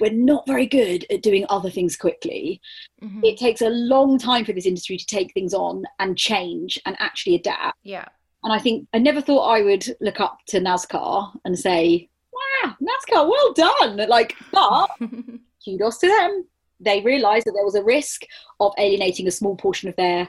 we're 0.00 0.12
not 0.12 0.46
very 0.46 0.66
good 0.66 1.06
at 1.10 1.22
doing 1.22 1.46
other 1.48 1.70
things 1.70 1.96
quickly. 1.96 2.60
Mm-hmm. 3.02 3.24
It 3.24 3.38
takes 3.38 3.60
a 3.60 3.68
long 3.68 4.18
time 4.18 4.44
for 4.44 4.52
this 4.52 4.66
industry 4.66 4.96
to 4.96 5.06
take 5.06 5.32
things 5.32 5.54
on 5.54 5.84
and 5.98 6.18
change 6.18 6.78
and 6.84 6.96
actually 6.98 7.36
adapt. 7.36 7.78
Yeah. 7.82 8.06
And 8.42 8.52
I 8.52 8.58
think 8.58 8.88
I 8.92 8.98
never 8.98 9.20
thought 9.20 9.48
I 9.48 9.62
would 9.62 9.86
look 10.00 10.20
up 10.20 10.38
to 10.48 10.60
NASCAR 10.60 11.32
and 11.44 11.58
say, 11.58 12.08
wow, 12.32 12.74
NASCAR, 12.82 13.28
well 13.28 13.52
done. 13.52 14.08
Like, 14.08 14.34
but 14.52 14.88
kudos 15.64 15.98
to 15.98 16.08
them. 16.08 16.46
They 16.80 17.00
realised 17.00 17.46
that 17.46 17.52
there 17.52 17.64
was 17.64 17.76
a 17.76 17.84
risk 17.84 18.22
of 18.60 18.72
alienating 18.78 19.26
a 19.28 19.30
small 19.30 19.56
portion 19.56 19.88
of 19.88 19.96
their 19.96 20.28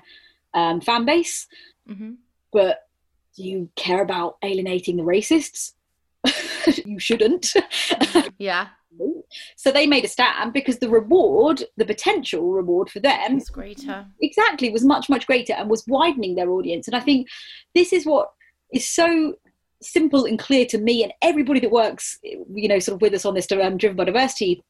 um, 0.54 0.80
fan 0.80 1.04
base. 1.06 1.48
Mm-hmm. 1.90 2.14
But 2.54 2.80
do 3.36 3.44
you 3.44 3.70
care 3.76 4.02
about 4.02 4.38
alienating 4.44 4.96
the 4.96 5.04
racists? 5.04 5.74
you 6.86 7.00
shouldn't. 7.00 7.54
yeah. 8.38 8.68
So 9.56 9.72
they 9.72 9.88
made 9.88 10.06
a 10.06 10.08
stand 10.08 10.54
because 10.54 10.80
the 10.80 10.90
reward, 10.90 11.64
the 11.78 11.86
potential 11.86 12.52
reward 12.52 12.90
for 12.90 13.00
them, 13.00 13.36
was 13.36 13.50
greater. 13.50 14.06
Exactly, 14.22 14.70
was 14.70 14.86
much 14.86 15.10
much 15.10 15.28
greater 15.28 15.54
and 15.54 15.70
was 15.70 15.86
widening 15.88 16.36
their 16.36 16.50
audience. 16.50 16.88
And 16.88 16.96
I 16.96 17.00
think 17.00 17.28
this 17.74 17.94
is 17.94 18.06
what 18.06 18.32
is 18.74 18.90
so 18.90 19.36
simple 19.82 20.26
and 20.26 20.40
clear 20.40 20.66
to 20.66 20.78
me 20.78 21.04
and 21.04 21.14
everybody 21.22 21.60
that 21.60 21.72
works, 21.72 22.18
you 22.24 22.68
know, 22.68 22.80
sort 22.80 22.96
of 22.96 23.02
with 23.02 23.14
us 23.14 23.26
on 23.26 23.34
this 23.34 23.52
um, 23.52 23.78
Driven 23.78 23.98
by 23.98 24.06
Diversity 24.06 24.64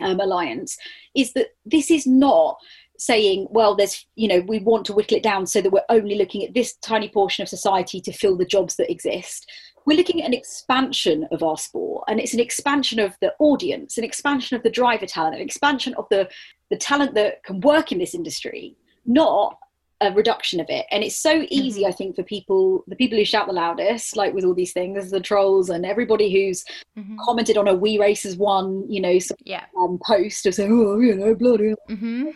um, 0.00 0.20
Alliance, 0.20 0.76
is 1.14 1.32
that 1.32 1.48
this 1.64 1.90
is 1.90 2.06
not 2.06 2.58
saying, 2.98 3.46
well, 3.50 3.74
there's, 3.74 4.04
you 4.16 4.28
know, 4.28 4.40
we 4.40 4.58
want 4.58 4.84
to 4.86 4.92
whittle 4.92 5.16
it 5.16 5.22
down 5.22 5.46
so 5.46 5.60
that 5.60 5.72
we're 5.72 5.82
only 5.88 6.16
looking 6.16 6.44
at 6.44 6.52
this 6.52 6.74
tiny 6.76 7.08
portion 7.08 7.42
of 7.42 7.48
society 7.48 8.00
to 8.00 8.12
fill 8.12 8.36
the 8.36 8.44
jobs 8.44 8.76
that 8.76 8.90
exist. 8.90 9.50
We're 9.86 9.96
looking 9.96 10.20
at 10.20 10.26
an 10.26 10.34
expansion 10.34 11.26
of 11.30 11.42
our 11.42 11.56
sport, 11.56 12.04
and 12.08 12.20
it's 12.20 12.34
an 12.34 12.40
expansion 12.40 12.98
of 12.98 13.16
the 13.22 13.32
audience, 13.38 13.96
an 13.96 14.04
expansion 14.04 14.56
of 14.56 14.62
the 14.62 14.70
driver 14.70 15.06
talent, 15.06 15.36
an 15.36 15.40
expansion 15.40 15.94
of 15.94 16.06
the, 16.10 16.28
the 16.70 16.76
talent 16.76 17.14
that 17.14 17.42
can 17.44 17.60
work 17.60 17.92
in 17.92 17.98
this 17.98 18.14
industry, 18.14 18.76
not 19.06 19.58
a 20.00 20.12
reduction 20.12 20.60
of 20.60 20.66
it 20.68 20.86
and 20.92 21.02
it's 21.02 21.16
so 21.16 21.44
easy 21.50 21.80
mm-hmm. 21.80 21.88
i 21.88 21.92
think 21.92 22.14
for 22.14 22.22
people 22.22 22.84
the 22.86 22.94
people 22.94 23.18
who 23.18 23.24
shout 23.24 23.48
the 23.48 23.52
loudest 23.52 24.16
like 24.16 24.32
with 24.32 24.44
all 24.44 24.54
these 24.54 24.72
things 24.72 25.10
the 25.10 25.18
trolls 25.18 25.70
and 25.70 25.84
everybody 25.84 26.32
who's 26.32 26.64
mm-hmm. 26.96 27.16
commented 27.24 27.56
on 27.56 27.66
a 27.66 27.74
we 27.74 27.98
races 27.98 28.36
one 28.36 28.88
you 28.88 29.00
know 29.00 29.18
yeah. 29.44 29.64
um, 29.76 29.98
post 30.06 30.46
of 30.46 30.54
saying 30.54 30.70
oh 30.72 31.00
you 31.00 31.16
know 31.16 31.34
bloody 31.34 31.74
mm-hmm. 31.90 32.28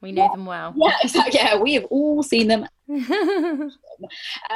We 0.00 0.12
know 0.12 0.24
yeah. 0.24 0.28
them 0.32 0.46
well 0.46 0.74
yeah 0.76 0.94
exactly 1.02 1.40
yeah 1.40 1.56
we 1.56 1.74
have 1.74 1.84
all 1.86 2.22
seen 2.22 2.48
them 2.48 2.66
um, 2.88 3.72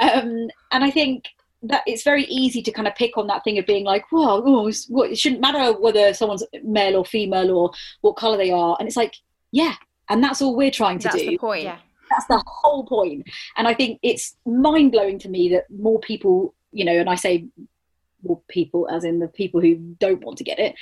and 0.01 0.85
i 0.85 0.91
think 0.91 1.27
that 1.63 1.83
it's 1.87 2.03
very 2.03 2.25
easy 2.25 2.61
to 2.63 2.71
kind 2.71 2.87
of 2.87 2.95
pick 2.95 3.17
on 3.17 3.27
that 3.27 3.43
thing 3.43 3.57
of 3.57 3.65
being 3.65 3.87
like, 3.87 4.05
well, 4.13 4.43
oh, 4.45 4.69
it 4.69 5.17
shouldn't 5.17 5.41
matter 5.41 5.73
whether 5.81 6.13
someone's 6.13 6.45
male 6.63 6.97
or 6.97 7.07
female 7.07 7.51
or 7.51 7.71
what 8.03 8.17
color 8.17 8.37
they 8.37 8.51
are. 8.51 8.77
And 8.79 8.87
it's 8.87 8.99
like, 8.99 9.15
yeah, 9.51 9.73
and 10.11 10.23
that's 10.23 10.43
all 10.43 10.55
we're 10.55 10.71
trying 10.71 10.99
to 10.99 11.09
that's 11.09 11.23
do. 11.23 11.31
The 11.31 11.39
point. 11.39 11.65
Yeah 11.65 11.79
that's 12.11 12.27
the 12.27 12.43
whole 12.47 12.85
point. 12.85 13.29
And 13.57 13.67
I 13.67 13.75
think 13.75 13.99
it's 14.03 14.37
mind 14.47 14.93
blowing 14.93 15.19
to 15.21 15.29
me 15.29 15.49
that 15.51 15.65
more 15.71 16.01
people, 16.01 16.55
you 16.73 16.85
know, 16.85 16.93
and 16.93 17.09
I 17.09 17.15
say 17.15 17.47
more 18.25 18.41
people 18.49 18.89
as 18.91 19.05
in 19.05 19.19
the 19.19 19.29
people 19.29 19.61
who 19.61 19.77
don't 19.99 20.25
want 20.25 20.39
to 20.39 20.45
get 20.45 20.59
it, 20.59 20.75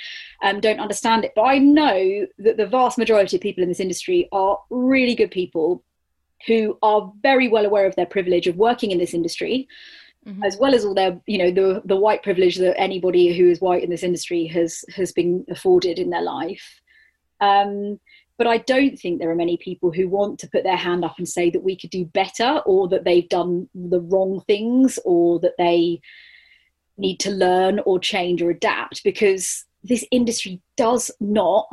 um, 0.43 0.59
don't 0.59 0.79
understand 0.79 1.25
it. 1.25 1.33
But 1.35 1.43
I 1.43 1.57
know 1.57 2.27
that 2.39 2.57
the 2.57 2.67
vast 2.67 2.97
majority 2.97 3.37
of 3.37 3.41
people 3.41 3.63
in 3.63 3.69
this 3.69 3.79
industry 3.79 4.29
are 4.31 4.59
really 4.69 5.15
good 5.15 5.31
people 5.31 5.83
who 6.47 6.77
are 6.81 7.11
very 7.21 7.47
well 7.47 7.65
aware 7.65 7.85
of 7.85 7.95
their 7.95 8.05
privilege 8.05 8.47
of 8.47 8.57
working 8.57 8.91
in 8.91 8.97
this 8.97 9.13
industry. 9.13 9.67
Mm-hmm. 10.25 10.43
as 10.43 10.55
well 10.55 10.73
as 10.73 10.85
all 10.85 10.93
their 10.93 11.19
you 11.25 11.37
know 11.37 11.51
the 11.51 11.81
the 11.83 11.97
white 11.97 12.23
privilege 12.23 12.55
that 12.55 12.79
anybody 12.79 13.37
who 13.37 13.49
is 13.49 13.59
white 13.59 13.83
in 13.83 13.89
this 13.89 14.03
industry 14.03 14.47
has 14.47 14.85
has 14.95 15.11
been 15.11 15.43
afforded 15.49 15.99
in 15.99 16.11
their 16.11 16.21
life 16.21 16.79
um, 17.41 17.99
but 18.37 18.47
I 18.47 18.57
don't 18.57 18.97
think 18.97 19.19
there 19.19 19.29
are 19.29 19.35
many 19.35 19.57
people 19.57 19.91
who 19.91 20.07
want 20.07 20.39
to 20.39 20.49
put 20.49 20.63
their 20.63 20.77
hand 20.77 21.05
up 21.05 21.15
and 21.17 21.27
say 21.27 21.49
that 21.51 21.63
we 21.63 21.75
could 21.75 21.91
do 21.91 22.05
better 22.05 22.61
or 22.65 22.87
that 22.89 23.03
they've 23.03 23.29
done 23.29 23.69
the 23.75 24.01
wrong 24.01 24.41
things 24.47 24.97
or 25.05 25.39
that 25.41 25.53
they 25.57 26.01
need 26.97 27.19
to 27.19 27.31
learn 27.31 27.79
or 27.85 27.99
change 27.99 28.41
or 28.41 28.49
adapt 28.49 29.03
because 29.03 29.65
this 29.83 30.05
industry 30.11 30.61
does 30.77 31.11
not 31.19 31.67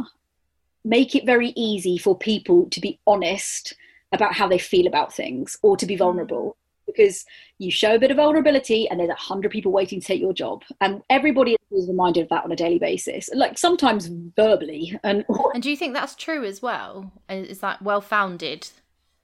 make 0.85 1.14
it 1.14 1.26
very 1.26 1.52
easy 1.56 1.98
for 1.98 2.16
people 2.16 2.68
to 2.70 2.80
be 2.80 2.98
honest 3.06 3.74
about 4.12 4.35
how 4.35 4.48
they 4.48 4.59
feel 4.59 4.87
about 4.87 5.14
things 5.14 5.56
or 5.62 5.76
to 5.76 5.87
be 5.87 5.94
mm. 5.94 5.98
vulnerable 5.98 6.56
because 6.87 7.24
you 7.59 7.70
show 7.70 7.94
a 7.94 7.98
bit 7.98 8.11
of 8.11 8.16
vulnerability 8.16 8.88
and 8.88 8.98
there's 8.98 9.11
a 9.11 9.14
hundred 9.14 9.50
people 9.50 9.70
waiting 9.70 10.00
to 10.00 10.06
take 10.06 10.20
your 10.20 10.33
job 10.33 10.62
and 10.80 11.02
everybody 11.11 11.56
is 11.70 11.87
reminded 11.88 12.22
of 12.22 12.28
that 12.28 12.44
on 12.44 12.50
a 12.50 12.56
daily 12.56 12.78
basis 12.78 13.30
like 13.35 13.56
sometimes 13.56 14.06
verbally 14.37 14.98
and 15.04 15.24
and 15.54 15.62
do 15.62 15.70
you 15.70 15.76
think 15.76 15.94
that's 15.94 16.14
true 16.16 16.44
as 16.44 16.61
well? 16.61 17.12
Is 17.28 17.61
that 17.61 17.83
well 17.83 18.00
founded 18.00 18.68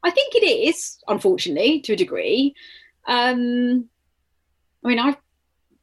i 0.04 0.11
think 0.11 0.35
it 0.35 0.44
is 0.46 0.98
unfortunately 1.09 1.80
to 1.80 1.94
a 1.94 1.96
degree. 1.96 2.54
Um 3.06 3.88
i 4.85 4.88
mean 4.88 4.98
i've 4.98 5.16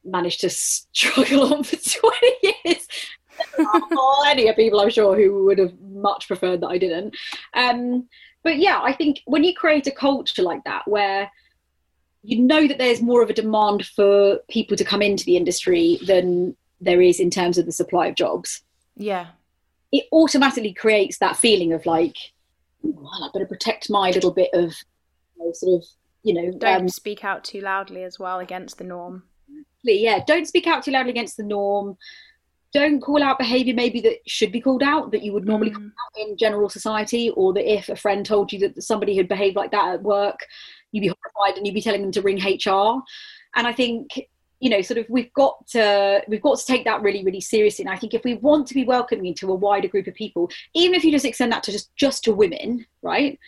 managed 0.04 0.40
to 0.40 0.50
struggle 0.50 1.52
on 1.54 1.62
for 1.62 1.76
20 1.76 2.36
years 2.42 2.86
plenty 4.22 4.48
of 4.48 4.56
people 4.56 4.80
i'm 4.80 4.90
sure 4.90 5.16
who 5.16 5.44
would 5.44 5.58
have 5.58 5.72
much 5.80 6.28
preferred 6.28 6.60
that 6.60 6.68
i 6.68 6.78
didn't 6.78 7.16
um 7.54 8.06
but 8.42 8.58
yeah 8.58 8.80
i 8.82 8.92
think 8.92 9.20
when 9.24 9.42
you 9.42 9.52
create 9.52 9.86
a 9.86 9.90
culture 9.90 10.42
like 10.42 10.62
that 10.64 10.86
where 10.86 11.28
you 12.24 12.40
know 12.40 12.66
that 12.66 12.78
there's 12.78 13.02
more 13.02 13.22
of 13.22 13.28
a 13.28 13.34
demand 13.34 13.84
for 13.84 14.38
people 14.48 14.76
to 14.76 14.84
come 14.84 15.02
into 15.02 15.24
the 15.24 15.36
industry 15.36 15.98
than 16.06 16.56
there 16.80 17.02
is 17.02 17.20
in 17.20 17.30
terms 17.30 17.58
of 17.58 17.66
the 17.66 17.72
supply 17.72 18.06
of 18.06 18.14
jobs. 18.14 18.62
Yeah. 18.96 19.28
It 19.92 20.06
automatically 20.10 20.72
creates 20.72 21.18
that 21.18 21.36
feeling 21.36 21.72
of 21.72 21.84
like, 21.84 22.16
well, 22.82 23.10
I 23.22 23.28
better 23.32 23.46
protect 23.46 23.90
my 23.90 24.10
little 24.10 24.32
bit 24.32 24.50
of 24.54 24.74
you 25.36 25.44
know, 25.44 25.52
sort 25.52 25.82
of, 25.82 25.88
you 26.22 26.34
know. 26.34 26.58
Don't 26.58 26.82
um, 26.82 26.88
speak 26.88 27.24
out 27.24 27.44
too 27.44 27.60
loudly 27.60 28.02
as 28.02 28.18
well 28.18 28.38
against 28.38 28.78
the 28.78 28.84
norm. 28.84 29.24
Yeah, 29.92 30.22
don't 30.26 30.46
speak 30.46 30.66
out 30.66 30.84
too 30.84 30.90
loudly 30.90 31.10
against 31.10 31.36
the 31.36 31.42
norm. 31.42 31.96
Don't 32.72 33.00
call 33.00 33.22
out 33.22 33.38
behaviour 33.38 33.72
maybe 33.72 34.00
that 34.00 34.18
should 34.26 34.50
be 34.50 34.60
called 34.60 34.82
out 34.82 35.12
that 35.12 35.22
you 35.22 35.32
would 35.32 35.46
normally 35.46 35.70
mm. 35.70 35.74
call 35.74 35.84
out 35.84 36.28
in 36.28 36.36
general 36.36 36.68
society, 36.68 37.30
or 37.30 37.52
that 37.52 37.70
if 37.70 37.88
a 37.88 37.96
friend 37.96 38.26
told 38.26 38.52
you 38.52 38.58
that 38.60 38.82
somebody 38.82 39.16
had 39.16 39.28
behaved 39.28 39.56
like 39.56 39.70
that 39.70 39.94
at 39.94 40.02
work, 40.02 40.40
you'd 40.90 41.02
be 41.02 41.08
horrified 41.08 41.56
and 41.56 41.66
you'd 41.66 41.74
be 41.74 41.80
telling 41.80 42.02
them 42.02 42.12
to 42.12 42.22
ring 42.22 42.38
HR. 42.38 43.00
And 43.56 43.66
I 43.66 43.72
think 43.72 44.08
you 44.60 44.70
know 44.70 44.80
sort 44.80 44.98
of 44.98 45.06
we've 45.10 45.32
got 45.34 45.66
to 45.66 46.22
we've 46.26 46.40
got 46.40 46.58
to 46.58 46.64
take 46.64 46.84
that 46.84 47.02
really 47.02 47.22
really 47.22 47.40
seriously 47.40 47.84
and 47.84 47.92
i 47.92 47.98
think 47.98 48.14
if 48.14 48.24
we 48.24 48.34
want 48.34 48.66
to 48.66 48.74
be 48.74 48.84
welcoming 48.84 49.34
to 49.34 49.50
a 49.50 49.54
wider 49.54 49.88
group 49.88 50.06
of 50.06 50.14
people 50.14 50.50
even 50.72 50.94
if 50.94 51.04
you 51.04 51.12
just 51.12 51.26
extend 51.26 51.52
that 51.52 51.62
to 51.62 51.70
just 51.70 51.94
just 51.96 52.24
to 52.24 52.32
women 52.32 52.86
right 53.02 53.38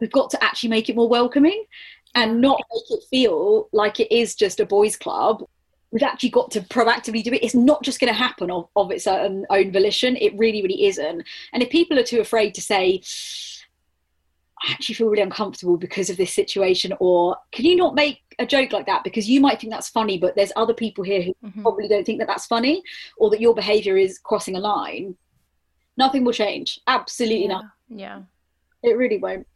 we've 0.00 0.10
got 0.10 0.30
to 0.30 0.42
actually 0.42 0.68
make 0.68 0.88
it 0.88 0.96
more 0.96 1.08
welcoming 1.08 1.64
and 2.14 2.40
not 2.40 2.60
make 2.72 2.98
it 3.00 3.04
feel 3.08 3.68
like 3.72 4.00
it 4.00 4.14
is 4.14 4.34
just 4.34 4.60
a 4.60 4.66
boys 4.66 4.96
club 4.96 5.44
we've 5.94 6.02
actually 6.02 6.28
got 6.28 6.50
to 6.50 6.60
proactively 6.60 7.22
do 7.22 7.32
it. 7.32 7.44
It's 7.44 7.54
not 7.54 7.84
just 7.84 8.00
going 8.00 8.12
to 8.12 8.18
happen 8.18 8.50
of, 8.50 8.68
of 8.74 8.90
its 8.90 9.06
own, 9.06 9.46
own 9.48 9.70
volition. 9.70 10.16
It 10.16 10.36
really 10.36 10.60
really 10.60 10.86
isn't. 10.86 11.22
And 11.52 11.62
if 11.62 11.70
people 11.70 11.98
are 11.98 12.02
too 12.02 12.20
afraid 12.20 12.52
to 12.56 12.60
say 12.60 13.00
I 14.66 14.72
actually 14.72 14.96
feel 14.96 15.08
really 15.08 15.22
uncomfortable 15.22 15.76
because 15.76 16.10
of 16.10 16.16
this 16.16 16.34
situation 16.34 16.92
or 16.98 17.36
can 17.52 17.64
you 17.64 17.76
not 17.76 17.94
make 17.94 18.22
a 18.38 18.46
joke 18.46 18.72
like 18.72 18.86
that? 18.86 19.04
Because 19.04 19.28
you 19.28 19.40
might 19.40 19.60
think 19.60 19.72
that's 19.72 19.88
funny 19.88 20.18
but 20.18 20.34
there's 20.34 20.52
other 20.56 20.74
people 20.74 21.04
here 21.04 21.22
who 21.22 21.34
mm-hmm. 21.44 21.62
probably 21.62 21.86
don't 21.86 22.04
think 22.04 22.18
that 22.18 22.26
that's 22.26 22.46
funny 22.46 22.82
or 23.16 23.30
that 23.30 23.40
your 23.40 23.54
behavior 23.54 23.96
is 23.96 24.18
crossing 24.18 24.56
a 24.56 24.60
line 24.60 25.16
nothing 25.96 26.24
will 26.24 26.32
change. 26.32 26.80
Absolutely 26.86 27.42
yeah. 27.42 27.48
nothing. 27.48 27.70
Yeah. 27.88 28.22
It 28.82 28.96
really 28.96 29.18
won't 29.18 29.46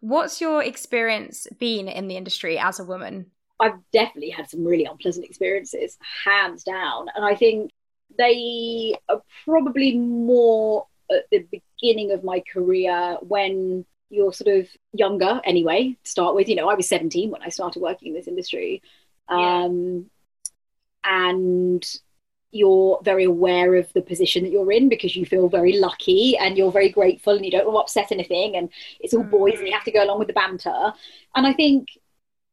what's 0.00 0.40
your 0.40 0.62
experience 0.62 1.46
been 1.58 1.88
in 1.88 2.08
the 2.08 2.16
industry 2.16 2.58
as 2.58 2.80
a 2.80 2.84
woman? 2.84 3.30
I've 3.60 3.78
definitely 3.92 4.30
had 4.30 4.48
some 4.48 4.64
really 4.64 4.86
unpleasant 4.86 5.26
experiences 5.26 5.98
hands 6.24 6.64
down. 6.64 7.06
And 7.14 7.24
i 7.24 7.34
think 7.34 7.70
they 8.18 8.96
are 9.08 9.22
probably 9.44 9.96
more 9.96 10.86
at 11.10 11.24
the 11.30 11.46
beginning 11.50 12.10
of 12.10 12.24
my 12.24 12.42
career 12.52 13.18
when 13.20 13.84
you're 14.08 14.32
sort 14.32 14.56
of 14.58 14.68
younger 14.92 15.40
anyway 15.44 15.96
to 16.02 16.10
start 16.10 16.34
with. 16.34 16.48
You 16.48 16.56
know 16.56 16.68
i 16.68 16.74
was 16.74 16.88
17 16.88 17.30
when 17.30 17.42
i 17.42 17.48
started 17.48 17.80
working 17.80 18.08
in 18.08 18.14
this 18.14 18.28
industry. 18.28 18.82
Um, 19.28 20.10
and 21.04 21.84
you're 22.52 23.00
very 23.04 23.24
aware 23.24 23.76
of 23.76 23.92
the 23.92 24.02
position 24.02 24.42
that 24.42 24.50
you're 24.50 24.72
in 24.72 24.88
because 24.88 25.14
you 25.14 25.24
feel 25.24 25.48
very 25.48 25.78
lucky 25.78 26.36
and 26.36 26.58
you're 26.58 26.72
very 26.72 26.88
grateful 26.88 27.34
and 27.34 27.44
you 27.44 27.50
don't 27.50 27.66
want 27.66 27.76
to 27.76 27.80
upset 27.80 28.12
anything 28.12 28.56
and 28.56 28.68
it's 28.98 29.14
all 29.14 29.22
boys 29.22 29.54
and 29.58 29.66
you 29.66 29.72
mm. 29.72 29.74
have 29.74 29.84
to 29.84 29.92
go 29.92 30.02
along 30.04 30.18
with 30.18 30.28
the 30.28 30.34
banter. 30.34 30.92
And 31.34 31.46
i 31.46 31.52
think 31.52 31.88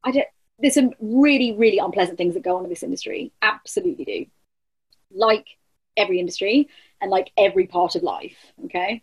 i 0.03 0.11
don't 0.11 0.27
there's 0.59 0.75
some 0.75 0.91
really 0.99 1.53
really 1.53 1.77
unpleasant 1.77 2.17
things 2.17 2.33
that 2.33 2.43
go 2.43 2.57
on 2.57 2.63
in 2.63 2.69
this 2.69 2.83
industry. 2.83 3.31
Absolutely 3.41 4.05
do. 4.05 4.25
Like 5.11 5.47
every 5.95 6.19
industry 6.19 6.69
and 7.01 7.09
like 7.09 7.31
every 7.37 7.67
part 7.67 7.95
of 7.95 8.03
life 8.03 8.37
okay? 8.65 9.01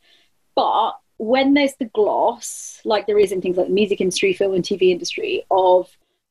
But 0.54 0.92
when 1.16 1.54
there's 1.54 1.74
the 1.76 1.86
gloss, 1.86 2.80
like 2.84 3.06
there 3.06 3.18
is 3.18 3.32
in 3.32 3.40
things 3.40 3.56
like 3.56 3.68
the 3.68 3.72
music 3.72 4.00
industry, 4.00 4.32
film 4.32 4.54
and 4.54 4.64
TV 4.64 4.90
industry, 4.90 5.44
of 5.50 5.88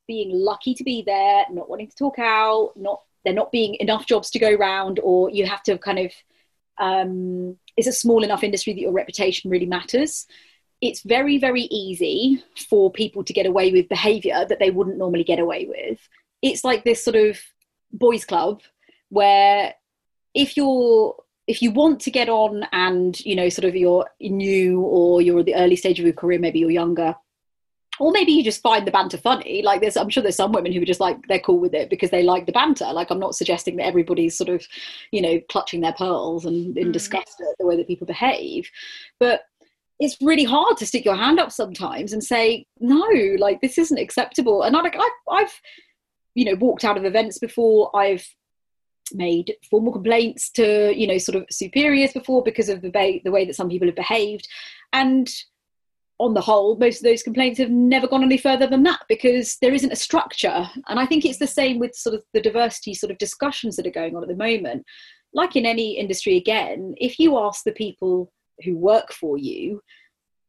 being 0.08 0.32
lucky 0.34 0.74
to 0.76 0.84
be 0.84 1.04
there, 1.06 1.46
not 1.50 1.70
wanting 1.70 1.88
to 1.88 1.96
talk 1.96 2.20
out, 2.20 2.74
not 2.76 3.02
there 3.24 3.34
not 3.34 3.52
being 3.52 3.76
enough 3.76 4.06
jobs 4.06 4.30
to 4.32 4.40
go 4.40 4.54
around, 4.54 5.00
or 5.04 5.30
you 5.30 5.46
have 5.46 5.64
to 5.64 5.78
kind 5.78 6.00
of 6.00 6.12
um, 6.80 7.58
it's 7.78 7.88
a 7.88 7.94
small 7.94 8.24
enough 8.24 8.44
industry 8.44 8.74
that 8.74 8.82
your 8.82 8.92
reputation 8.92 9.50
really 9.50 9.66
matters. 9.66 10.26
It's 10.82 11.02
very, 11.02 11.38
very 11.38 11.64
easy 11.64 12.44
for 12.70 12.92
people 12.92 13.24
to 13.24 13.34
get 13.34 13.46
away 13.46 13.72
with 13.72 13.90
behavior 13.90 14.46
that 14.48 14.60
they 14.60 14.70
wouldn't 14.70 14.98
normally 14.98 15.24
get 15.24 15.40
away 15.40 15.66
with. 15.66 16.00
It's 16.42 16.64
like 16.64 16.84
this 16.84 17.04
sort 17.04 17.16
of 17.16 17.40
boys' 17.92 18.26
club 18.26 18.62
where 19.10 19.76
if 20.34 20.58
you're 20.58 21.16
if 21.46 21.62
you 21.62 21.72
want 21.72 22.00
to 22.02 22.12
get 22.12 22.30
on 22.30 22.66
and 22.72 23.20
you 23.22 23.36
know 23.36 23.50
sort 23.50 23.66
of 23.66 23.76
you're 23.76 24.10
new 24.20 24.82
or 24.82 25.22
you're 25.22 25.40
at 25.40 25.46
the 25.46 25.56
early 25.56 25.76
stage 25.76 26.00
of 26.00 26.06
your 26.06 26.14
career 26.14 26.40
maybe 26.40 26.60
you're 26.60 26.72
younger 26.72 27.16
or 28.00 28.12
maybe 28.12 28.32
you 28.32 28.44
just 28.44 28.62
find 28.62 28.88
the 28.88 28.92
banter 28.92 29.18
funny. 29.18 29.62
Like 29.62 29.82
there's 29.82 29.98
i'm 29.98 30.10
sure 30.10 30.24
there's 30.24 30.36
some 30.36 30.52
women 30.52 30.72
who 30.72 30.82
are 30.82 30.86
just 30.86 31.00
like 31.00 31.28
they're 31.28 31.40
cool 31.40 31.60
with 31.60 31.74
it 31.74 31.90
because 31.90 32.10
they 32.10 32.24
like 32.24 32.46
the 32.46 32.52
banter. 32.52 32.92
Like 32.92 33.12
i'm 33.12 33.20
not 33.20 33.36
suggesting 33.36 33.78
that 33.78 33.86
everybody's 33.86 34.38
sort 34.38 34.50
of 34.50 34.66
you 35.12 35.22
know 35.22 35.40
clutching 35.50 35.82
their 35.82 35.94
pearls 35.94 36.46
and 36.46 36.78
in 36.78 36.90
mm. 36.90 36.94
disgust 36.94 37.42
at 37.42 37.58
the 37.60 37.66
way 37.66 37.78
that 37.78 37.88
people 37.88 38.08
behave. 38.08 38.70
But 39.20 39.42
it's 40.00 40.18
really 40.22 40.44
hard 40.44 40.78
to 40.78 40.86
stick 40.86 41.06
your 41.06 41.16
hand 41.16 41.40
up 41.40 41.52
sometimes 41.52 42.14
and 42.14 42.24
say 42.24 42.66
no 42.80 43.08
like 43.38 43.62
this 43.62 43.78
isn't 43.78 44.00
acceptable. 44.00 44.64
And 44.64 44.76
I, 44.76 44.82
like 44.82 44.96
I've, 44.96 45.12
I've 45.30 45.62
you 46.36 46.46
know 46.46 46.56
walked 46.56 46.84
out 46.84 46.98
of 46.98 47.06
events 47.06 47.40
before. 47.40 47.96
I've 47.96 48.28
made 49.14 49.54
formal 49.70 49.94
complaints 49.94 50.50
to 50.52 50.94
you 50.96 51.08
know 51.08 51.18
sort 51.18 51.36
of 51.36 51.46
superiors 51.52 52.14
before 52.14 52.42
because 52.42 52.70
of 52.70 52.82
the 52.82 52.90
way 52.90 53.22
the 53.24 53.32
way 53.32 53.46
that 53.46 53.56
some 53.56 53.70
people 53.70 53.88
have 53.88 53.96
behaved. 53.96 54.48
And 54.92 55.32
on 56.24 56.34
the 56.34 56.42
whole 56.42 56.78
most 56.78 56.98
of 56.98 57.04
those 57.04 57.24
complaints 57.24 57.60
have 57.60 57.70
never 57.70 58.08
gone 58.08 58.24
any 58.24 58.38
further 58.38 58.66
than 58.66 58.84
that 58.84 59.02
because 59.10 59.58
there 59.62 59.74
isn't 59.74 59.92
a 59.92 59.96
structure. 59.96 60.70
And 60.88 61.00
i 61.00 61.06
think 61.06 61.26
it's 61.26 61.40
the 61.40 61.48
same 61.48 61.80
with 61.80 61.96
sort 61.96 62.16
of 62.16 62.24
the 62.34 62.42
diversity 62.42 62.94
sort 62.94 63.12
of 63.12 63.18
discussions 63.18 63.76
that 63.76 63.88
are 63.88 63.92
going 63.92 64.16
on 64.16 64.24
at 64.24 64.30
the 64.30 64.36
moment. 64.36 64.86
Like 65.34 65.56
in 65.56 65.66
any 65.66 65.98
industry 65.98 66.38
again 66.38 66.96
if 66.98 67.20
you 67.20 67.38
ask 67.38 67.64
the 67.64 67.72
people 67.72 68.32
who 68.64 68.78
work 68.78 69.12
for 69.12 69.38
you 69.38 69.82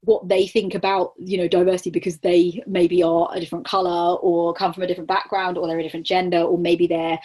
what 0.03 0.29
they 0.29 0.47
think 0.47 0.75
about 0.75 1.13
you 1.19 1.39
know 1.39 1.49
diversity 1.49 1.91
because 1.91 2.19
they 2.19 2.63
maybe 2.67 3.03
are 3.03 3.29
a 3.33 3.41
different 3.41 3.67
color 3.67 4.17
or 4.19 4.55
come 4.55 4.73
from 4.73 4.83
a 4.83 4.87
different 4.87 5.09
background 5.09 5.57
or 5.57 5.67
they're 5.67 5.79
a 5.79 5.83
different 5.83 6.07
gender 6.07 6.43
or 6.43 6.59
maybe 6.59 6.87
they're 6.87 7.19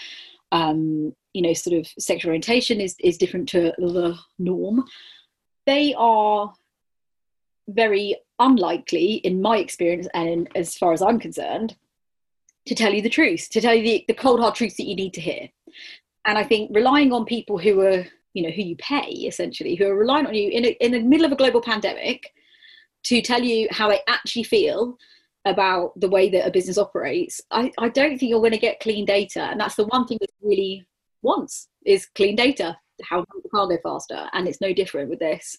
um, 0.52 1.14
you 1.34 1.42
know 1.42 1.54
sort 1.54 1.78
of 1.78 1.88
sexual 2.00 2.30
orientation 2.30 2.82
is 2.82 2.96
is 3.00 3.18
different 3.18 3.48
to 3.50 3.74
the 3.78 4.18
norm 4.40 4.84
they 5.66 5.94
are 5.98 6.54
very 7.70 8.16
unlikely 8.40 9.16
in 9.16 9.42
my 9.42 9.58
experience 9.58 10.08
and 10.14 10.50
as 10.56 10.78
far 10.78 10.94
as 10.94 11.02
i'm 11.02 11.20
concerned 11.20 11.76
to 12.66 12.76
tell 12.76 12.94
you 12.94 13.02
the 13.02 13.10
truth 13.10 13.48
to 13.50 13.62
tell 13.62 13.74
you 13.74 13.84
the, 13.84 14.06
the 14.08 14.14
cold 14.14 14.40
hard 14.40 14.56
truths 14.56 14.78
that 14.78 14.88
you 14.88 14.96
need 14.96 15.14
to 15.14 15.22
hear. 15.22 15.50
And 16.26 16.38
i 16.38 16.44
think 16.44 16.72
relying 16.74 17.12
on 17.12 17.26
people 17.26 17.58
who 17.58 17.82
are 17.82 18.06
you 18.34 18.44
know 18.44 18.50
who 18.50 18.62
you 18.62 18.76
pay 18.78 19.10
essentially 19.10 19.76
who 19.76 19.88
are 19.88 19.96
relying 19.96 20.28
on 20.28 20.36
you 20.36 20.50
in, 20.50 20.66
a, 20.66 20.70
in 20.84 20.92
the 20.92 21.02
middle 21.02 21.26
of 21.26 21.32
a 21.32 21.36
global 21.36 21.62
pandemic 21.62 22.34
to 23.04 23.22
tell 23.22 23.42
you 23.42 23.68
how 23.72 23.90
they 23.90 24.02
actually 24.08 24.44
feel 24.44 24.98
about 25.46 25.98
the 26.00 26.10
way 26.10 26.30
that 26.30 26.46
a 26.46 26.52
business 26.52 26.78
operates 26.78 27.42
i, 27.52 27.72
I 27.78 27.90
don't 27.90 28.18
think 28.18 28.30
you're 28.30 28.40
going 28.40 28.52
to 28.52 28.58
get 28.58 28.80
clean 28.80 29.06
data. 29.06 29.42
And 29.42 29.60
that's 29.60 29.76
the 29.76 29.86
one 29.86 30.06
thing 30.06 30.20
that 30.22 30.30
really 30.42 30.86
wants 31.22 31.70
is 31.86 32.06
clean 32.06 32.36
data 32.36 32.78
how 33.08 33.26
the 33.44 33.50
car 33.50 33.68
go 33.68 33.78
faster 33.82 34.28
and 34.34 34.48
it's 34.48 34.62
no 34.62 34.74
different 34.74 35.10
with 35.10 35.20
this. 35.20 35.58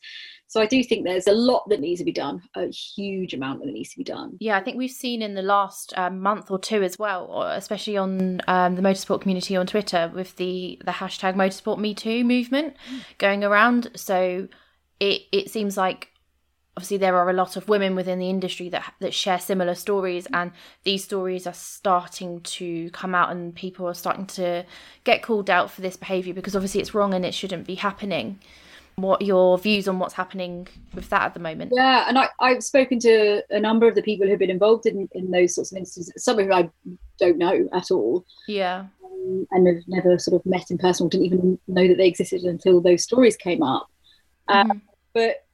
So 0.49 0.61
i 0.61 0.67
do 0.67 0.83
think 0.83 1.05
there's 1.05 1.29
a 1.29 1.33
lot 1.33 1.69
that 1.69 1.79
needs 1.79 2.01
to 2.01 2.05
be 2.05 2.13
done 2.13 2.43
a 2.57 2.67
huge 2.67 3.35
amount 3.35 3.61
that 3.61 3.73
needs 3.73 3.91
to 3.91 3.99
be 3.99 4.05
done. 4.05 4.37
Yeah 4.41 4.59
i 4.59 4.61
think 4.61 4.77
we've 4.77 4.91
seen 4.91 5.23
in 5.23 5.35
the 5.35 5.43
last 5.43 5.93
um, 5.97 6.21
month 6.21 6.51
or 6.51 6.59
two 6.59 6.83
as 6.83 6.99
well 6.99 7.43
especially 7.43 7.97
on 7.97 8.41
um, 8.49 8.75
the 8.75 8.83
motorsport 8.83 9.21
community 9.21 9.55
on 9.55 9.67
twitter 9.67 10.11
with 10.13 10.35
the 10.37 10.81
the 10.85 10.91
hashtag 10.91 11.35
motorsport 11.35 11.79
me 11.79 11.95
too 11.95 12.25
movement 12.25 12.77
going 13.19 13.45
around. 13.45 13.91
So 13.95 14.49
it 14.99 15.23
it 15.33 15.51
seems 15.51 15.77
like 15.77 16.09
obviously 16.77 16.97
there 16.97 17.17
are 17.17 17.29
a 17.29 17.35
lot 17.35 17.57
of 17.57 17.69
women 17.69 17.95
within 17.95 18.19
the 18.19 18.31
industry 18.31 18.69
that 18.69 18.95
that 19.01 19.13
share 19.13 19.39
similar 19.39 19.75
stories 19.75 20.27
and 20.33 20.53
these 20.85 21.05
stories 21.05 21.47
are 21.47 21.55
starting 21.55 22.41
to 22.43 22.91
come 22.91 23.15
out 23.15 23.31
and 23.31 23.55
people 23.55 23.87
are 23.87 23.95
starting 23.95 24.27
to 24.27 24.65
get 25.05 25.23
called 25.23 25.51
out 25.51 25.71
for 25.71 25.81
this 25.81 25.97
behavior 25.97 26.33
because 26.33 26.55
obviously 26.55 26.81
it's 26.81 26.95
wrong 26.95 27.15
and 27.15 27.25
it 27.25 27.35
shouldn't 27.35 27.67
be 27.67 27.75
happening. 27.75 28.39
What 28.97 29.23
your 29.23 29.57
views 29.57 29.89
on 29.89 29.99
what's 29.99 30.15
happening 30.15 30.69
with 30.95 31.09
that 31.11 31.23
at 31.23 31.35
the 31.35 31.41
moment? 31.41 31.73
Yeah 31.75 32.05
and 32.07 32.19
I, 32.19 32.29
i've 32.41 32.63
spoken 32.63 32.99
to 33.01 33.43
a 33.51 33.61
number 33.61 33.89
of 33.89 33.95
the 33.95 34.03
people 34.03 34.27
who've 34.27 34.39
been 34.39 34.51
involved 34.51 34.87
in, 34.87 35.09
in 35.13 35.31
those 35.31 35.55
sorts 35.55 35.73
of 35.73 35.79
instances 35.79 36.13
some 36.23 36.39
of 36.39 36.45
whom 36.45 36.53
i 36.55 36.71
don't 37.21 37.39
know 37.39 37.69
at 37.73 37.91
all. 37.93 38.25
Yeah. 38.49 38.87
Um, 39.05 39.47
and 39.53 39.67
have 39.67 39.85
never 39.87 40.19
sort 40.19 40.41
of 40.41 40.47
met 40.47 40.71
in 40.71 40.79
person 40.79 41.07
or 41.07 41.11
didn't 41.11 41.27
even 41.27 41.59
know 41.69 41.87
that 41.87 41.99
they 41.99 42.09
existed 42.09 42.43
until 42.43 42.81
those 42.81 43.05
stories 43.05 43.37
came 43.37 43.63
up. 43.63 43.89
Mm-hmm. 44.49 44.71
um, 44.73 44.83
but 45.13 45.47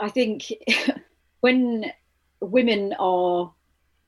I 0.00 0.08
think 0.08 0.52
when 1.40 1.92
women 2.40 2.94
are 2.98 3.52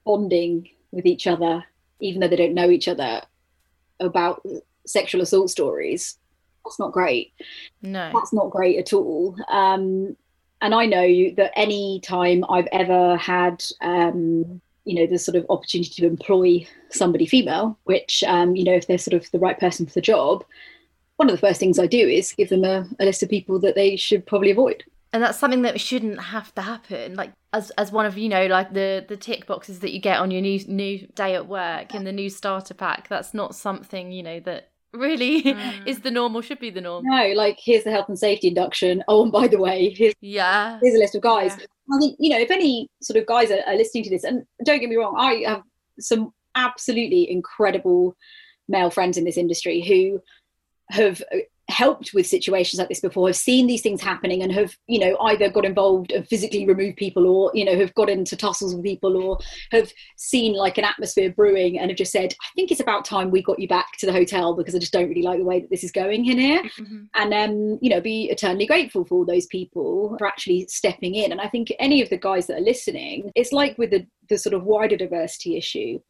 bonding 0.05 0.69
with 0.91 1.07
each 1.07 1.27
other, 1.27 1.65
even 2.01 2.21
though 2.21 2.29
they 2.29 2.37
don't 2.37 2.55
know 2.55 2.71
each 2.71 2.89
other, 2.89 3.23
about 4.01 4.45
sexual 4.87 5.21
assault 5.21 5.51
stories, 5.51 6.17
that's 6.65 6.79
not 6.79 6.93
great. 6.93 7.33
No, 7.83 8.11
that's 8.15 8.33
not 8.33 8.51
great 8.51 8.79
at 8.79 8.93
all. 8.93 9.37
Um, 9.49 10.17
and 10.63 10.75
I 10.75 10.87
know 10.87 11.31
that 11.37 11.53
any 11.57 12.01
time 12.01 12.45
I've 12.49 12.69
ever 12.73 13.17
had, 13.17 13.65
um, 13.81 14.61
you 14.85 14.95
know, 14.95 15.07
the 15.07 15.19
sort 15.19 15.37
of 15.37 15.47
opportunity 15.49 16.03
to 16.03 16.07
employ 16.07 16.67
somebody 16.91 17.27
female, 17.27 17.79
which, 17.85 18.23
um, 18.25 18.57
you 18.57 18.65
know, 18.65 18.75
if 18.75 18.87
they're 18.87 18.99
sort 18.99 19.15
of 19.15 19.31
the 19.31 19.39
right 19.39 19.59
person 19.59 19.87
for 19.87 19.93
the 19.93 20.01
job, 20.01 20.45
one 21.17 21.29
of 21.29 21.35
the 21.35 21.47
first 21.47 21.61
things 21.61 21.79
I 21.79 21.87
do 21.87 22.09
is 22.09 22.33
give 22.33 22.49
them 22.49 22.65
a, 22.65 22.87
a 22.99 23.05
list 23.05 23.23
of 23.23 23.29
people 23.29 23.59
that 23.61 23.75
they 23.75 23.97
should 23.97 24.27
probably 24.27 24.51
avoid 24.51 24.85
and 25.13 25.23
that's 25.23 25.39
something 25.39 25.63
that 25.63 25.81
shouldn't 25.81 26.21
have 26.21 26.55
to 26.55 26.63
happen. 26.63 27.15
Like 27.15 27.33
as 27.53 27.71
as 27.71 27.91
one 27.91 28.07
of 28.07 28.17
you 28.17 28.29
know 28.29 28.47
like 28.47 28.73
the 28.73 29.05
the 29.09 29.17
tick 29.17 29.47
boxes 29.47 29.81
that 29.81 29.93
you 29.93 30.01
get 30.01 30.19
on 30.19 30.31
your 30.31 30.41
new 30.41 30.61
new 30.69 31.07
day 31.15 31.35
at 31.35 31.47
work 31.49 31.95
in 31.95 32.05
the 32.05 32.13
new 32.13 32.31
starter 32.31 32.75
pack 32.75 33.09
that's 33.09 33.35
not 33.35 33.57
something 33.57 34.13
you 34.13 34.23
know 34.23 34.39
that 34.39 34.71
really 34.93 35.43
mm. 35.43 35.87
is 35.87 36.01
the 36.01 36.11
norm 36.11 36.35
or 36.37 36.43
should 36.43 36.61
be 36.61 36.71
the 36.71 36.81
norm. 36.81 37.05
No 37.05 37.33
like 37.35 37.59
here's 37.61 37.85
the 37.85 37.91
health 37.91 38.09
and 38.09 38.19
safety 38.19 38.49
induction. 38.49 39.03
Oh 39.09 39.23
and 39.25 39.33
by 39.33 39.49
the 39.49 39.59
way 39.59 39.91
here's 39.91 40.15
yeah. 40.21 40.79
here's 40.83 40.95
a 40.95 40.99
list 40.99 41.15
of 41.15 41.23
guys. 41.23 41.57
Yeah. 41.59 41.67
i 41.93 41.99
think 41.99 42.17
you 42.21 42.31
know 42.31 42.39
if 42.39 42.51
any 42.51 42.89
sort 43.03 43.17
of 43.17 43.27
guys 43.27 43.51
are, 43.51 43.63
are 43.67 43.75
listening 43.75 44.05
to 44.05 44.11
this 44.11 44.25
and 44.25 44.45
don't 44.65 44.79
get 44.81 44.89
me 44.89 44.97
wrong 44.97 45.15
i 45.19 45.43
have 45.49 45.63
some 45.99 46.33
absolutely 46.55 47.31
incredible 47.31 48.17
male 48.69 48.91
friends 48.91 49.17
in 49.17 49.25
this 49.25 49.37
industry 49.37 49.81
who 49.81 50.21
have 50.91 51.23
helped 51.71 52.13
with 52.15 52.27
situations 52.27 52.79
like 52.79 52.89
this 52.89 53.01
before 53.01 53.29
have 53.29 53.37
seen 53.37 53.67
these 53.67 53.83
things 53.83 54.01
happening 54.01 54.43
and 54.43 54.53
have 54.53 54.77
you 54.87 54.99
know 54.99 55.17
either 55.23 55.51
got 55.51 55.65
involved 55.65 56.13
and 56.13 56.27
physically 56.29 56.67
removed 56.67 56.97
people 56.97 57.27
or 57.27 57.51
you 57.55 57.65
know 57.65 57.77
have 57.77 57.95
got 57.95 58.11
into 58.11 58.37
tussles 58.37 58.75
with 58.75 58.85
people 58.85 59.17
or 59.17 59.39
have 59.71 59.93
seen 60.17 60.55
like 60.55 60.79
an 60.79 60.85
atmosphere 60.85 61.31
brewing 61.31 61.79
and 61.79 61.91
have 61.91 61.99
just 61.99 62.13
said 62.13 62.35
i 62.43 62.49
think 62.55 62.71
it's 62.71 62.81
about 62.81 63.05
time 63.05 63.31
we 63.31 63.43
got 63.43 63.59
you 63.59 63.69
back 63.69 63.93
to 63.99 64.07
the 64.07 64.13
hotel 64.13 64.55
because 64.55 64.75
i 64.75 64.79
just 64.79 64.93
don't 64.93 65.09
really 65.09 65.23
like 65.23 65.39
the 65.39 65.45
way 65.45 65.61
that 65.61 65.71
this 65.71 65.85
is 65.85 65.93
going 65.93 66.27
in 66.27 66.39
here. 66.39 66.63
Mm-hmm. 66.63 67.03
and 67.15 67.35
um 67.35 67.79
you 67.81 67.91
know 67.91 68.01
be 68.01 68.25
eternally 68.31 68.67
grateful 68.67 69.05
for 69.05 69.17
all 69.17 69.25
those 69.25 69.47
people 69.47 70.17
for 70.19 70.27
actually 70.27 70.67
stepping 70.69 71.15
in. 71.15 71.33
And 71.33 71.41
i 71.41 71.49
think 71.49 71.73
any 71.79 72.03
of 72.03 72.11
the 72.11 72.19
guys 72.19 72.47
that 72.47 72.59
are 72.59 72.61
listening 72.61 73.33
it's 73.35 73.53
like 73.53 73.77
with 73.79 73.91
the 73.91 74.07
the 74.31 74.39
sort 74.39 74.55
of 74.55 74.65
wider 74.65 74.97
diversity 74.97 75.59
issue. 75.59 76.01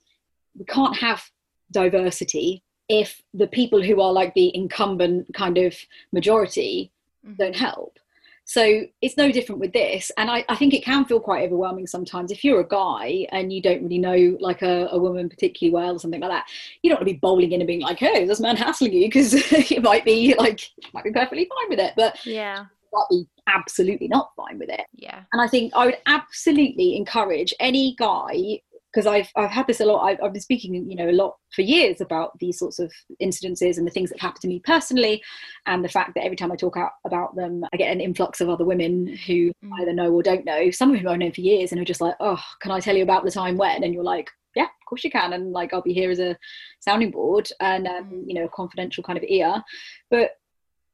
We 0.57 0.65
can't 0.67 0.97
have 0.99 1.25
diversity 1.73 2.63
if 2.91 3.23
the 3.33 3.47
people 3.47 3.81
who 3.81 4.01
are 4.01 4.13
like 4.13 4.35
the 4.35 4.55
incumbent 4.55 5.33
kind 5.33 5.57
of 5.59 5.75
majority 6.13 6.91
mm-hmm. 7.25 7.37
don't 7.37 7.57
help. 7.57 7.99
So 8.45 8.83
it's 9.01 9.17
no 9.17 9.31
different 9.31 9.61
with 9.61 9.73
this. 9.73 10.11
And 10.17 10.29
I, 10.29 10.45
I, 10.49 10.57
think 10.57 10.75
it 10.75 10.85
can 10.85 11.05
feel 11.05 11.21
quite 11.21 11.45
overwhelming 11.45 11.87
sometimes. 11.87 12.33
If 12.33 12.43
you're 12.43 12.59
a 12.59 12.67
guy 12.67 13.29
and 13.31 13.53
you 13.53 13.63
don't 13.63 13.81
really 13.85 13.99
know 13.99 14.37
like 14.41 14.63
a, 14.63 14.89
a 14.91 14.99
woman 14.99 15.29
particularly 15.29 15.73
well 15.73 15.95
or 15.95 15.99
something 16.01 16.21
like 16.21 16.33
that, 16.33 16.47
you 16.83 16.91
don't 16.91 16.99
want 16.99 17.07
to 17.07 17.15
be 17.15 17.21
bowling 17.21 17.53
in 17.53 17.61
and 17.61 17.69
being 17.69 17.81
like, 17.81 18.01
hey, 18.01 18.25
this 18.25 18.41
man 18.41 18.57
hassling 18.57 18.93
you 18.93 19.07
because 19.07 19.35
it 19.53 19.85
might 19.85 20.05
be 20.05 20.35
like, 20.37 20.69
might 20.93 21.05
be 21.05 21.13
perfectly 21.13 21.49
fine 21.49 21.71
with 21.71 21.79
it. 21.79 21.95
But 21.97 22.27
yeah, 22.27 22.65
might 22.93 23.07
be 23.09 23.25
absolutely 23.47 24.09
not 24.09 24.33
fine 24.37 24.59
with 24.59 24.69
it. 24.69 24.87
Yeah. 24.95 25.21
And 25.33 25.41
I 25.41 25.47
think 25.47 25.73
I 25.77 25.87
would 25.87 25.99
absolutely 26.07 26.97
encourage 26.97 27.55
any 27.61 27.95
guy 28.01 28.63
because 28.93 29.07
I've 29.07 29.31
I've 29.37 29.51
had 29.51 29.67
this 29.67 29.81
a 29.81 29.85
lot. 29.85 30.05
I've, 30.05 30.19
I've, 30.23 30.33
been 30.33 30.43
speaking, 30.43 30.75
you 30.75 30.97
know, 30.97 31.09
a 31.09 31.13
lot 31.13 31.37
for 31.55 31.63
years 31.63 32.01
about 32.01 32.39
these 32.39 32.59
sorts 32.59 32.79
of 32.79 32.93
incidences 33.23 33.79
and 33.79 33.87
the 33.87 33.91
things 33.91 34.11
that 34.11 34.21
happen 34.21 34.41
to 34.41 34.49
me 34.49 34.61
personally, 34.61 35.23
and 35.67 35.85
the 35.85 35.89
fact 35.89 36.15
that 36.15 36.25
every 36.25 36.37
time 36.37 36.53
I 36.53 36.57
talk 36.57 36.77
out 36.77 36.93
about 37.05 37.37
them, 37.37 37.65
I 37.73 37.77
get 37.77 37.93
an 37.93 38.01
influx 38.01 38.41
of 38.41 38.49
other 38.49 38.65
women 38.65 39.07
who 39.27 39.53
mm. 39.65 39.81
either 39.81 39.93
know 39.93 40.13
or 40.13 40.23
don't 40.23 40.45
know. 40.45 40.71
Some 40.71 40.93
of 40.93 40.99
whom 40.99 41.09
I've 41.09 41.19
known 41.19 41.33
for 41.33 41.41
years 41.41 41.73
and 41.73 41.81
are 41.81 41.85
just 41.85 42.01
like, 42.01 42.15
"Oh, 42.21 42.43
can 42.61 42.73
I 42.73 42.81
tell 42.81 42.97
you 42.97 43.03
about 43.03 43.25
the 43.25 43.31
time 43.31 43.57
when?" 43.57 43.85
And 43.85 43.95
you're 43.95 44.05
like, 44.05 44.31
"Yeah, 44.57 44.65
of 44.65 44.87
course 44.89 45.05
you 45.05 45.11
can," 45.11 45.33
and 45.33 45.53
like 45.53 45.73
I'll 45.73 45.83
be 45.83 45.95
here 45.95 46.11
as 46.11 46.21
a 46.21 46.37
sounding 46.81 47.11
board 47.11 47.51
and 47.61 47.87
um, 47.87 48.05
mm. 48.07 48.25
you 48.27 48.35
know, 48.35 48.45
a 48.45 48.51
confidential 48.51 49.05
kind 49.05 49.19
of 49.19 49.25
ear. 49.27 49.63
But 50.11 50.33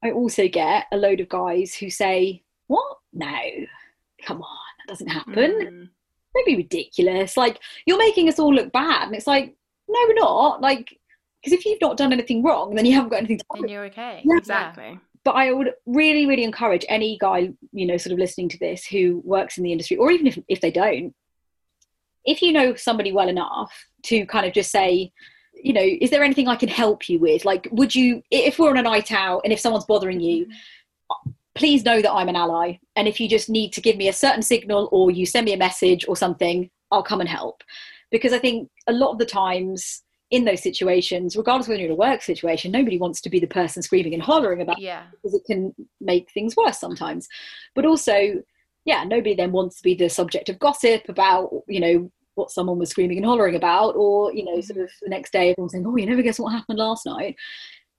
I 0.05 0.11
also 0.11 0.49
get 0.49 0.87
a 0.93 0.97
load 0.97 1.21
of 1.21 1.29
guys 1.29 1.75
who 1.75 1.89
say, 1.89 2.43
"What? 2.67 2.99
No, 3.13 3.39
come 4.23 4.43
on, 4.43 4.59
that 4.79 4.93
doesn't 4.93 5.09
happen." 5.09 5.35
Mm 5.35 5.89
don't 6.37 6.47
be 6.47 6.57
ridiculous. 6.57 7.37
Like 7.37 7.61
you're 7.87 7.99
making 7.99 8.29
us 8.29 8.39
all 8.39 8.55
look 8.55 8.73
bad. 8.73 9.07
And 9.07 9.15
it's 9.15 9.27
like, 9.27 9.57
no, 9.89 9.99
we're 10.09 10.15
not. 10.15 10.61
Like, 10.61 10.99
because 11.41 11.59
if 11.59 11.65
you've 11.65 11.81
not 11.81 11.97
done 11.97 12.13
anything 12.13 12.43
wrong, 12.43 12.75
then 12.75 12.87
you 12.87 12.95
haven't 12.95 13.11
got 13.11 13.19
anything 13.19 13.39
to 13.39 13.45
do. 13.55 13.61
Then 13.63 13.69
you're 13.69 13.85
okay. 13.87 14.23
Yeah. 14.25 14.37
Exactly. 14.37 14.99
But 15.25 15.33
I 15.33 15.53
would 15.53 15.73
really, 15.87 16.27
really 16.27 16.45
encourage 16.45 16.85
any 16.89 17.19
guy, 17.21 17.51
you 17.73 17.87
know, 17.87 17.97
sort 17.97 18.13
of 18.13 18.19
listening 18.19 18.49
to 18.51 18.59
this 18.59 18.87
who 18.87 19.23
works 19.25 19.59
in 19.59 19.65
the 19.65 19.73
industry, 19.73 19.97
or 19.97 20.11
even 20.11 20.27
if, 20.27 20.39
if 20.49 20.61
they 20.61 20.71
don't, 20.71 21.15
if 22.25 22.43
you 22.43 22.53
know 22.53 22.75
somebody 22.75 23.13
well 23.13 23.29
enough 23.29 23.73
to 24.05 24.25
kind 24.27 24.47
of 24.47 24.53
just 24.53 24.71
say, 24.71 25.13
you 25.55 25.73
know, 25.73 25.83
is 25.83 26.11
there 26.11 26.23
anything 26.23 26.49
I 26.49 26.57
can 26.57 26.69
help 26.69 27.09
you 27.09 27.19
with? 27.19 27.45
Like, 27.45 27.67
would 27.73 27.95
you, 27.95 28.23
if 28.31 28.59
we're 28.59 28.71
on 28.71 28.77
a 28.77 28.83
night 28.83 29.11
out 29.11 29.41
and 29.43 29.53
if 29.53 29.59
someone's 29.61 29.85
bothering 29.85 30.21
you, 30.21 30.47
mm-hmm 30.47 31.31
please 31.57 31.85
know 31.85 32.01
that 32.03 32.13
I'm 32.13 32.29
an 32.29 32.37
ally. 32.37 32.79
And 32.95 33.09
if 33.09 33.19
you 33.19 33.29
just 33.29 33.49
need 33.49 33.73
to 33.73 33.81
give 33.81 33.97
me 33.97 34.09
a 34.09 34.13
certain 34.13 34.43
signal 34.43 34.89
or 34.93 35.11
you 35.11 35.27
send 35.27 35.47
me 35.47 35.55
a 35.55 35.59
message 35.59 36.05
or 36.07 36.17
something, 36.17 36.71
I'll 36.93 37.03
come 37.03 37.21
and 37.21 37.29
help. 37.29 37.63
Because 38.11 38.33
I 38.33 38.39
think 38.39 38.71
a 38.87 38.93
lot 38.93 39.13
of 39.13 39.19
the 39.19 39.27
times 39.27 40.03
in 40.31 40.45
those 40.45 40.63
situations, 40.63 41.37
regardless 41.37 41.69
whether 41.69 41.81
you're 41.81 41.91
in 41.91 41.93
a 41.93 41.97
work 41.97 42.23
situation, 42.23 42.71
nobody 42.71 42.99
wants 42.99 43.21
to 43.23 43.31
be 43.31 43.41
the 43.41 43.47
person 43.47 43.83
screaming 43.83 44.15
and 44.15 44.23
hollering 44.23 44.61
about 44.61 44.81
yeah. 44.81 45.03
it 45.03 45.07
because 45.13 45.35
it 45.35 45.45
can 45.47 45.75
make 46.01 46.31
things 46.31 46.55
worse 46.57 46.79
sometimes. 46.79 47.29
But 47.75 47.87
also, 47.87 48.43
yeah, 48.85 49.05
nobody 49.05 49.35
then 49.35 49.53
wants 49.53 49.77
to 49.77 49.83
be 49.83 49.95
the 49.95 50.09
subject 50.09 50.49
of 50.49 50.59
gossip 50.59 51.09
about, 51.09 51.51
you 51.69 51.81
know, 51.81 52.11
what 52.35 52.51
someone 52.51 52.79
was 52.79 52.91
screaming 52.91 53.17
and 53.17 53.27
hollering 53.27 53.57
about, 53.57 53.97
or, 53.97 54.33
you 54.33 54.45
know, 54.45 54.61
sort 54.61 54.79
mm-hmm. 54.79 54.85
of 54.85 54.91
the 55.03 55.09
next 55.09 55.33
day 55.33 55.51
everyone's 55.51 55.73
saying, 55.73 55.87
Oh, 55.87 55.97
you 55.97 56.07
never 56.07 56.23
guess 56.23 56.39
what 56.39 56.53
happened 56.53 56.79
last 56.79 57.07
night 57.07 57.37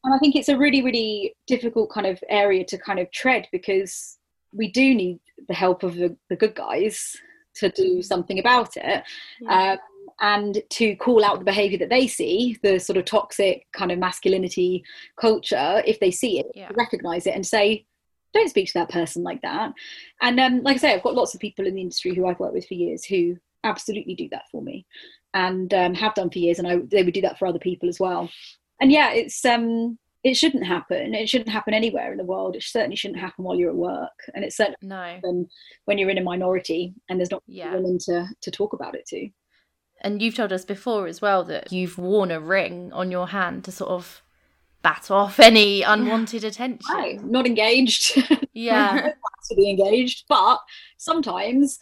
and 0.04 0.14
I 0.14 0.20
think 0.20 0.36
it's 0.36 0.50
a 0.50 0.58
really, 0.58 0.82
really 0.82 1.36
difficult 1.48 1.90
kind 1.90 2.08
of 2.08 2.24
area 2.30 2.64
to 2.66 2.78
kind 2.78 3.00
of 3.00 3.12
tread 3.12 3.48
because 3.52 4.18
we 4.54 4.72
do 4.72 4.96
need 4.96 5.20
the 5.48 5.54
help 5.54 5.84
of 5.84 5.96
the, 5.96 6.16
the 6.30 6.36
good 6.36 6.56
guys 6.56 7.16
to 7.56 7.70
do 7.70 8.02
something 8.02 8.40
about 8.40 8.78
it. 8.78 9.04
Yeah. 9.42 9.72
Um, 9.72 9.78
and 10.20 10.64
to 10.72 10.96
call 10.96 11.24
out 11.24 11.40
the 11.40 11.46
behavior 11.46 11.78
that 11.78 11.90
they 11.90 12.08
see, 12.08 12.58
the 12.64 12.80
sort 12.80 12.98
of 12.98 13.06
toxic 13.06 13.68
kind 13.72 13.92
of 13.92 14.00
masculinity 14.00 14.84
culture, 15.20 15.84
if 15.86 16.00
they 16.00 16.10
see 16.10 16.40
it, 16.40 16.48
yeah. 16.56 16.70
recognize 16.76 17.28
it 17.28 17.36
and 17.36 17.46
say, 17.46 17.86
don't 18.34 18.50
speak 18.50 18.68
to 18.68 18.74
that 18.74 18.90
person 18.90 19.24
like 19.24 19.42
that. 19.42 19.74
And 20.22 20.40
um, 20.40 20.64
like 20.64 20.76
I 20.76 20.80
say, 20.80 20.94
I've 20.94 21.04
got 21.04 21.14
lots 21.14 21.36
of 21.36 21.40
people 21.42 21.68
in 21.68 21.76
the 21.76 21.82
industry 21.82 22.16
who 22.16 22.26
I've 22.28 22.40
worked 22.40 22.56
with 22.56 22.68
for 22.68 22.74
years 22.74 23.06
who 23.06 23.38
absolutely 23.64 24.16
do 24.16 24.28
that 24.30 24.46
for 24.52 24.62
me 24.62 24.86
and 25.34 25.72
um, 25.74 25.94
have 25.94 26.16
done 26.16 26.30
for 26.30 26.40
years. 26.40 26.58
And 26.58 26.68
I, 26.68 26.78
they 26.78 27.04
would 27.04 27.14
do 27.14 27.22
that 27.22 27.38
for 27.38 27.48
other 27.48 27.60
people 27.60 27.90
as 27.90 28.00
well 28.00 28.30
and 28.80 28.92
yeah, 28.92 29.12
it's 29.12 29.44
um 29.46 29.98
it 30.24 30.36
shouldn't 30.36 30.66
happen. 30.66 31.14
It 31.14 31.30
shouldn't 31.30 31.50
happen 31.50 31.74
anywhere 31.74 32.12
in 32.12 32.18
the 32.18 32.24
world. 32.24 32.56
It 32.56 32.64
certainly 32.64 32.96
shouldn't 32.96 33.20
happen 33.20 33.46
while 33.46 33.56
you're 33.56 33.70
at 33.70 33.76
work, 33.76 34.30
and 34.34 34.44
it's 34.44 34.58
certainly 34.58 34.78
no 34.82 35.46
when 35.86 35.98
you're 35.98 36.10
in 36.10 36.18
a 36.18 36.24
minority 36.24 36.94
and 37.10 37.20
there's 37.20 37.32
not 37.32 37.44
yeah. 37.48 37.74
women 37.74 37.98
to 38.00 38.28
to 38.42 38.52
talk 38.52 38.74
about 38.74 38.96
it 38.96 39.06
to. 39.08 39.30
And 40.02 40.22
you've 40.22 40.36
told 40.36 40.54
us 40.54 40.66
before 40.66 41.08
as 41.08 41.22
well 41.22 41.44
that 41.46 41.72
you've 41.72 41.98
worn 41.98 42.30
a 42.30 42.40
ring 42.40 42.92
on 42.94 43.10
your 43.10 43.30
hand 43.30 43.64
to 43.64 43.72
sort 43.72 43.90
of 43.90 44.22
bat 44.84 45.10
off 45.10 45.40
any 45.40 45.82
unwanted 45.94 46.44
attention. 46.44 46.96
Right. 46.96 47.24
Not 47.24 47.46
engaged. 47.46 48.22
Yeah. 48.54 49.12
to 49.50 49.56
be 49.56 49.70
engaged, 49.70 50.26
but 50.28 50.58
sometimes 50.98 51.78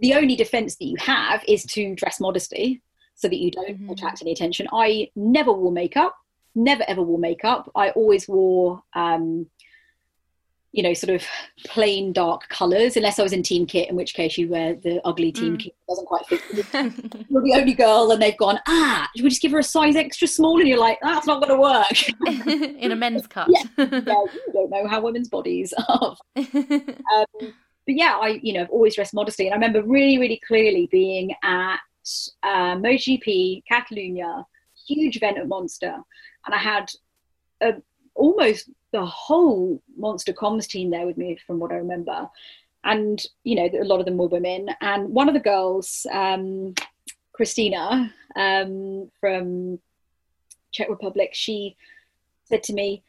the 0.00 0.12
only 0.12 0.36
defense 0.36 0.76
that 0.76 0.84
you 0.84 0.96
have 0.98 1.42
is 1.48 1.64
to 1.64 1.94
dress 1.94 2.20
modestly 2.20 2.82
so 3.14 3.28
that 3.28 3.38
you 3.38 3.50
don't 3.50 3.80
mm-hmm. 3.80 3.90
attract 3.90 4.20
any 4.20 4.32
attention. 4.32 4.68
I 4.74 5.08
never 5.16 5.54
wore 5.54 5.72
makeup, 5.72 6.14
never 6.54 6.84
ever 6.88 7.02
wore 7.02 7.18
makeup. 7.18 7.70
I 7.74 7.90
always 7.90 8.28
wore 8.28 8.82
um, 8.94 9.46
you 10.72 10.82
know, 10.82 10.94
sort 10.94 11.14
of 11.14 11.26
plain 11.64 12.14
dark 12.14 12.48
colours, 12.48 12.96
unless 12.96 13.18
I 13.18 13.22
was 13.22 13.34
in 13.34 13.42
team 13.42 13.66
kit, 13.66 13.90
in 13.90 13.96
which 13.96 14.14
case 14.14 14.38
you 14.38 14.48
wear 14.48 14.74
the 14.74 15.06
ugly 15.06 15.30
team 15.30 15.58
mm. 15.58 15.60
kit. 15.60 15.74
It 15.74 15.90
doesn't 15.90 16.06
quite 16.06 16.26
fit. 16.26 16.40
you're 17.28 17.42
the 17.42 17.54
only 17.54 17.74
girl, 17.74 18.10
and 18.10 18.22
they've 18.22 18.36
gone, 18.38 18.58
ah, 18.66 19.08
we 19.14 19.28
just 19.28 19.42
give 19.42 19.52
her 19.52 19.58
a 19.58 19.62
size 19.62 19.96
extra 19.96 20.26
small, 20.26 20.58
and 20.58 20.66
you're 20.66 20.80
like, 20.80 20.98
that's 21.02 21.26
not 21.26 21.42
going 21.42 21.54
to 21.54 21.60
work. 21.60 22.76
in 22.80 22.90
a 22.90 22.96
men's 22.96 23.26
cut. 23.28 23.48
yeah, 23.50 23.64
yeah, 23.76 23.86
you 23.86 24.52
don't 24.52 24.70
know 24.70 24.88
how 24.88 25.02
women's 25.02 25.28
bodies 25.28 25.74
are. 25.88 26.16
Um, 26.36 27.52
but 27.84 27.96
yeah, 27.96 28.18
I, 28.20 28.40
you 28.42 28.54
know, 28.54 28.62
I've 28.62 28.70
always 28.70 28.94
dressed 28.94 29.12
modestly, 29.12 29.48
and 29.48 29.52
I 29.52 29.56
remember 29.56 29.82
really, 29.82 30.16
really 30.16 30.40
clearly 30.46 30.88
being 30.90 31.34
at 31.42 31.80
uh, 32.42 32.76
MotoGP 32.76 33.64
Catalunya, 33.70 34.46
huge 34.86 35.16
event 35.16 35.38
at 35.38 35.48
Monster, 35.48 35.94
and 36.46 36.54
I 36.54 36.58
had 36.58 36.90
a, 37.60 37.74
almost 38.14 38.70
the 38.92 39.04
whole 39.04 39.82
Monster 39.96 40.32
comms 40.32 40.66
team 40.66 40.90
there 40.90 41.06
with 41.06 41.16
me, 41.16 41.38
from 41.46 41.58
what 41.58 41.72
I 41.72 41.76
remember. 41.76 42.28
And, 42.84 43.24
you 43.44 43.54
know, 43.54 43.68
a 43.80 43.84
lot 43.84 44.00
of 44.00 44.06
them 44.06 44.16
were 44.16 44.26
women. 44.26 44.68
And 44.80 45.08
one 45.10 45.28
of 45.28 45.34
the 45.34 45.40
girls, 45.40 46.06
um, 46.12 46.74
Christina 47.32 48.12
um, 48.36 49.10
from 49.20 49.78
Czech 50.72 50.88
Republic, 50.88 51.30
she 51.32 51.76
said 52.44 52.62
to 52.64 52.72
me, 52.72 53.02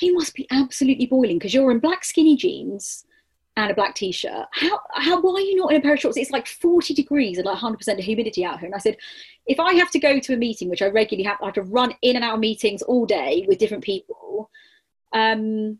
You 0.00 0.14
must 0.14 0.34
be 0.34 0.46
absolutely 0.50 1.06
boiling 1.06 1.38
because 1.38 1.54
you're 1.54 1.70
in 1.70 1.78
black 1.78 2.04
skinny 2.04 2.36
jeans 2.36 3.04
and 3.62 3.70
a 3.70 3.74
black 3.74 3.94
t-shirt. 3.94 4.46
How 4.52 4.80
how 4.94 5.20
why 5.20 5.32
are 5.34 5.40
you 5.40 5.56
not 5.56 5.72
in 5.72 5.78
a 5.78 5.80
pair 5.80 5.94
of 5.94 6.00
shorts? 6.00 6.16
It's 6.16 6.30
like 6.30 6.46
40 6.46 6.94
degrees 6.94 7.38
and 7.38 7.46
like 7.46 7.58
100% 7.58 7.98
humidity 7.98 8.44
out 8.44 8.60
here. 8.60 8.66
And 8.66 8.74
I 8.74 8.78
said, 8.78 8.96
if 9.46 9.58
I 9.58 9.74
have 9.74 9.90
to 9.92 9.98
go 9.98 10.18
to 10.18 10.34
a 10.34 10.36
meeting, 10.36 10.68
which 10.68 10.82
I 10.82 10.86
regularly 10.86 11.24
have, 11.24 11.38
I 11.42 11.46
have 11.46 11.54
to 11.54 11.62
run 11.62 11.94
in 12.02 12.16
and 12.16 12.24
out 12.24 12.34
of 12.34 12.40
meetings 12.40 12.82
all 12.82 13.06
day 13.06 13.44
with 13.48 13.58
different 13.58 13.84
people, 13.84 14.50
um, 15.12 15.78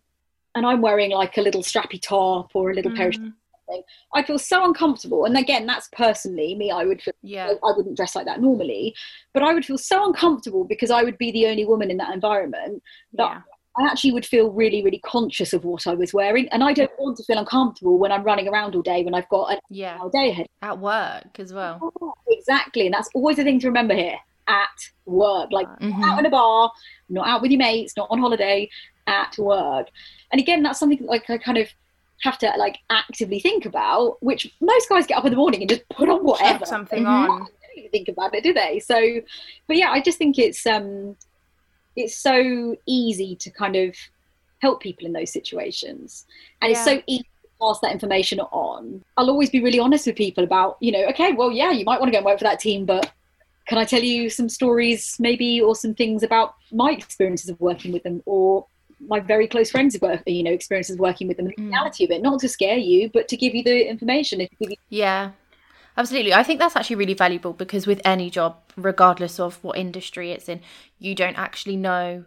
and 0.54 0.66
I'm 0.66 0.80
wearing 0.80 1.12
like 1.12 1.36
a 1.38 1.42
little 1.42 1.62
strappy 1.62 2.00
top 2.00 2.50
or 2.54 2.70
a 2.70 2.74
little 2.74 2.90
mm. 2.90 2.96
pair 2.96 3.08
of 3.08 3.14
mm. 3.14 3.32
something, 3.68 3.82
I 4.12 4.22
feel 4.24 4.38
so 4.38 4.64
uncomfortable. 4.64 5.24
And 5.24 5.36
again, 5.36 5.66
that's 5.66 5.88
personally 5.92 6.56
me. 6.56 6.72
I 6.72 6.84
would 6.84 7.00
feel, 7.00 7.14
yeah. 7.22 7.52
I 7.62 7.72
wouldn't 7.76 7.96
dress 7.96 8.16
like 8.16 8.26
that 8.26 8.40
normally, 8.40 8.94
but 9.34 9.42
I 9.42 9.54
would 9.54 9.64
feel 9.64 9.78
so 9.78 10.04
uncomfortable 10.04 10.64
because 10.64 10.90
I 10.90 11.04
would 11.04 11.18
be 11.18 11.30
the 11.30 11.46
only 11.46 11.64
woman 11.64 11.90
in 11.90 11.98
that 11.98 12.12
environment 12.12 12.82
that 13.12 13.30
yeah. 13.30 13.42
I 13.78 13.86
actually 13.86 14.12
would 14.12 14.26
feel 14.26 14.50
really, 14.50 14.82
really 14.82 15.00
conscious 15.00 15.52
of 15.52 15.64
what 15.64 15.86
I 15.86 15.94
was 15.94 16.12
wearing. 16.12 16.48
And 16.48 16.64
I 16.64 16.72
don't 16.72 16.90
want 16.98 17.16
to 17.18 17.24
feel 17.24 17.38
uncomfortable 17.38 17.98
when 17.98 18.10
I'm 18.10 18.24
running 18.24 18.48
around 18.48 18.74
all 18.74 18.82
day 18.82 19.04
when 19.04 19.14
I've 19.14 19.28
got 19.28 19.52
a 19.52 19.60
yeah. 19.70 19.98
day 20.12 20.30
ahead. 20.30 20.46
At 20.62 20.78
work 20.78 21.38
as 21.38 21.52
well. 21.52 21.92
Oh, 22.00 22.14
exactly. 22.28 22.86
And 22.86 22.94
that's 22.94 23.08
always 23.14 23.36
the 23.36 23.44
thing 23.44 23.60
to 23.60 23.68
remember 23.68 23.94
here 23.94 24.16
at 24.48 24.90
work, 25.06 25.52
like 25.52 25.68
mm-hmm. 25.68 26.02
out 26.02 26.18
in 26.18 26.26
a 26.26 26.30
bar, 26.30 26.72
not 27.08 27.28
out 27.28 27.42
with 27.42 27.50
your 27.50 27.58
mates, 27.58 27.96
not 27.96 28.08
on 28.10 28.18
holiday, 28.18 28.68
at 29.06 29.36
work. 29.38 29.88
And 30.32 30.40
again, 30.40 30.62
that's 30.62 30.78
something 30.78 31.04
like 31.06 31.28
I 31.30 31.38
kind 31.38 31.58
of 31.58 31.68
have 32.22 32.38
to 32.38 32.52
like 32.58 32.78
actively 32.90 33.38
think 33.38 33.64
about, 33.64 34.16
which 34.22 34.52
most 34.60 34.88
guys 34.88 35.06
get 35.06 35.18
up 35.18 35.24
in 35.24 35.30
the 35.30 35.36
morning 35.36 35.60
and 35.60 35.70
just 35.70 35.88
put 35.90 36.08
on 36.08 36.24
whatever. 36.24 36.64
Something 36.64 37.06
on. 37.06 37.46
think 37.92 38.08
about 38.08 38.34
it, 38.34 38.42
do 38.42 38.52
they? 38.52 38.80
So, 38.80 39.20
but 39.66 39.76
yeah, 39.76 39.90
I 39.90 40.00
just 40.00 40.18
think 40.18 40.38
it's 40.38 40.66
um 40.66 41.16
it's 41.98 42.16
so 42.16 42.76
easy 42.86 43.34
to 43.36 43.50
kind 43.50 43.76
of 43.76 43.94
help 44.60 44.80
people 44.80 45.06
in 45.06 45.12
those 45.12 45.32
situations 45.32 46.26
and 46.62 46.70
yeah. 46.70 46.76
it's 46.76 46.84
so 46.84 47.02
easy 47.06 47.22
to 47.22 47.48
pass 47.60 47.78
that 47.80 47.92
information 47.92 48.40
on 48.40 49.02
i'll 49.16 49.30
always 49.30 49.50
be 49.50 49.62
really 49.62 49.78
honest 49.78 50.06
with 50.06 50.16
people 50.16 50.44
about 50.44 50.76
you 50.80 50.92
know 50.92 51.04
okay 51.06 51.32
well 51.32 51.50
yeah 51.50 51.70
you 51.70 51.84
might 51.84 52.00
want 52.00 52.08
to 52.08 52.12
go 52.12 52.18
and 52.18 52.26
work 52.26 52.38
for 52.38 52.44
that 52.44 52.60
team 52.60 52.84
but 52.84 53.12
can 53.66 53.78
i 53.78 53.84
tell 53.84 54.02
you 54.02 54.30
some 54.30 54.48
stories 54.48 55.16
maybe 55.18 55.60
or 55.60 55.74
some 55.74 55.94
things 55.94 56.22
about 56.22 56.54
my 56.72 56.90
experiences 56.92 57.48
of 57.50 57.60
working 57.60 57.92
with 57.92 58.02
them 58.02 58.22
or 58.26 58.66
my 59.06 59.20
very 59.20 59.46
close 59.46 59.70
friends 59.70 59.96
worked, 60.00 60.26
you 60.26 60.42
know 60.42 60.50
experiences 60.52 60.98
working 60.98 61.28
with 61.28 61.36
them 61.36 61.46
the 61.46 61.52
mm. 61.54 61.70
reality 61.70 62.04
of 62.04 62.10
it 62.10 62.22
not 62.22 62.40
to 62.40 62.48
scare 62.48 62.76
you 62.76 63.10
but 63.12 63.28
to 63.28 63.36
give 63.36 63.54
you 63.54 63.62
the 63.62 63.88
information 63.88 64.40
yeah 64.88 65.30
Absolutely. 65.98 66.32
I 66.32 66.44
think 66.44 66.60
that's 66.60 66.76
actually 66.76 66.96
really 66.96 67.14
valuable 67.14 67.52
because 67.52 67.86
with 67.86 68.00
any 68.04 68.30
job, 68.30 68.56
regardless 68.76 69.38
of 69.40 69.62
what 69.64 69.76
industry 69.76 70.30
it's 70.30 70.48
in, 70.48 70.60
you 70.98 71.14
don't 71.14 71.36
actually 71.38 71.76
know 71.76 72.24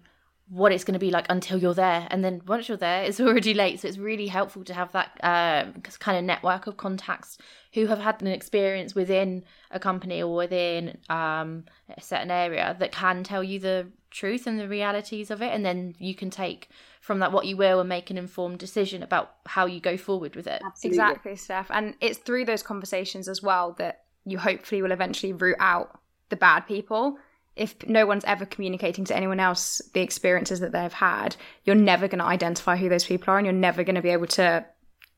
what 0.52 0.74
it's 0.74 0.84
going 0.84 0.94
to 0.94 1.00
be 1.00 1.12
like 1.12 1.26
until 1.30 1.58
you're 1.58 1.74
there. 1.74 2.06
And 2.12 2.26
then 2.26 2.42
once 2.46 2.68
you're 2.68 2.78
there, 2.78 3.04
it's 3.04 3.20
already 3.22 3.54
late. 3.54 3.80
So 3.80 3.88
it's 3.88 3.98
really 3.98 4.28
helpful 4.28 4.66
to 4.66 4.74
have 4.74 4.92
that 4.92 5.18
uh, 5.24 5.72
kind 6.00 6.18
of 6.18 6.26
network 6.26 6.68
of 6.68 6.76
contacts 6.76 7.38
who 7.74 7.88
have 7.88 8.00
had 8.00 8.22
an 8.22 8.28
experience 8.28 8.94
within 8.94 9.46
a 9.72 9.80
company 9.80 10.22
or 10.22 10.36
within 10.36 10.98
um, 11.10 11.64
a 11.98 12.02
certain 12.02 12.30
area 12.30 12.76
that 12.80 12.92
can 12.92 13.24
tell 13.24 13.42
you 13.42 13.60
the 13.60 13.88
truth 14.10 14.46
and 14.46 14.60
the 14.60 14.68
realities 14.68 15.32
of 15.32 15.42
it. 15.42 15.54
And 15.54 15.66
then 15.66 15.96
you 16.00 16.14
can 16.14 16.30
take 16.30 16.68
from 17.00 17.20
that 17.20 17.32
what 17.32 17.46
you 17.46 17.56
will 17.56 17.80
and 17.80 17.88
make 17.88 18.10
an 18.10 18.18
informed 18.18 18.60
decision 18.60 19.04
about 19.04 19.36
how 19.46 19.66
you 19.66 19.80
go 19.80 19.96
forward 19.96 20.36
with 20.36 20.48
it. 20.48 20.62
Absolutely. 20.66 20.98
Exactly, 20.98 21.36
Steph. 21.38 21.72
And 21.72 21.96
it's 22.02 22.18
through 22.18 22.44
those 22.44 22.62
conversations 22.62 23.30
as 23.30 23.42
well 23.42 23.72
that 23.78 24.04
you 24.26 24.38
hopefully 24.38 24.82
will 24.82 24.92
eventually 24.92 25.32
root 25.32 25.56
out 25.62 25.98
the 26.28 26.36
bad 26.36 26.68
people. 26.68 27.18
If 27.56 27.88
no 27.88 28.06
one's 28.06 28.26
ever 28.26 28.46
communicating 28.46 29.06
to 29.06 29.16
anyone 29.16 29.40
else 29.40 29.82
the 29.94 30.02
experiences 30.02 30.62
that 30.62 30.72
they've 30.72 30.94
had, 30.94 31.36
you're 31.66 31.76
never 31.76 32.08
going 32.08 32.20
to 32.20 32.26
identify 32.26 32.78
who 32.78 32.90
those 32.90 33.06
people 33.06 33.34
are 33.34 33.38
and 33.38 33.46
you're 33.46 33.54
never 33.54 33.84
going 33.84 33.96
to 33.96 34.02
be 34.02 34.10
able 34.10 34.28
to 34.28 34.66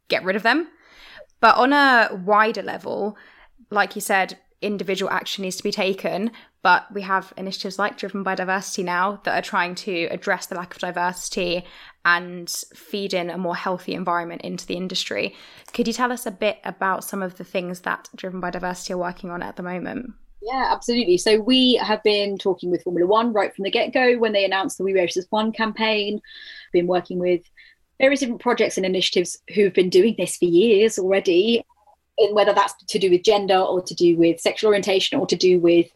get 0.07 0.23
rid 0.23 0.35
of 0.35 0.43
them. 0.43 0.67
But 1.39 1.57
on 1.57 1.73
a 1.73 2.09
wider 2.25 2.63
level, 2.63 3.17
like 3.69 3.95
you 3.95 4.01
said, 4.01 4.37
individual 4.61 5.11
action 5.11 5.43
needs 5.43 5.57
to 5.57 5.63
be 5.63 5.71
taken. 5.71 6.31
But 6.63 6.85
we 6.93 7.01
have 7.01 7.33
initiatives 7.35 7.77
like 7.77 7.97
Driven 7.97 8.23
by 8.23 8.35
Diversity 8.35 8.83
now 8.83 9.19
that 9.25 9.37
are 9.37 9.45
trying 9.45 9.75
to 9.75 10.05
address 10.05 10.45
the 10.45 10.55
lack 10.55 10.73
of 10.73 10.79
diversity 10.79 11.65
and 12.05 12.49
feed 12.73 13.13
in 13.13 13.29
a 13.29 13.37
more 13.37 13.55
healthy 13.55 13.93
environment 13.93 14.41
into 14.43 14.65
the 14.65 14.77
industry. 14.77 15.35
Could 15.73 15.87
you 15.87 15.93
tell 15.93 16.11
us 16.11 16.25
a 16.25 16.31
bit 16.31 16.59
about 16.63 17.03
some 17.03 17.21
of 17.21 17.35
the 17.35 17.43
things 17.43 17.81
that 17.81 18.07
Driven 18.15 18.39
by 18.39 18.49
Diversity 18.49 18.93
are 18.93 18.97
working 18.97 19.29
on 19.29 19.43
at 19.43 19.57
the 19.57 19.63
moment? 19.63 20.13
Yeah, 20.45 20.69
absolutely. 20.71 21.17
So 21.17 21.39
we 21.39 21.75
have 21.75 22.03
been 22.03 22.37
talking 22.37 22.69
with 22.69 22.83
Formula 22.83 23.07
One 23.07 23.31
right 23.31 23.55
from 23.55 23.63
the 23.63 23.71
get 23.71 23.93
go 23.93 24.17
when 24.17 24.33
they 24.33 24.43
announced 24.43 24.77
the 24.77 24.83
We 24.83 24.93
Race 24.93 25.15
as 25.15 25.27
One 25.29 25.53
campaign. 25.53 26.21
Been 26.73 26.87
working 26.87 27.17
with 27.17 27.41
various 27.99 28.19
different 28.19 28.41
projects 28.41 28.75
and 28.75 28.85
initiatives 28.85 29.39
who've 29.55 29.73
been 29.73 29.89
doing 29.89 30.15
this 30.17 30.35
for 30.35 30.45
years 30.45 30.99
already 30.99 31.63
in 32.17 32.35
whether 32.35 32.53
that's 32.53 32.73
to 32.85 32.99
do 32.99 33.09
with 33.09 33.23
gender 33.23 33.57
or 33.57 33.81
to 33.81 33.95
do 33.95 34.17
with 34.17 34.39
sexual 34.39 34.67
orientation 34.67 35.17
or 35.17 35.25
to 35.27 35.35
do 35.35 35.59
with 35.59 35.87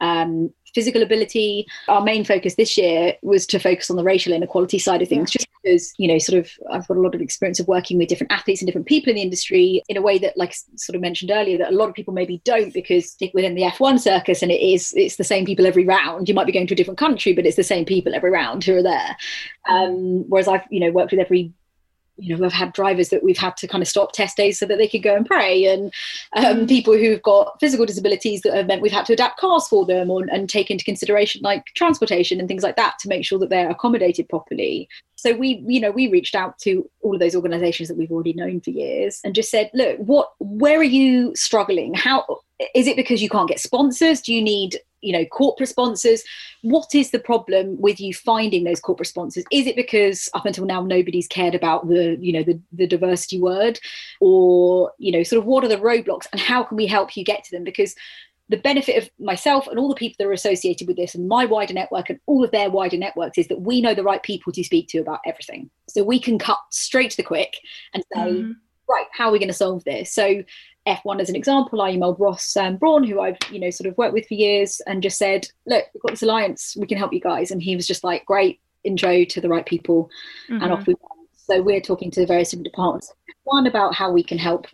um, 0.00 0.52
physical 0.76 1.02
ability. 1.02 1.66
Our 1.88 2.02
main 2.02 2.22
focus 2.22 2.54
this 2.54 2.76
year 2.76 3.14
was 3.22 3.46
to 3.46 3.58
focus 3.58 3.90
on 3.90 3.96
the 3.96 4.04
racial 4.04 4.34
inequality 4.34 4.78
side 4.78 5.00
of 5.00 5.08
things, 5.08 5.34
yeah. 5.34 5.38
just 5.38 5.48
because, 5.62 5.94
you 5.96 6.06
know, 6.06 6.18
sort 6.18 6.38
of 6.38 6.50
I've 6.70 6.86
got 6.86 6.98
a 6.98 7.00
lot 7.00 7.14
of 7.14 7.22
experience 7.22 7.58
of 7.58 7.66
working 7.66 7.96
with 7.96 8.08
different 8.08 8.30
athletes 8.30 8.60
and 8.60 8.66
different 8.66 8.86
people 8.86 9.08
in 9.08 9.16
the 9.16 9.22
industry 9.22 9.82
in 9.88 9.96
a 9.96 10.02
way 10.02 10.18
that, 10.18 10.36
like 10.36 10.54
sort 10.76 10.94
of 10.94 11.00
mentioned 11.00 11.30
earlier, 11.30 11.56
that 11.56 11.72
a 11.72 11.76
lot 11.76 11.88
of 11.88 11.94
people 11.94 12.12
maybe 12.12 12.42
don't 12.44 12.74
because 12.74 13.16
within 13.32 13.54
the 13.54 13.62
F1 13.62 13.98
circus 13.98 14.42
and 14.42 14.52
it 14.52 14.60
is, 14.60 14.92
it's 14.94 15.16
the 15.16 15.24
same 15.24 15.46
people 15.46 15.66
every 15.66 15.86
round. 15.86 16.28
You 16.28 16.34
might 16.34 16.46
be 16.46 16.52
going 16.52 16.66
to 16.66 16.74
a 16.74 16.76
different 16.76 16.98
country, 16.98 17.32
but 17.32 17.46
it's 17.46 17.56
the 17.56 17.64
same 17.64 17.86
people 17.86 18.14
every 18.14 18.30
round 18.30 18.62
who 18.62 18.76
are 18.76 18.82
there. 18.82 19.16
Um, 19.66 20.28
whereas 20.28 20.46
I've, 20.46 20.66
you 20.70 20.80
know, 20.80 20.90
worked 20.90 21.10
with 21.10 21.20
every 21.20 21.54
you 22.18 22.34
know, 22.34 22.42
we've 22.42 22.52
had 22.52 22.72
drivers 22.72 23.10
that 23.10 23.22
we've 23.22 23.38
had 23.38 23.56
to 23.58 23.68
kind 23.68 23.82
of 23.82 23.88
stop 23.88 24.12
test 24.12 24.36
days 24.36 24.58
so 24.58 24.66
that 24.66 24.78
they 24.78 24.88
could 24.88 25.02
go 25.02 25.14
and 25.14 25.26
pray, 25.26 25.64
and 25.66 25.92
um, 26.34 26.58
mm. 26.58 26.68
people 26.68 26.96
who've 26.96 27.22
got 27.22 27.58
physical 27.60 27.86
disabilities 27.86 28.42
that 28.42 28.54
have 28.54 28.66
meant 28.66 28.82
we've 28.82 28.92
had 28.92 29.06
to 29.06 29.12
adapt 29.12 29.38
cars 29.38 29.68
for 29.68 29.84
them 29.84 30.10
or, 30.10 30.24
and 30.30 30.48
take 30.48 30.70
into 30.70 30.84
consideration 30.84 31.40
like 31.42 31.66
transportation 31.74 32.38
and 32.38 32.48
things 32.48 32.62
like 32.62 32.76
that 32.76 32.98
to 33.00 33.08
make 33.08 33.24
sure 33.24 33.38
that 33.38 33.50
they're 33.50 33.70
accommodated 33.70 34.28
properly. 34.28 34.88
So 35.16 35.34
we, 35.34 35.64
you 35.66 35.80
know, 35.80 35.90
we 35.90 36.08
reached 36.08 36.34
out 36.34 36.58
to 36.60 36.88
all 37.00 37.14
of 37.14 37.20
those 37.20 37.34
organisations 37.34 37.88
that 37.88 37.96
we've 37.96 38.12
already 38.12 38.34
known 38.34 38.60
for 38.60 38.70
years 38.70 39.20
and 39.24 39.34
just 39.34 39.50
said, 39.50 39.70
look, 39.72 39.96
what, 39.98 40.32
where 40.38 40.78
are 40.78 40.84
you 40.84 41.34
struggling? 41.34 41.94
How 41.94 42.24
is 42.74 42.86
it 42.86 42.96
because 42.96 43.22
you 43.22 43.28
can't 43.28 43.48
get 43.48 43.60
sponsors? 43.60 44.20
Do 44.20 44.32
you 44.32 44.42
need 44.42 44.78
you 45.06 45.12
know 45.12 45.24
corporate 45.26 45.68
sponsors 45.68 46.22
what 46.62 46.94
is 46.94 47.10
the 47.10 47.18
problem 47.18 47.80
with 47.80 48.00
you 48.00 48.12
finding 48.12 48.64
those 48.64 48.80
corporate 48.80 49.08
sponsors 49.08 49.44
is 49.52 49.66
it 49.66 49.76
because 49.76 50.28
up 50.34 50.46
until 50.46 50.64
now 50.64 50.82
nobody's 50.82 51.28
cared 51.28 51.54
about 51.54 51.86
the 51.88 52.16
you 52.20 52.32
know 52.32 52.42
the, 52.42 52.60
the 52.72 52.86
diversity 52.86 53.40
word? 53.40 53.78
Or 54.20 54.92
you 54.98 55.12
know 55.12 55.22
sort 55.22 55.38
of 55.38 55.46
what 55.46 55.64
are 55.64 55.68
the 55.68 55.76
roadblocks 55.76 56.26
and 56.32 56.40
how 56.40 56.64
can 56.64 56.76
we 56.76 56.86
help 56.86 57.16
you 57.16 57.24
get 57.24 57.44
to 57.44 57.50
them? 57.50 57.64
Because 57.64 57.94
the 58.48 58.56
benefit 58.56 59.02
of 59.02 59.10
myself 59.18 59.66
and 59.66 59.78
all 59.78 59.88
the 59.88 59.94
people 59.96 60.16
that 60.18 60.28
are 60.28 60.32
associated 60.32 60.86
with 60.86 60.96
this 60.96 61.16
and 61.16 61.26
my 61.26 61.44
wider 61.44 61.74
network 61.74 62.08
and 62.08 62.20
all 62.26 62.44
of 62.44 62.52
their 62.52 62.70
wider 62.70 62.96
networks 62.96 63.38
is 63.38 63.48
that 63.48 63.62
we 63.62 63.80
know 63.80 63.92
the 63.92 64.04
right 64.04 64.22
people 64.22 64.52
to 64.52 64.62
speak 64.62 64.86
to 64.88 64.98
about 64.98 65.18
everything. 65.26 65.68
So 65.88 66.04
we 66.04 66.20
can 66.20 66.38
cut 66.38 66.60
straight 66.70 67.10
to 67.10 67.16
the 67.16 67.24
quick 67.24 67.56
and 67.92 68.04
say 68.14 68.20
mm-hmm. 68.20 68.52
right 68.88 69.06
how 69.12 69.28
are 69.28 69.32
we 69.32 69.40
going 69.40 69.48
to 69.48 69.54
solve 69.54 69.82
this? 69.84 70.12
So 70.12 70.44
F1 70.86 71.20
as 71.20 71.28
an 71.28 71.36
example, 71.36 71.82
I 71.82 71.92
emailed 71.92 72.18
Ross 72.20 72.56
um, 72.56 72.76
Brawn, 72.76 73.04
who 73.04 73.20
I've 73.20 73.38
you 73.50 73.58
know 73.58 73.70
sort 73.70 73.88
of 73.88 73.98
worked 73.98 74.14
with 74.14 74.26
for 74.26 74.34
years, 74.34 74.80
and 74.86 75.02
just 75.02 75.18
said, 75.18 75.48
"Look, 75.66 75.84
we've 75.92 76.02
got 76.02 76.12
this 76.12 76.22
alliance. 76.22 76.76
We 76.78 76.86
can 76.86 76.98
help 76.98 77.12
you 77.12 77.20
guys." 77.20 77.50
And 77.50 77.62
he 77.62 77.74
was 77.74 77.86
just 77.86 78.04
like, 78.04 78.24
"Great, 78.26 78.60
intro 78.84 79.24
to 79.24 79.40
the 79.40 79.48
right 79.48 79.66
people," 79.66 80.10
mm-hmm. 80.48 80.62
and 80.62 80.72
off 80.72 80.86
we 80.86 80.94
went. 80.94 81.30
So 81.34 81.62
we're 81.62 81.80
talking 81.80 82.10
to 82.12 82.20
the 82.20 82.26
various 82.26 82.50
different 82.50 82.64
departments. 82.64 83.12
One 83.44 83.66
about 83.66 83.94
how 83.94 84.10
we 84.10 84.22
can 84.22 84.38
help 84.38 84.66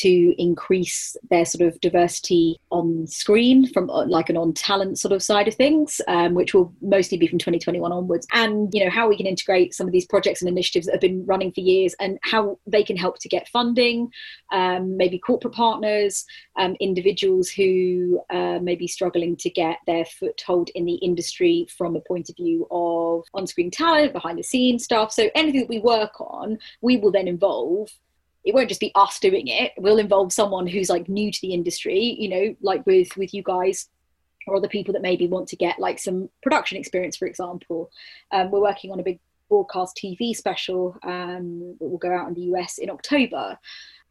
to 0.00 0.34
increase 0.38 1.16
their 1.28 1.44
sort 1.44 1.66
of 1.66 1.78
diversity 1.80 2.58
on 2.70 3.06
screen 3.06 3.66
from 3.66 3.90
uh, 3.90 4.06
like 4.06 4.30
an 4.30 4.36
on 4.36 4.54
talent 4.54 4.98
sort 4.98 5.12
of 5.12 5.22
side 5.22 5.46
of 5.46 5.54
things, 5.54 6.00
um, 6.08 6.34
which 6.34 6.54
will 6.54 6.72
mostly 6.80 7.18
be 7.18 7.26
from 7.26 7.38
2021 7.38 7.92
onwards. 7.92 8.26
And, 8.32 8.72
you 8.72 8.82
know, 8.82 8.90
how 8.90 9.08
we 9.08 9.16
can 9.16 9.26
integrate 9.26 9.74
some 9.74 9.86
of 9.86 9.92
these 9.92 10.06
projects 10.06 10.40
and 10.40 10.48
initiatives 10.48 10.86
that 10.86 10.92
have 10.92 11.00
been 11.00 11.26
running 11.26 11.52
for 11.52 11.60
years 11.60 11.94
and 12.00 12.18
how 12.22 12.58
they 12.66 12.82
can 12.82 12.96
help 12.96 13.18
to 13.20 13.28
get 13.28 13.48
funding, 13.48 14.10
um, 14.52 14.96
maybe 14.96 15.18
corporate 15.18 15.54
partners, 15.54 16.24
um, 16.56 16.76
individuals 16.80 17.50
who 17.50 18.20
uh, 18.30 18.58
may 18.60 18.76
be 18.76 18.86
struggling 18.86 19.36
to 19.36 19.50
get 19.50 19.78
their 19.86 20.04
foothold 20.04 20.70
in 20.74 20.86
the 20.86 20.94
industry 20.94 21.66
from 21.76 21.94
a 21.94 22.00
point 22.00 22.30
of 22.30 22.36
view 22.36 22.66
of 22.70 23.24
on 23.34 23.46
screen 23.46 23.70
talent, 23.70 24.12
behind 24.12 24.38
the 24.38 24.42
scenes 24.42 24.84
stuff. 24.84 25.12
So 25.12 25.30
anything 25.34 25.60
that 25.60 25.68
we 25.68 25.80
work 25.80 26.20
on, 26.20 26.58
we 26.80 26.96
will 26.96 27.12
then 27.12 27.28
involve 27.28 27.90
it 28.44 28.54
won't 28.54 28.68
just 28.68 28.80
be 28.80 28.92
us 28.94 29.18
doing 29.18 29.48
it. 29.48 29.72
We'll 29.76 29.98
involve 29.98 30.32
someone 30.32 30.66
who's 30.66 30.88
like 30.88 31.08
new 31.08 31.30
to 31.30 31.40
the 31.40 31.54
industry 31.54 32.16
you 32.18 32.28
know 32.28 32.56
like 32.60 32.84
with 32.86 33.16
with 33.16 33.34
you 33.34 33.42
guys 33.42 33.88
or 34.46 34.56
other 34.56 34.68
people 34.68 34.92
that 34.94 35.02
maybe 35.02 35.26
want 35.26 35.48
to 35.48 35.56
get 35.56 35.78
like 35.78 35.98
some 35.98 36.28
production 36.42 36.78
experience 36.78 37.16
for 37.16 37.26
example. 37.26 37.90
Um, 38.32 38.50
we're 38.50 38.60
working 38.60 38.90
on 38.90 39.00
a 39.00 39.04
big 39.04 39.20
broadcast 39.48 39.98
tv 40.02 40.34
special 40.34 40.96
um, 41.02 41.76
that 41.80 41.88
will 41.88 41.98
go 41.98 42.12
out 42.12 42.28
in 42.28 42.34
the 42.34 42.42
us 42.58 42.78
in 42.78 42.90
october. 42.90 43.58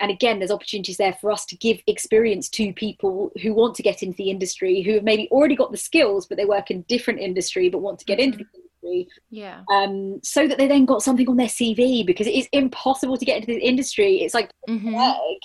And 0.02 0.12
again 0.12 0.40
there's 0.40 0.52
opportunities 0.52 0.98
there 0.98 1.18
for 1.20 1.32
us 1.32 1.46
to 1.48 1.58
give 1.58 1.80
experience 1.88 2.48
to 2.50 2.74
people 2.74 3.32
who 3.42 3.54
want 3.54 3.76
to 3.76 3.84
get 3.84 4.04
into 4.04 4.18
the 4.18 4.30
industry 4.30 4.82
who 4.82 4.94
have 4.94 5.04
maybe 5.04 5.28
already 5.30 5.56
got 5.56 5.72
the 5.72 5.78
skills 5.78 6.26
but 6.26 6.38
they 6.38 6.46
work 6.46 6.72
in 6.72 6.84
different 6.84 7.20
industry 7.20 7.70
but 7.70 7.80
want 7.80 8.00
to 8.00 8.06
get 8.06 8.20
into 8.20 8.38
the 8.38 8.46
Mm-hmm. 8.46 8.69
Industry 8.84 9.08
Yeah. 9.30 9.62
um, 9.72 10.20
so 10.24 10.48
that 10.48 10.58
they 10.58 10.68
then 10.68 10.86
got 10.86 11.04
something 11.04 11.28
on 11.30 11.38
their 11.38 11.48
CV 11.48 12.06
because 12.06 12.28
it 12.28 12.36
is 12.36 12.48
impossible 12.52 13.18
to 13.18 13.26
get 13.26 13.38
into 13.38 13.48
the 13.48 13.60
industry. 13.68 14.22
It's 14.22 14.34
like 14.34 14.52
hmm 14.68 14.96
egg. 14.96 15.38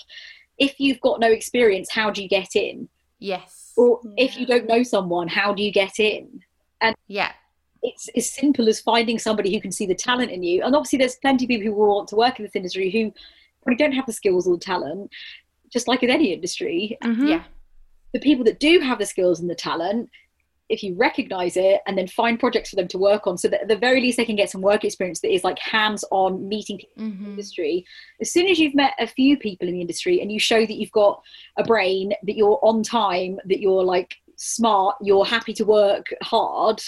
If 0.56 0.78
you've 0.78 1.00
got 1.00 1.18
no 1.18 1.28
experience, 1.28 1.90
how 1.90 2.10
do 2.10 2.22
you 2.22 2.28
get 2.28 2.54
in? 2.54 2.88
Yes. 3.18 3.72
Or 3.76 4.00
if 4.16 4.38
you 4.38 4.46
don't 4.46 4.68
know 4.68 4.84
someone, 4.84 5.26
how 5.26 5.52
do 5.52 5.62
you 5.62 5.72
get 5.72 5.98
in? 5.98 6.40
And 6.80 6.94
yeah. 7.08 7.32
It's 7.82 8.08
as 8.16 8.30
simple 8.30 8.68
as 8.68 8.80
finding 8.80 9.18
somebody 9.18 9.52
who 9.52 9.60
can 9.60 9.72
see 9.72 9.84
the 9.84 9.94
talent 9.94 10.30
in 10.30 10.42
you. 10.42 10.62
And 10.62 10.74
obviously, 10.74 10.98
there's 10.98 11.16
plenty 11.16 11.44
of 11.44 11.48
people 11.48 11.66
who 11.66 11.74
want 11.74 12.08
to 12.08 12.16
work 12.16 12.38
in 12.38 12.44
this 12.44 12.56
industry 12.56 12.90
who 12.90 13.12
probably 13.62 13.76
don't 13.76 13.92
have 13.92 14.06
the 14.06 14.12
skills 14.12 14.46
or 14.46 14.54
the 14.54 14.60
talent, 14.60 15.10
just 15.70 15.86
like 15.88 16.02
in 16.02 16.08
any 16.08 16.32
industry. 16.32 16.96
Mhm. 17.02 17.28
Yeah. 17.28 17.44
The 18.14 18.20
people 18.20 18.44
that 18.44 18.58
do 18.60 18.78
have 18.78 19.00
the 19.00 19.06
skills 19.06 19.40
and 19.40 19.50
the 19.50 19.54
talent, 19.56 20.08
if 20.68 20.82
you 20.82 20.94
recognize 20.94 21.56
it 21.56 21.80
and 21.86 21.96
then 21.96 22.06
find 22.08 22.40
projects 22.40 22.70
for 22.70 22.76
them 22.76 22.88
to 22.88 22.98
work 22.98 23.26
on. 23.26 23.36
So 23.36 23.48
that 23.48 23.62
at 23.62 23.68
the 23.68 23.76
very 23.76 24.00
least 24.00 24.16
they 24.16 24.24
can 24.24 24.36
get 24.36 24.50
some 24.50 24.62
work 24.62 24.84
experience 24.84 25.20
that 25.20 25.32
is 25.32 25.44
like 25.44 25.58
hands 25.58 26.04
on 26.10 26.48
meeting 26.48 26.78
people 26.78 27.02
in 27.02 27.10
the 27.10 27.16
hmm 27.16 27.24
industry. 27.34 27.84
As 28.20 28.32
soon 28.32 28.46
as 28.46 28.60
you've 28.60 28.76
met 28.76 28.92
a 29.00 29.06
few 29.06 29.36
people 29.36 29.66
in 29.66 29.74
the 29.74 29.80
industry 29.80 30.20
and 30.20 30.30
you 30.30 30.38
show 30.38 30.60
that 30.60 30.74
you've 30.74 30.92
got 30.92 31.20
a 31.56 31.64
brain 31.64 32.12
that 32.22 32.36
you're 32.36 32.60
on 32.62 32.82
time 32.82 33.40
that 33.46 33.60
you're 33.60 33.82
like 33.82 34.14
smart 34.36 34.94
you're 35.02 35.24
happy 35.24 35.52
to 35.54 35.64
work 35.64 36.06
hard 36.22 36.80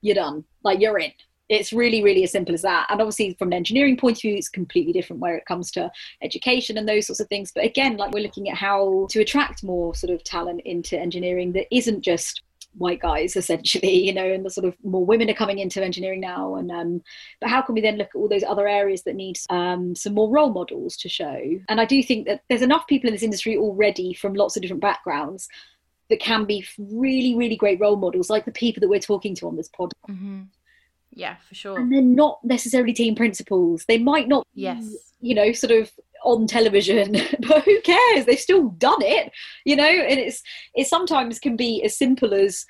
you're 0.00 0.14
done. 0.14 0.44
Like 0.62 0.80
you're 0.80 0.98
in. 0.98 1.12
It's 1.48 1.72
really 1.72 2.04
really 2.04 2.22
as 2.22 2.30
simple 2.30 2.54
as 2.54 2.62
that. 2.62 2.86
And 2.88 3.00
obviously 3.00 3.34
from 3.34 3.48
an 3.48 3.54
engineering 3.54 3.96
point 3.96 4.18
of 4.18 4.22
view 4.22 4.36
it's 4.36 4.48
completely 4.48 4.92
different 4.92 5.20
where 5.20 5.36
it 5.36 5.44
comes 5.44 5.72
to 5.72 5.90
education 6.22 6.78
and 6.78 6.88
those 6.88 7.06
sorts 7.08 7.20
of 7.20 7.28
things. 7.28 7.50
But 7.52 7.64
again 7.64 7.96
like 7.96 8.12
we're 8.12 8.22
looking 8.22 8.48
at 8.48 8.56
how 8.56 9.08
to 9.10 9.20
attract 9.20 9.64
more 9.64 9.92
sort 9.94 10.12
of 10.12 10.22
talent 10.22 10.60
into 10.64 10.96
engineering 10.96 11.52
that 11.54 11.66
isn't 11.74 12.02
just 12.02 12.43
white 12.76 13.00
guys 13.00 13.36
essentially 13.36 14.04
you 14.06 14.12
know 14.12 14.24
and 14.24 14.44
the 14.44 14.50
sort 14.50 14.64
of 14.66 14.74
more 14.84 15.04
women 15.04 15.30
are 15.30 15.34
coming 15.34 15.58
into 15.58 15.82
engineering 15.82 16.20
now 16.20 16.54
and 16.56 16.70
um 16.70 17.02
but 17.40 17.50
how 17.50 17.62
can 17.62 17.74
we 17.74 17.80
then 17.80 17.96
look 17.96 18.08
at 18.08 18.18
all 18.18 18.28
those 18.28 18.42
other 18.44 18.66
areas 18.68 19.02
that 19.02 19.14
need 19.14 19.36
um, 19.50 19.94
some 19.94 20.14
more 20.14 20.30
role 20.30 20.50
models 20.50 20.96
to 20.96 21.08
show 21.08 21.40
and 21.68 21.80
i 21.80 21.84
do 21.84 22.02
think 22.02 22.26
that 22.26 22.42
there's 22.48 22.62
enough 22.62 22.86
people 22.86 23.08
in 23.08 23.14
this 23.14 23.22
industry 23.22 23.56
already 23.56 24.12
from 24.14 24.34
lots 24.34 24.56
of 24.56 24.62
different 24.62 24.82
backgrounds 24.82 25.48
that 26.10 26.20
can 26.20 26.44
be 26.44 26.64
really 26.78 27.34
really 27.34 27.56
great 27.56 27.80
role 27.80 27.96
models 27.96 28.28
like 28.30 28.44
the 28.44 28.52
people 28.52 28.80
that 28.80 28.88
we're 28.88 29.00
talking 29.00 29.34
to 29.34 29.46
on 29.46 29.56
this 29.56 29.68
pod 29.68 29.92
hmm 30.06 30.42
Yeah, 31.12 31.36
for 31.48 31.54
sure. 31.54 31.78
and 31.78 31.92
they're 31.92 32.02
not 32.02 32.40
necessarily 32.44 32.92
team 32.92 33.14
principals 33.14 33.84
they 33.86 33.98
might 33.98 34.28
not 34.28 34.46
be, 34.54 34.62
Yes. 34.62 34.84
you 35.20 35.34
know 35.34 35.52
sort 35.52 35.70
of 35.72 35.90
on 36.24 36.46
television 36.46 37.12
but 37.48 37.62
who 37.64 37.80
cares? 37.82 38.24
They've 38.26 38.38
still 38.38 38.68
done 38.70 39.02
it 39.02 39.32
you 39.64 39.76
know? 39.76 39.84
And 39.84 40.18
it's 40.20 40.42
it 40.74 40.86
sometimes 40.86 41.38
can 41.38 41.56
be 41.56 41.82
as 41.84 41.96
simple 41.96 42.34
as 42.34 42.64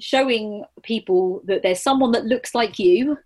showing 0.00 0.64
people 0.82 1.42
that 1.44 1.62
there's 1.62 1.82
someone 1.82 2.12
that 2.12 2.24
looks 2.24 2.54
like 2.54 2.78
you 2.78 3.18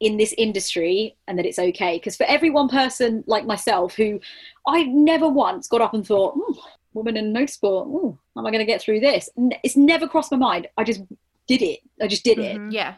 in 0.00 0.16
this 0.16 0.32
industry 0.38 1.16
and 1.26 1.38
that 1.38 1.44
it's 1.46 1.58
okay. 1.58 1.96
Because 1.96 2.16
for 2.16 2.24
every 2.24 2.50
one 2.50 2.68
person 2.68 3.22
like 3.26 3.44
myself 3.46 3.94
who 3.94 4.20
i 4.66 4.82
never 4.84 5.28
once 5.28 5.68
got 5.68 5.80
up 5.80 5.94
and 5.94 6.06
thought 6.06 6.34
"Hmm, 6.34 6.54
woman 6.94 7.16
in 7.16 7.32
motorsport 7.32 7.86
ooh, 7.86 8.18
how 8.34 8.40
am 8.40 8.46
i 8.46 8.50
going 8.50 8.60
to 8.60 8.72
get 8.72 8.80
through 8.80 9.00
this? 9.00 9.28
It's 9.64 9.76
never 9.76 10.08
crossed 10.08 10.32
my 10.32 10.38
mind. 10.38 10.68
I 10.76 10.84
just 10.84 11.02
did 11.46 11.62
it. 11.62 11.80
I 12.00 12.06
just 12.06 12.24
did 12.24 12.38
it. 12.38 12.60
Mhm. 12.60 12.72
Yeah. 12.72 12.94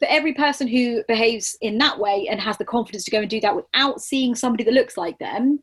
For 0.00 0.08
every 0.08 0.32
person 0.32 0.66
who 0.66 1.04
behaves 1.06 1.56
in 1.60 1.78
that 1.78 1.98
way 1.98 2.26
and 2.28 2.40
has 2.40 2.58
the 2.58 2.64
confidence 2.64 3.04
to 3.04 3.10
go 3.10 3.20
and 3.20 3.30
do 3.30 3.40
that 3.40 3.54
without 3.54 4.00
seeing 4.00 4.34
somebody 4.34 4.64
that 4.64 4.74
looks 4.74 4.96
like 4.96 5.18
them, 5.18 5.60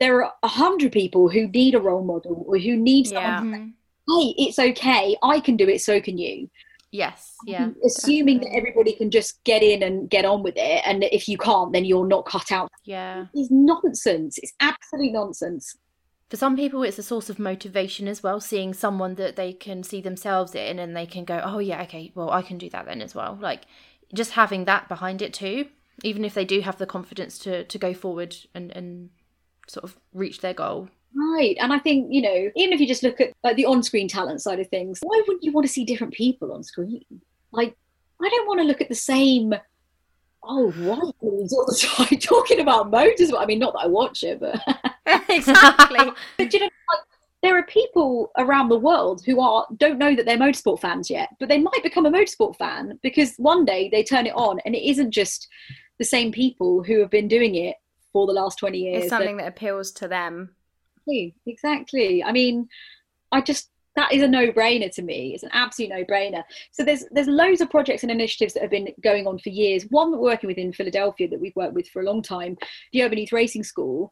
there 0.00 0.24
are 0.24 0.32
a 0.42 0.48
hundred 0.48 0.90
people 0.90 1.28
who 1.28 1.48
need 1.48 1.74
a 1.74 1.80
role 1.80 2.02
model 2.04 2.44
or 2.48 2.58
who 2.58 2.76
need 2.76 3.06
Yeah. 3.06 3.38
someone. 3.38 3.74
Hey, 4.08 4.12
mm-hmm. 4.14 4.42
it's 4.42 4.58
okay. 4.58 5.16
I 5.22 5.38
can 5.40 5.56
do 5.56 5.68
it. 5.68 5.82
So 5.82 6.00
can 6.00 6.16
you. 6.16 6.48
Yes. 6.90 7.34
Yeah. 7.44 7.68
Assuming 7.84 8.40
that 8.40 8.54
everybody 8.54 8.94
can 8.94 9.10
just 9.10 9.44
get 9.44 9.62
in 9.62 9.82
and 9.82 10.08
get 10.08 10.24
on 10.24 10.42
with 10.42 10.54
it, 10.56 10.82
and 10.86 11.04
if 11.04 11.28
you 11.28 11.36
can't, 11.36 11.72
then 11.72 11.84
you're 11.84 12.06
not 12.06 12.24
cut 12.24 12.50
out. 12.50 12.70
Yeah. 12.84 13.26
It's 13.34 13.50
nonsense. 13.50 14.38
It's 14.38 14.54
absolute 14.60 15.12
nonsense. 15.12 15.76
For 16.28 16.36
some 16.36 16.56
people, 16.56 16.82
it's 16.82 16.98
a 16.98 17.02
source 17.02 17.30
of 17.30 17.38
motivation 17.38 18.06
as 18.06 18.22
well, 18.22 18.40
seeing 18.40 18.74
someone 18.74 19.14
that 19.14 19.36
they 19.36 19.52
can 19.52 19.82
see 19.82 20.00
themselves 20.02 20.54
in 20.54 20.78
and 20.78 20.94
they 20.94 21.06
can 21.06 21.24
go, 21.24 21.40
oh, 21.42 21.58
yeah, 21.58 21.82
okay, 21.82 22.12
well, 22.14 22.30
I 22.30 22.42
can 22.42 22.58
do 22.58 22.68
that 22.70 22.84
then 22.84 23.00
as 23.00 23.14
well. 23.14 23.38
Like, 23.40 23.62
just 24.12 24.32
having 24.32 24.66
that 24.66 24.88
behind 24.88 25.22
it 25.22 25.32
too, 25.32 25.68
even 26.02 26.24
if 26.24 26.34
they 26.34 26.44
do 26.44 26.60
have 26.60 26.76
the 26.76 26.86
confidence 26.86 27.38
to, 27.40 27.64
to 27.64 27.78
go 27.78 27.94
forward 27.94 28.36
and, 28.54 28.70
and 28.76 29.08
sort 29.66 29.84
of 29.84 29.96
reach 30.12 30.40
their 30.40 30.54
goal. 30.54 30.90
Right. 31.14 31.56
And 31.58 31.72
I 31.72 31.78
think, 31.78 32.08
you 32.10 32.20
know, 32.20 32.50
even 32.54 32.74
if 32.74 32.80
you 32.80 32.86
just 32.86 33.02
look 33.02 33.20
at 33.20 33.32
like 33.42 33.56
the 33.56 33.64
on 33.64 33.82
screen 33.82 34.08
talent 34.08 34.42
side 34.42 34.60
of 34.60 34.68
things, 34.68 34.98
why 35.02 35.22
wouldn't 35.26 35.42
you 35.42 35.52
want 35.52 35.66
to 35.66 35.72
see 35.72 35.84
different 35.84 36.12
people 36.12 36.52
on 36.52 36.62
screen? 36.62 37.04
Like, 37.52 37.74
I 38.20 38.28
don't 38.28 38.46
want 38.46 38.60
to 38.60 38.66
look 38.66 38.82
at 38.82 38.90
the 38.90 38.94
same 38.94 39.54
oh 40.44 40.70
white 40.72 41.14
dudes 41.20 41.52
all 41.52 41.66
the 41.66 41.78
time 41.80 42.18
talking 42.20 42.60
about 42.60 42.90
motors. 42.90 43.32
I 43.36 43.46
mean, 43.46 43.58
not 43.58 43.74
that 43.74 43.80
I 43.80 43.86
watch 43.86 44.22
it, 44.22 44.40
but 44.40 44.60
exactly. 45.28 46.10
but 46.36 46.52
you 46.52 46.60
know, 46.60 46.66
like 46.66 47.04
there 47.42 47.56
are 47.56 47.64
people 47.64 48.30
around 48.36 48.68
the 48.68 48.78
world 48.78 49.22
who 49.24 49.40
are 49.40 49.66
don't 49.76 49.98
know 49.98 50.14
that 50.14 50.26
they're 50.26 50.38
motorsport 50.38 50.80
fans 50.80 51.08
yet, 51.10 51.28
but 51.38 51.48
they 51.48 51.58
might 51.58 51.82
become 51.82 52.06
a 52.06 52.10
motorsport 52.10 52.56
fan 52.56 52.98
because 53.02 53.34
one 53.36 53.64
day 53.64 53.88
they 53.88 54.02
turn 54.02 54.26
it 54.26 54.34
on 54.34 54.58
and 54.64 54.74
it 54.74 54.88
isn't 54.88 55.10
just 55.10 55.48
the 55.98 56.04
same 56.04 56.32
people 56.32 56.82
who 56.82 57.00
have 57.00 57.10
been 57.10 57.28
doing 57.28 57.54
it 57.56 57.76
for 58.12 58.26
the 58.26 58.32
last 58.32 58.58
20 58.58 58.78
years. 58.78 59.02
It's 59.04 59.10
something 59.10 59.36
that 59.36 59.48
appeals 59.48 59.92
to 59.92 60.08
them. 60.08 60.54
Exactly. 61.46 62.22
I 62.22 62.32
mean, 62.32 62.68
I 63.32 63.40
just 63.40 63.70
that 63.98 64.12
is 64.12 64.22
a 64.22 64.28
no-brainer 64.28 64.94
to 64.94 65.02
me. 65.02 65.34
It's 65.34 65.42
an 65.42 65.50
absolute 65.52 65.90
no-brainer. 65.90 66.44
So 66.70 66.84
there's 66.84 67.04
there's 67.10 67.26
loads 67.26 67.60
of 67.60 67.68
projects 67.68 68.04
and 68.04 68.12
initiatives 68.12 68.54
that 68.54 68.62
have 68.62 68.70
been 68.70 68.88
going 69.02 69.26
on 69.26 69.38
for 69.38 69.48
years. 69.48 69.84
One 69.90 70.12
that 70.12 70.18
we're 70.18 70.30
working 70.30 70.46
with 70.48 70.56
in 70.56 70.72
Philadelphia 70.72 71.28
that 71.28 71.40
we've 71.40 71.56
worked 71.56 71.74
with 71.74 71.88
for 71.88 72.00
a 72.00 72.04
long 72.04 72.22
time, 72.22 72.56
the 72.92 73.02
Urban 73.02 73.18
Youth 73.18 73.32
Racing 73.32 73.64
School. 73.64 74.10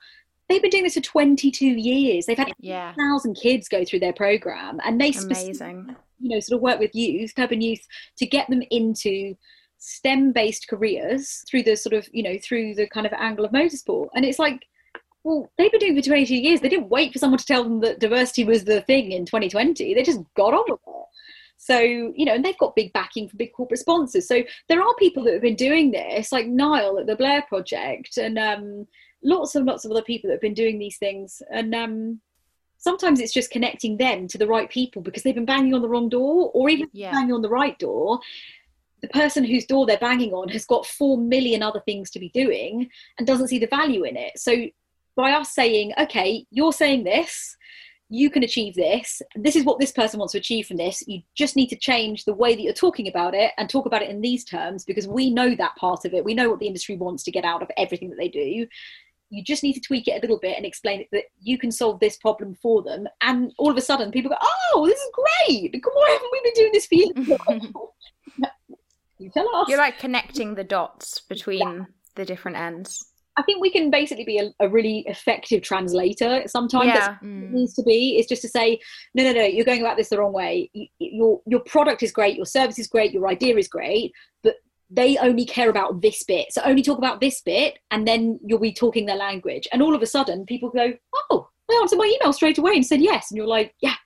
They've 0.48 0.62
been 0.62 0.70
doing 0.70 0.84
this 0.84 0.94
for 0.94 1.00
22 1.00 1.66
years. 1.66 2.26
They've 2.26 2.38
had 2.38 2.52
Yeah. 2.60 2.94
thousand 2.94 3.34
kids 3.34 3.68
go 3.68 3.84
through 3.84 4.00
their 4.00 4.12
program, 4.12 4.80
and 4.84 5.00
they 5.00 5.10
Amazing. 5.10 5.96
you 6.20 6.28
know 6.30 6.40
sort 6.40 6.56
of 6.58 6.62
work 6.62 6.78
with 6.80 6.94
youth, 6.94 7.32
urban 7.38 7.60
youth, 7.60 7.84
to 8.18 8.26
get 8.26 8.48
them 8.48 8.62
into 8.70 9.34
STEM-based 9.78 10.68
careers 10.68 11.44
through 11.48 11.62
the 11.62 11.76
sort 11.76 11.92
of 11.92 12.08
you 12.12 12.22
know 12.22 12.38
through 12.42 12.74
the 12.74 12.88
kind 12.88 13.06
of 13.06 13.12
angle 13.12 13.44
of 13.44 13.52
motorsport. 13.52 14.08
And 14.14 14.24
it's 14.24 14.38
like 14.38 14.66
well, 15.26 15.50
they've 15.58 15.72
been 15.72 15.80
doing 15.80 15.96
it 15.96 16.04
for 16.04 16.08
22 16.08 16.36
years. 16.36 16.60
They 16.60 16.68
didn't 16.68 16.88
wait 16.88 17.12
for 17.12 17.18
someone 17.18 17.38
to 17.38 17.44
tell 17.44 17.64
them 17.64 17.80
that 17.80 17.98
diversity 17.98 18.44
was 18.44 18.64
the 18.64 18.80
thing 18.82 19.10
in 19.10 19.26
2020. 19.26 19.92
They 19.92 20.02
just 20.04 20.20
got 20.36 20.54
on 20.54 20.64
with 20.68 20.78
it. 20.86 21.04
So, 21.58 21.80
you 21.80 22.24
know, 22.24 22.34
and 22.34 22.44
they've 22.44 22.56
got 22.58 22.76
big 22.76 22.92
backing 22.92 23.28
from 23.28 23.38
big 23.38 23.52
corporate 23.52 23.80
sponsors. 23.80 24.28
So 24.28 24.44
there 24.68 24.80
are 24.80 24.94
people 25.00 25.24
that 25.24 25.32
have 25.32 25.42
been 25.42 25.56
doing 25.56 25.90
this, 25.90 26.30
like 26.30 26.46
Niall 26.46 27.00
at 27.00 27.08
the 27.08 27.16
Blair 27.16 27.42
Project, 27.42 28.18
and 28.18 28.38
um, 28.38 28.86
lots 29.24 29.56
and 29.56 29.66
lots 29.66 29.84
of 29.84 29.90
other 29.90 30.02
people 30.02 30.28
that 30.28 30.34
have 30.34 30.40
been 30.40 30.54
doing 30.54 30.78
these 30.78 30.96
things. 30.98 31.42
And 31.50 31.74
um, 31.74 32.20
sometimes 32.78 33.18
it's 33.18 33.34
just 33.34 33.50
connecting 33.50 33.96
them 33.96 34.28
to 34.28 34.38
the 34.38 34.46
right 34.46 34.70
people 34.70 35.02
because 35.02 35.24
they've 35.24 35.34
been 35.34 35.44
banging 35.44 35.74
on 35.74 35.82
the 35.82 35.88
wrong 35.88 36.08
door, 36.08 36.52
or 36.54 36.68
even 36.68 36.88
Yeah. 36.92 37.10
banging 37.10 37.32
on 37.32 37.42
the 37.42 37.48
right 37.48 37.76
door. 37.80 38.20
The 39.02 39.08
person 39.08 39.42
whose 39.42 39.66
door 39.66 39.86
they're 39.86 39.98
banging 39.98 40.34
on 40.34 40.50
has 40.50 40.64
got 40.64 40.86
four 40.86 41.18
million 41.18 41.64
other 41.64 41.80
things 41.84 42.10
to 42.12 42.20
be 42.20 42.28
doing 42.28 42.88
and 43.18 43.26
doesn't 43.26 43.48
see 43.48 43.58
the 43.58 43.66
value 43.66 44.04
in 44.04 44.16
it. 44.16 44.38
So 44.38 44.66
by 45.16 45.32
us 45.32 45.52
saying, 45.52 45.92
okay, 45.98 46.46
you're 46.50 46.72
saying 46.72 47.04
this, 47.04 47.56
you 48.08 48.30
can 48.30 48.44
achieve 48.44 48.74
this, 48.74 49.20
this 49.34 49.56
is 49.56 49.64
what 49.64 49.80
this 49.80 49.90
person 49.90 50.18
wants 50.18 50.32
to 50.32 50.38
achieve 50.38 50.66
from 50.66 50.76
this, 50.76 51.02
you 51.08 51.22
just 51.34 51.56
need 51.56 51.68
to 51.68 51.76
change 51.76 52.24
the 52.24 52.34
way 52.34 52.54
that 52.54 52.62
you're 52.62 52.72
talking 52.72 53.08
about 53.08 53.34
it 53.34 53.52
and 53.58 53.68
talk 53.68 53.86
about 53.86 54.02
it 54.02 54.10
in 54.10 54.20
these 54.20 54.44
terms 54.44 54.84
because 54.84 55.08
we 55.08 55.30
know 55.30 55.54
that 55.56 55.74
part 55.76 56.04
of 56.04 56.14
it. 56.14 56.24
We 56.24 56.34
know 56.34 56.48
what 56.48 56.60
the 56.60 56.68
industry 56.68 56.96
wants 56.96 57.24
to 57.24 57.32
get 57.32 57.44
out 57.44 57.62
of 57.62 57.70
everything 57.76 58.10
that 58.10 58.16
they 58.16 58.28
do. 58.28 58.66
you 59.28 59.42
just 59.42 59.64
need 59.64 59.72
to 59.72 59.80
tweak 59.80 60.06
it 60.06 60.18
a 60.18 60.20
little 60.20 60.38
bit 60.38 60.56
and 60.56 60.64
explain 60.64 61.04
that 61.10 61.24
you 61.40 61.58
can 61.58 61.72
solve 61.72 61.98
this 61.98 62.16
problem 62.16 62.54
for 62.54 62.82
them. 62.82 63.08
And 63.22 63.52
all 63.58 63.72
of 63.72 63.76
a 63.76 63.80
sudden, 63.80 64.12
people 64.12 64.30
go, 64.30 64.36
"Oh, 64.40 64.86
this 64.86 65.00
is 65.00 65.10
great! 65.12 65.74
Why 65.84 66.10
haven't 66.10 66.30
we 66.30 66.40
been 66.44 66.52
doing 66.54 66.72
this 66.72 66.86
for 66.86 66.94
years?" 66.94 67.72
you 69.18 69.30
tell 69.30 69.52
us. 69.56 69.68
You're 69.68 69.78
like 69.78 69.98
connecting 69.98 70.54
the 70.54 70.62
dots 70.62 71.22
between 71.22 71.58
yeah. 71.58 71.84
the 72.14 72.24
different 72.24 72.56
ends. 72.56 73.10
I 73.38 73.42
think 73.42 73.60
we 73.60 73.70
can 73.70 73.90
basically 73.90 74.24
be 74.24 74.38
a, 74.38 74.50
a 74.60 74.68
really 74.68 75.00
effective 75.06 75.62
translator. 75.62 76.42
Sometimes 76.46 76.86
yeah. 76.86 77.16
Mm. 77.22 77.50
needs 77.50 77.74
to 77.74 77.82
be 77.82 78.18
is 78.18 78.26
just 78.26 78.42
to 78.42 78.48
say, 78.48 78.80
no, 79.14 79.24
no, 79.24 79.32
no, 79.32 79.44
you're 79.44 79.64
going 79.64 79.82
about 79.82 79.98
this 79.98 80.08
the 80.08 80.18
wrong 80.18 80.32
way. 80.32 80.70
You, 80.72 80.86
your 80.98 81.42
your 81.46 81.60
product 81.60 82.02
is 82.02 82.12
great, 82.12 82.36
your 82.36 82.46
service 82.46 82.78
is 82.78 82.86
great, 82.86 83.12
your 83.12 83.28
idea 83.28 83.56
is 83.56 83.68
great, 83.68 84.12
but 84.42 84.56
they 84.88 85.18
only 85.18 85.44
care 85.44 85.68
about 85.68 86.00
this 86.00 86.22
bit. 86.22 86.52
So 86.52 86.62
only 86.64 86.82
talk 86.82 86.98
about 86.98 87.20
this 87.20 87.42
bit, 87.42 87.78
and 87.90 88.08
then 88.08 88.40
you'll 88.44 88.58
be 88.58 88.72
talking 88.72 89.04
their 89.04 89.16
language. 89.16 89.68
And 89.72 89.82
all 89.82 89.94
of 89.94 90.02
a 90.02 90.06
sudden, 90.06 90.46
people 90.46 90.70
go, 90.70 90.94
oh, 91.30 91.48
I 91.70 91.78
answered 91.82 91.98
my 91.98 92.16
email 92.20 92.32
straight 92.32 92.58
away 92.58 92.72
and 92.72 92.86
said 92.86 93.02
yes, 93.02 93.30
and 93.30 93.36
you're 93.36 93.46
like, 93.46 93.74
yeah. 93.80 93.96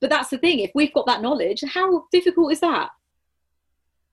But 0.00 0.10
that's 0.10 0.30
the 0.30 0.38
thing. 0.38 0.60
If 0.60 0.70
we've 0.74 0.94
got 0.94 1.06
that 1.06 1.22
knowledge, 1.22 1.62
how 1.66 2.04
difficult 2.12 2.52
is 2.52 2.60
that? 2.60 2.90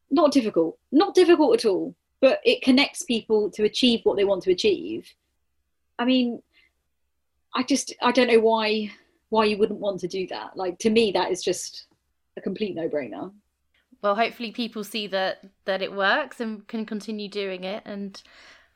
Not 0.09 0.31
difficult. 0.31 0.79
Not 0.91 1.13
difficult 1.13 1.59
at 1.59 1.65
all 1.65 1.95
but 2.21 2.39
it 2.43 2.61
connects 2.61 3.03
people 3.03 3.49
to 3.51 3.63
achieve 3.63 4.01
what 4.03 4.17
they 4.17 4.23
want 4.23 4.43
to 4.43 4.51
achieve. 4.51 5.13
I 5.99 6.05
mean 6.05 6.41
i 7.55 7.63
just 7.63 7.93
i 8.01 8.11
don't 8.11 8.27
know 8.27 8.39
why 8.39 8.91
why 9.29 9.43
you 9.43 9.57
wouldn't 9.57 9.79
want 9.79 9.99
to 9.99 10.07
do 10.07 10.25
that. 10.27 10.55
Like 10.55 10.77
to 10.79 10.89
me 10.89 11.11
that 11.11 11.31
is 11.31 11.43
just 11.43 11.87
a 12.37 12.41
complete 12.41 12.75
no-brainer. 12.75 13.31
Well 14.01 14.15
hopefully 14.15 14.51
people 14.51 14.83
see 14.83 15.07
that 15.07 15.43
that 15.65 15.81
it 15.81 15.91
works 15.93 16.39
and 16.39 16.65
can 16.67 16.85
continue 16.85 17.27
doing 17.27 17.63
it 17.63 17.83
and 17.85 18.21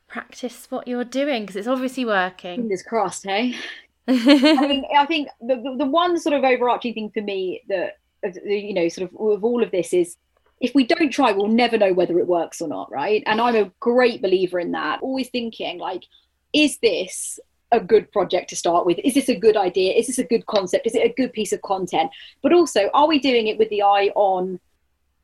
practice 0.08 0.66
what 0.68 0.86
you're 0.86 1.04
doing 1.04 1.42
because 1.42 1.56
it's 1.56 1.68
obviously 1.68 2.04
working. 2.04 2.60
Fingers 2.60 2.82
crossed 2.82 3.24
hey? 3.24 3.54
I 4.08 4.66
mean 4.66 4.84
i 4.96 5.06
think 5.06 5.28
the, 5.40 5.54
the, 5.56 5.76
the 5.78 5.86
one 5.86 6.18
sort 6.18 6.34
of 6.34 6.42
overarching 6.42 6.92
thing 6.92 7.10
for 7.14 7.22
me 7.22 7.62
that 7.68 7.98
you 8.44 8.74
know 8.74 8.88
sort 8.88 9.08
of 9.08 9.16
of 9.20 9.44
all 9.44 9.62
of 9.62 9.70
this 9.70 9.94
is 9.94 10.16
if 10.62 10.76
we 10.76 10.84
don't 10.84 11.10
try, 11.10 11.32
we'll 11.32 11.48
never 11.48 11.76
know 11.76 11.92
whether 11.92 12.18
it 12.20 12.28
works 12.28 12.62
or 12.62 12.68
not, 12.68 12.90
right? 12.90 13.22
And 13.26 13.40
I'm 13.40 13.56
a 13.56 13.72
great 13.80 14.22
believer 14.22 14.60
in 14.60 14.70
that. 14.72 15.02
Always 15.02 15.28
thinking, 15.28 15.78
like, 15.78 16.04
is 16.52 16.78
this 16.78 17.40
a 17.72 17.80
good 17.80 18.12
project 18.12 18.48
to 18.50 18.56
start 18.56 18.86
with? 18.86 19.00
Is 19.02 19.14
this 19.14 19.28
a 19.28 19.34
good 19.34 19.56
idea? 19.56 19.92
Is 19.92 20.06
this 20.06 20.20
a 20.20 20.24
good 20.24 20.46
concept? 20.46 20.86
Is 20.86 20.94
it 20.94 21.04
a 21.04 21.12
good 21.16 21.32
piece 21.32 21.52
of 21.52 21.60
content? 21.62 22.12
But 22.42 22.52
also, 22.52 22.90
are 22.94 23.08
we 23.08 23.18
doing 23.18 23.48
it 23.48 23.58
with 23.58 23.70
the 23.70 23.82
eye 23.82 24.12
on 24.14 24.60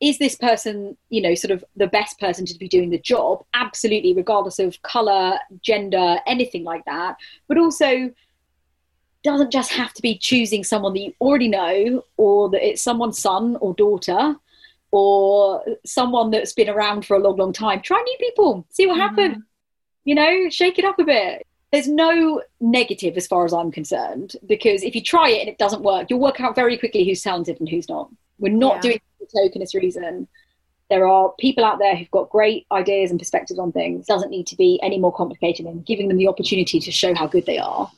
is 0.01 0.17
this 0.17 0.35
person, 0.35 0.95
you 1.09 1.21
know, 1.21 1.35
sort 1.35 1.51
of 1.51 1.63
the 1.75 1.87
best 1.87 2.19
person 2.19 2.45
to 2.45 2.57
be 2.57 2.67
doing 2.67 2.89
the 2.89 2.99
job? 2.99 3.43
Absolutely, 3.53 4.13
regardless 4.13 4.59
of 4.59 4.81
color, 4.81 5.37
gender, 5.61 6.17
anything 6.25 6.65
like 6.65 6.83
that. 6.85 7.15
But 7.47 7.57
also, 7.57 8.11
doesn't 9.23 9.51
just 9.51 9.71
have 9.71 9.93
to 9.93 10.01
be 10.01 10.17
choosing 10.17 10.63
someone 10.65 10.93
that 10.93 10.99
you 10.99 11.13
already 11.21 11.47
know 11.47 12.03
or 12.17 12.49
that 12.49 12.65
it's 12.65 12.81
someone's 12.81 13.19
son 13.19 13.57
or 13.57 13.73
daughter 13.73 14.35
or 14.91 15.63
someone 15.85 16.31
that's 16.31 16.53
been 16.53 16.69
around 16.69 17.05
for 17.05 17.15
a 17.15 17.19
long, 17.19 17.37
long 17.37 17.53
time. 17.53 17.81
Try 17.81 18.01
new 18.01 18.17
people, 18.19 18.65
see 18.69 18.87
what 18.87 18.93
mm-hmm. 18.97 19.01
happens. 19.01 19.43
You 20.05 20.15
know, 20.15 20.49
shake 20.49 20.79
it 20.79 20.85
up 20.85 20.99
a 20.99 21.03
bit. 21.03 21.45
There's 21.71 21.87
no 21.87 22.41
negative 22.59 23.15
as 23.15 23.27
far 23.27 23.45
as 23.45 23.53
I'm 23.53 23.71
concerned, 23.71 24.35
because 24.47 24.81
if 24.81 24.95
you 24.95 25.03
try 25.03 25.29
it 25.29 25.41
and 25.41 25.49
it 25.49 25.59
doesn't 25.59 25.83
work, 25.83 26.09
you'll 26.09 26.19
work 26.19 26.41
out 26.41 26.55
very 26.55 26.77
quickly 26.77 27.05
who's 27.05 27.21
talented 27.21 27.59
and 27.59 27.69
who's 27.69 27.87
not. 27.87 28.09
We're 28.39 28.51
not 28.51 28.77
yeah. 28.77 28.81
doing 28.81 28.95
it 28.95 29.29
for 29.29 29.59
tokenist 29.59 29.75
reason. 29.75 30.27
There 30.89 31.07
are 31.07 31.31
people 31.39 31.63
out 31.63 31.77
there 31.77 31.95
who've 31.95 32.09
got 32.09 32.31
great 32.31 32.65
ideas 32.71 33.11
and 33.11 33.19
perspectives 33.19 33.59
on 33.59 33.71
things. 33.71 34.01
It 34.01 34.07
doesn't 34.07 34.31
need 34.31 34.47
to 34.47 34.55
be 34.55 34.79
any 34.81 34.97
more 34.97 35.13
complicated 35.13 35.67
than 35.67 35.81
giving 35.81 36.07
them 36.07 36.17
the 36.17 36.27
opportunity 36.27 36.79
to 36.79 36.91
show 36.91 37.13
how 37.13 37.27
good 37.27 37.45
they 37.45 37.59
are. 37.59 37.91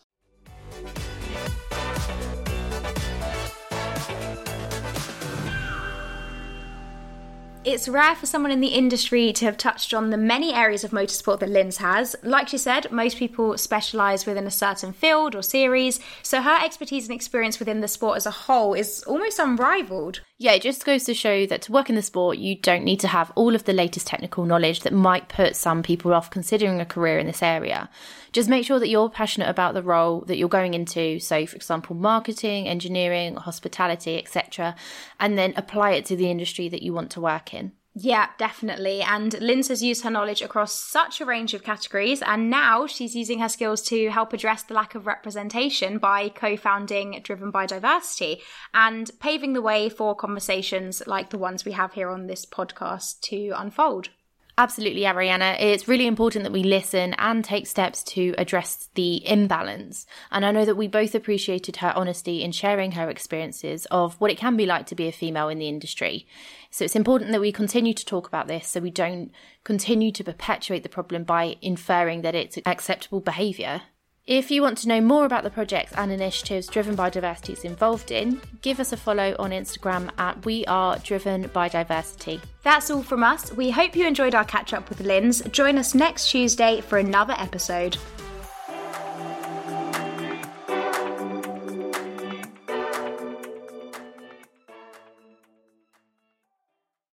It's 7.64 7.88
rare 7.88 8.16
for 8.16 8.26
someone 8.26 8.52
in 8.52 8.60
the 8.60 8.70
industry 8.70 9.32
to 9.34 9.46
have 9.46 9.56
touched 9.56 9.94
on 9.94 10.10
the 10.10 10.18
many 10.18 10.52
areas 10.52 10.84
of 10.84 10.90
motorsport 10.90 11.42
that 11.42 11.50
Linz 11.50 11.78
has. 11.78 12.16
Like 12.24 12.48
she 12.48 12.58
said, 12.58 12.92
most 12.92 13.18
people 13.18 13.56
specialise 13.56 14.26
within 14.26 14.48
a 14.48 14.52
certain 14.52 14.94
field 14.94 15.36
or 15.36 15.44
series, 15.44 16.00
so 16.24 16.42
her 16.42 16.58
expertise 16.66 17.08
and 17.08 17.14
experience 17.16 17.60
within 17.60 17.82
the 17.82 17.88
sport 17.88 18.18
as 18.18 18.26
a 18.26 18.32
whole 18.32 18.74
is 18.74 19.04
almost 19.04 19.38
unrivaled. 19.38 20.22
Yeah, 20.42 20.54
it 20.54 20.64
just 20.64 20.84
goes 20.86 21.04
to 21.04 21.14
show 21.14 21.46
that 21.46 21.62
to 21.62 21.72
work 21.72 21.88
in 21.88 21.96
the 21.96 22.02
sport, 22.02 22.40
you 22.40 22.56
don't 22.56 22.84
need 22.84 23.00
to 23.02 23.08
have 23.08 23.32
all 23.36 23.54
of 23.54 23.66
the 23.66 23.74
latest 23.74 24.08
technical 24.08 24.44
knowledge 24.44 24.80
that 24.80 24.92
might 24.92 25.30
put 25.30 25.56
some 25.56 25.84
people 25.84 26.16
off 26.16 26.32
considering 26.32 26.82
a 26.82 26.86
career 26.86 27.20
in 27.20 27.28
this 27.28 27.44
area. 27.44 27.92
Just 28.32 28.50
make 28.50 28.66
sure 28.66 28.80
that 28.80 28.90
you're 28.90 29.08
passionate 29.08 29.50
about 29.50 29.76
the 29.76 29.84
role 29.84 30.22
that 30.22 30.38
you're 30.38 30.50
going 30.50 30.74
into. 30.74 31.20
So, 31.20 31.46
for 31.46 31.56
example, 31.56 31.96
marketing, 31.96 32.68
engineering, 32.68 33.36
hospitality, 33.36 34.18
etc., 34.18 34.76
and 35.20 35.38
then 35.38 35.54
apply 35.56 35.92
it 35.92 36.06
to 36.06 36.16
the 36.16 36.32
industry 36.32 36.68
that 36.70 36.82
you 36.82 36.92
want 36.92 37.12
to 37.12 37.22
work 37.22 37.54
in. 37.54 37.74
Yeah, 37.94 38.30
definitely. 38.38 39.02
And 39.02 39.38
Linz 39.42 39.68
has 39.68 39.84
used 39.84 40.04
her 40.04 40.10
knowledge 40.10 40.42
across 40.42 40.74
such 40.74 41.20
a 41.20 41.26
range 41.26 41.54
of 41.54 41.64
categories, 41.64 42.22
and 42.22 42.50
now 42.50 42.88
she's 42.88 43.16
using 43.16 43.40
her 43.40 43.50
skills 43.50 43.82
to 43.84 44.10
help 44.10 44.32
address 44.32 44.64
the 44.64 44.74
lack 44.74 44.96
of 44.96 45.06
representation 45.06 45.98
by 45.98 46.30
co 46.30 46.56
founding 46.56 47.20
Driven 47.22 47.52
by 47.52 47.66
Diversity 47.66 48.42
and 48.74 49.12
paving 49.20 49.52
the 49.52 49.62
way 49.62 49.90
for 49.90 50.16
conversations 50.16 51.04
like 51.06 51.32
the 51.32 51.38
ones 51.38 51.66
we 51.66 51.74
have 51.74 51.92
here 51.92 52.10
on 52.10 52.28
this 52.28 52.46
podcast 52.46 53.20
to 53.22 53.50
unfold. 53.58 54.10
Absolutely, 54.58 55.02
Ariana. 55.02 55.56
It's 55.60 55.88
really 55.88 56.06
important 56.06 56.44
that 56.44 56.52
we 56.52 56.64
listen 56.64 57.14
and 57.14 57.44
take 57.44 57.66
steps 57.66 58.04
to 58.04 58.36
address 58.38 58.90
the 58.96 59.26
imbalance. 59.28 60.06
And 60.30 60.46
I 60.46 60.52
know 60.52 60.66
that 60.66 60.76
we 60.76 60.88
both 60.88 61.16
appreciated 61.16 61.78
her 61.78 61.94
honesty 61.96 62.44
in 62.44 62.52
sharing 62.52 62.92
her 62.92 63.10
experiences 63.10 63.88
of 63.90 64.20
what 64.20 64.30
it 64.30 64.38
can 64.38 64.58
be 64.58 64.66
like 64.66 64.86
to 64.88 64.96
be 64.96 65.08
a 65.08 65.12
female 65.12 65.50
in 65.50 65.58
the 65.58 65.70
industry. 65.70 66.28
So 66.70 66.86
it's 66.86 66.96
important 66.96 67.32
that 67.32 67.42
we 67.42 67.52
continue 67.52 67.94
to 67.94 68.06
talk 68.06 68.28
about 68.28 68.48
this 68.48 68.68
so 68.68 68.80
we 68.80 68.92
don't 68.92 69.32
continue 69.64 70.12
to 70.12 70.24
perpetuate 70.24 70.84
the 70.84 70.90
problem 70.90 71.24
by 71.24 71.56
inferring 71.62 72.22
that 72.22 72.36
it's 72.36 72.60
acceptable 72.66 73.22
behaviour. 73.22 73.84
If 74.28 74.52
you 74.52 74.62
want 74.62 74.78
to 74.80 74.88
know 74.88 75.02
more 75.02 75.26
about 75.26 75.44
the 75.44 75.50
projects 75.50 75.94
and 75.94 76.12
initiatives 76.12 76.68
Driven 76.68 76.94
by 76.96 77.10
Diversity 77.10 77.54
is 77.54 77.64
involved 77.64 78.12
in, 78.12 78.40
give 78.62 78.80
us 78.80 78.94
a 78.94 78.98
follow 78.98 79.36
on 79.40 79.50
Instagram 79.50 80.12
at 80.20 80.46
We 80.46 80.64
Are 80.66 81.00
Driven 81.00 81.48
by 81.48 81.70
Diversity. 81.70 82.40
That's 82.62 82.92
all 82.92 83.02
from 83.02 83.24
us. 83.24 83.52
We 83.52 83.72
hope 83.72 83.96
you 83.96 84.06
enjoyed 84.06 84.36
our 84.36 84.46
catch 84.46 84.74
up 84.74 84.90
with 84.90 85.02
Linz. 85.02 85.42
Join 85.50 85.80
us 85.80 85.96
next 85.96 86.30
Tuesday 86.30 86.82
for 86.82 87.00
another 87.00 87.34
episode. 87.40 87.98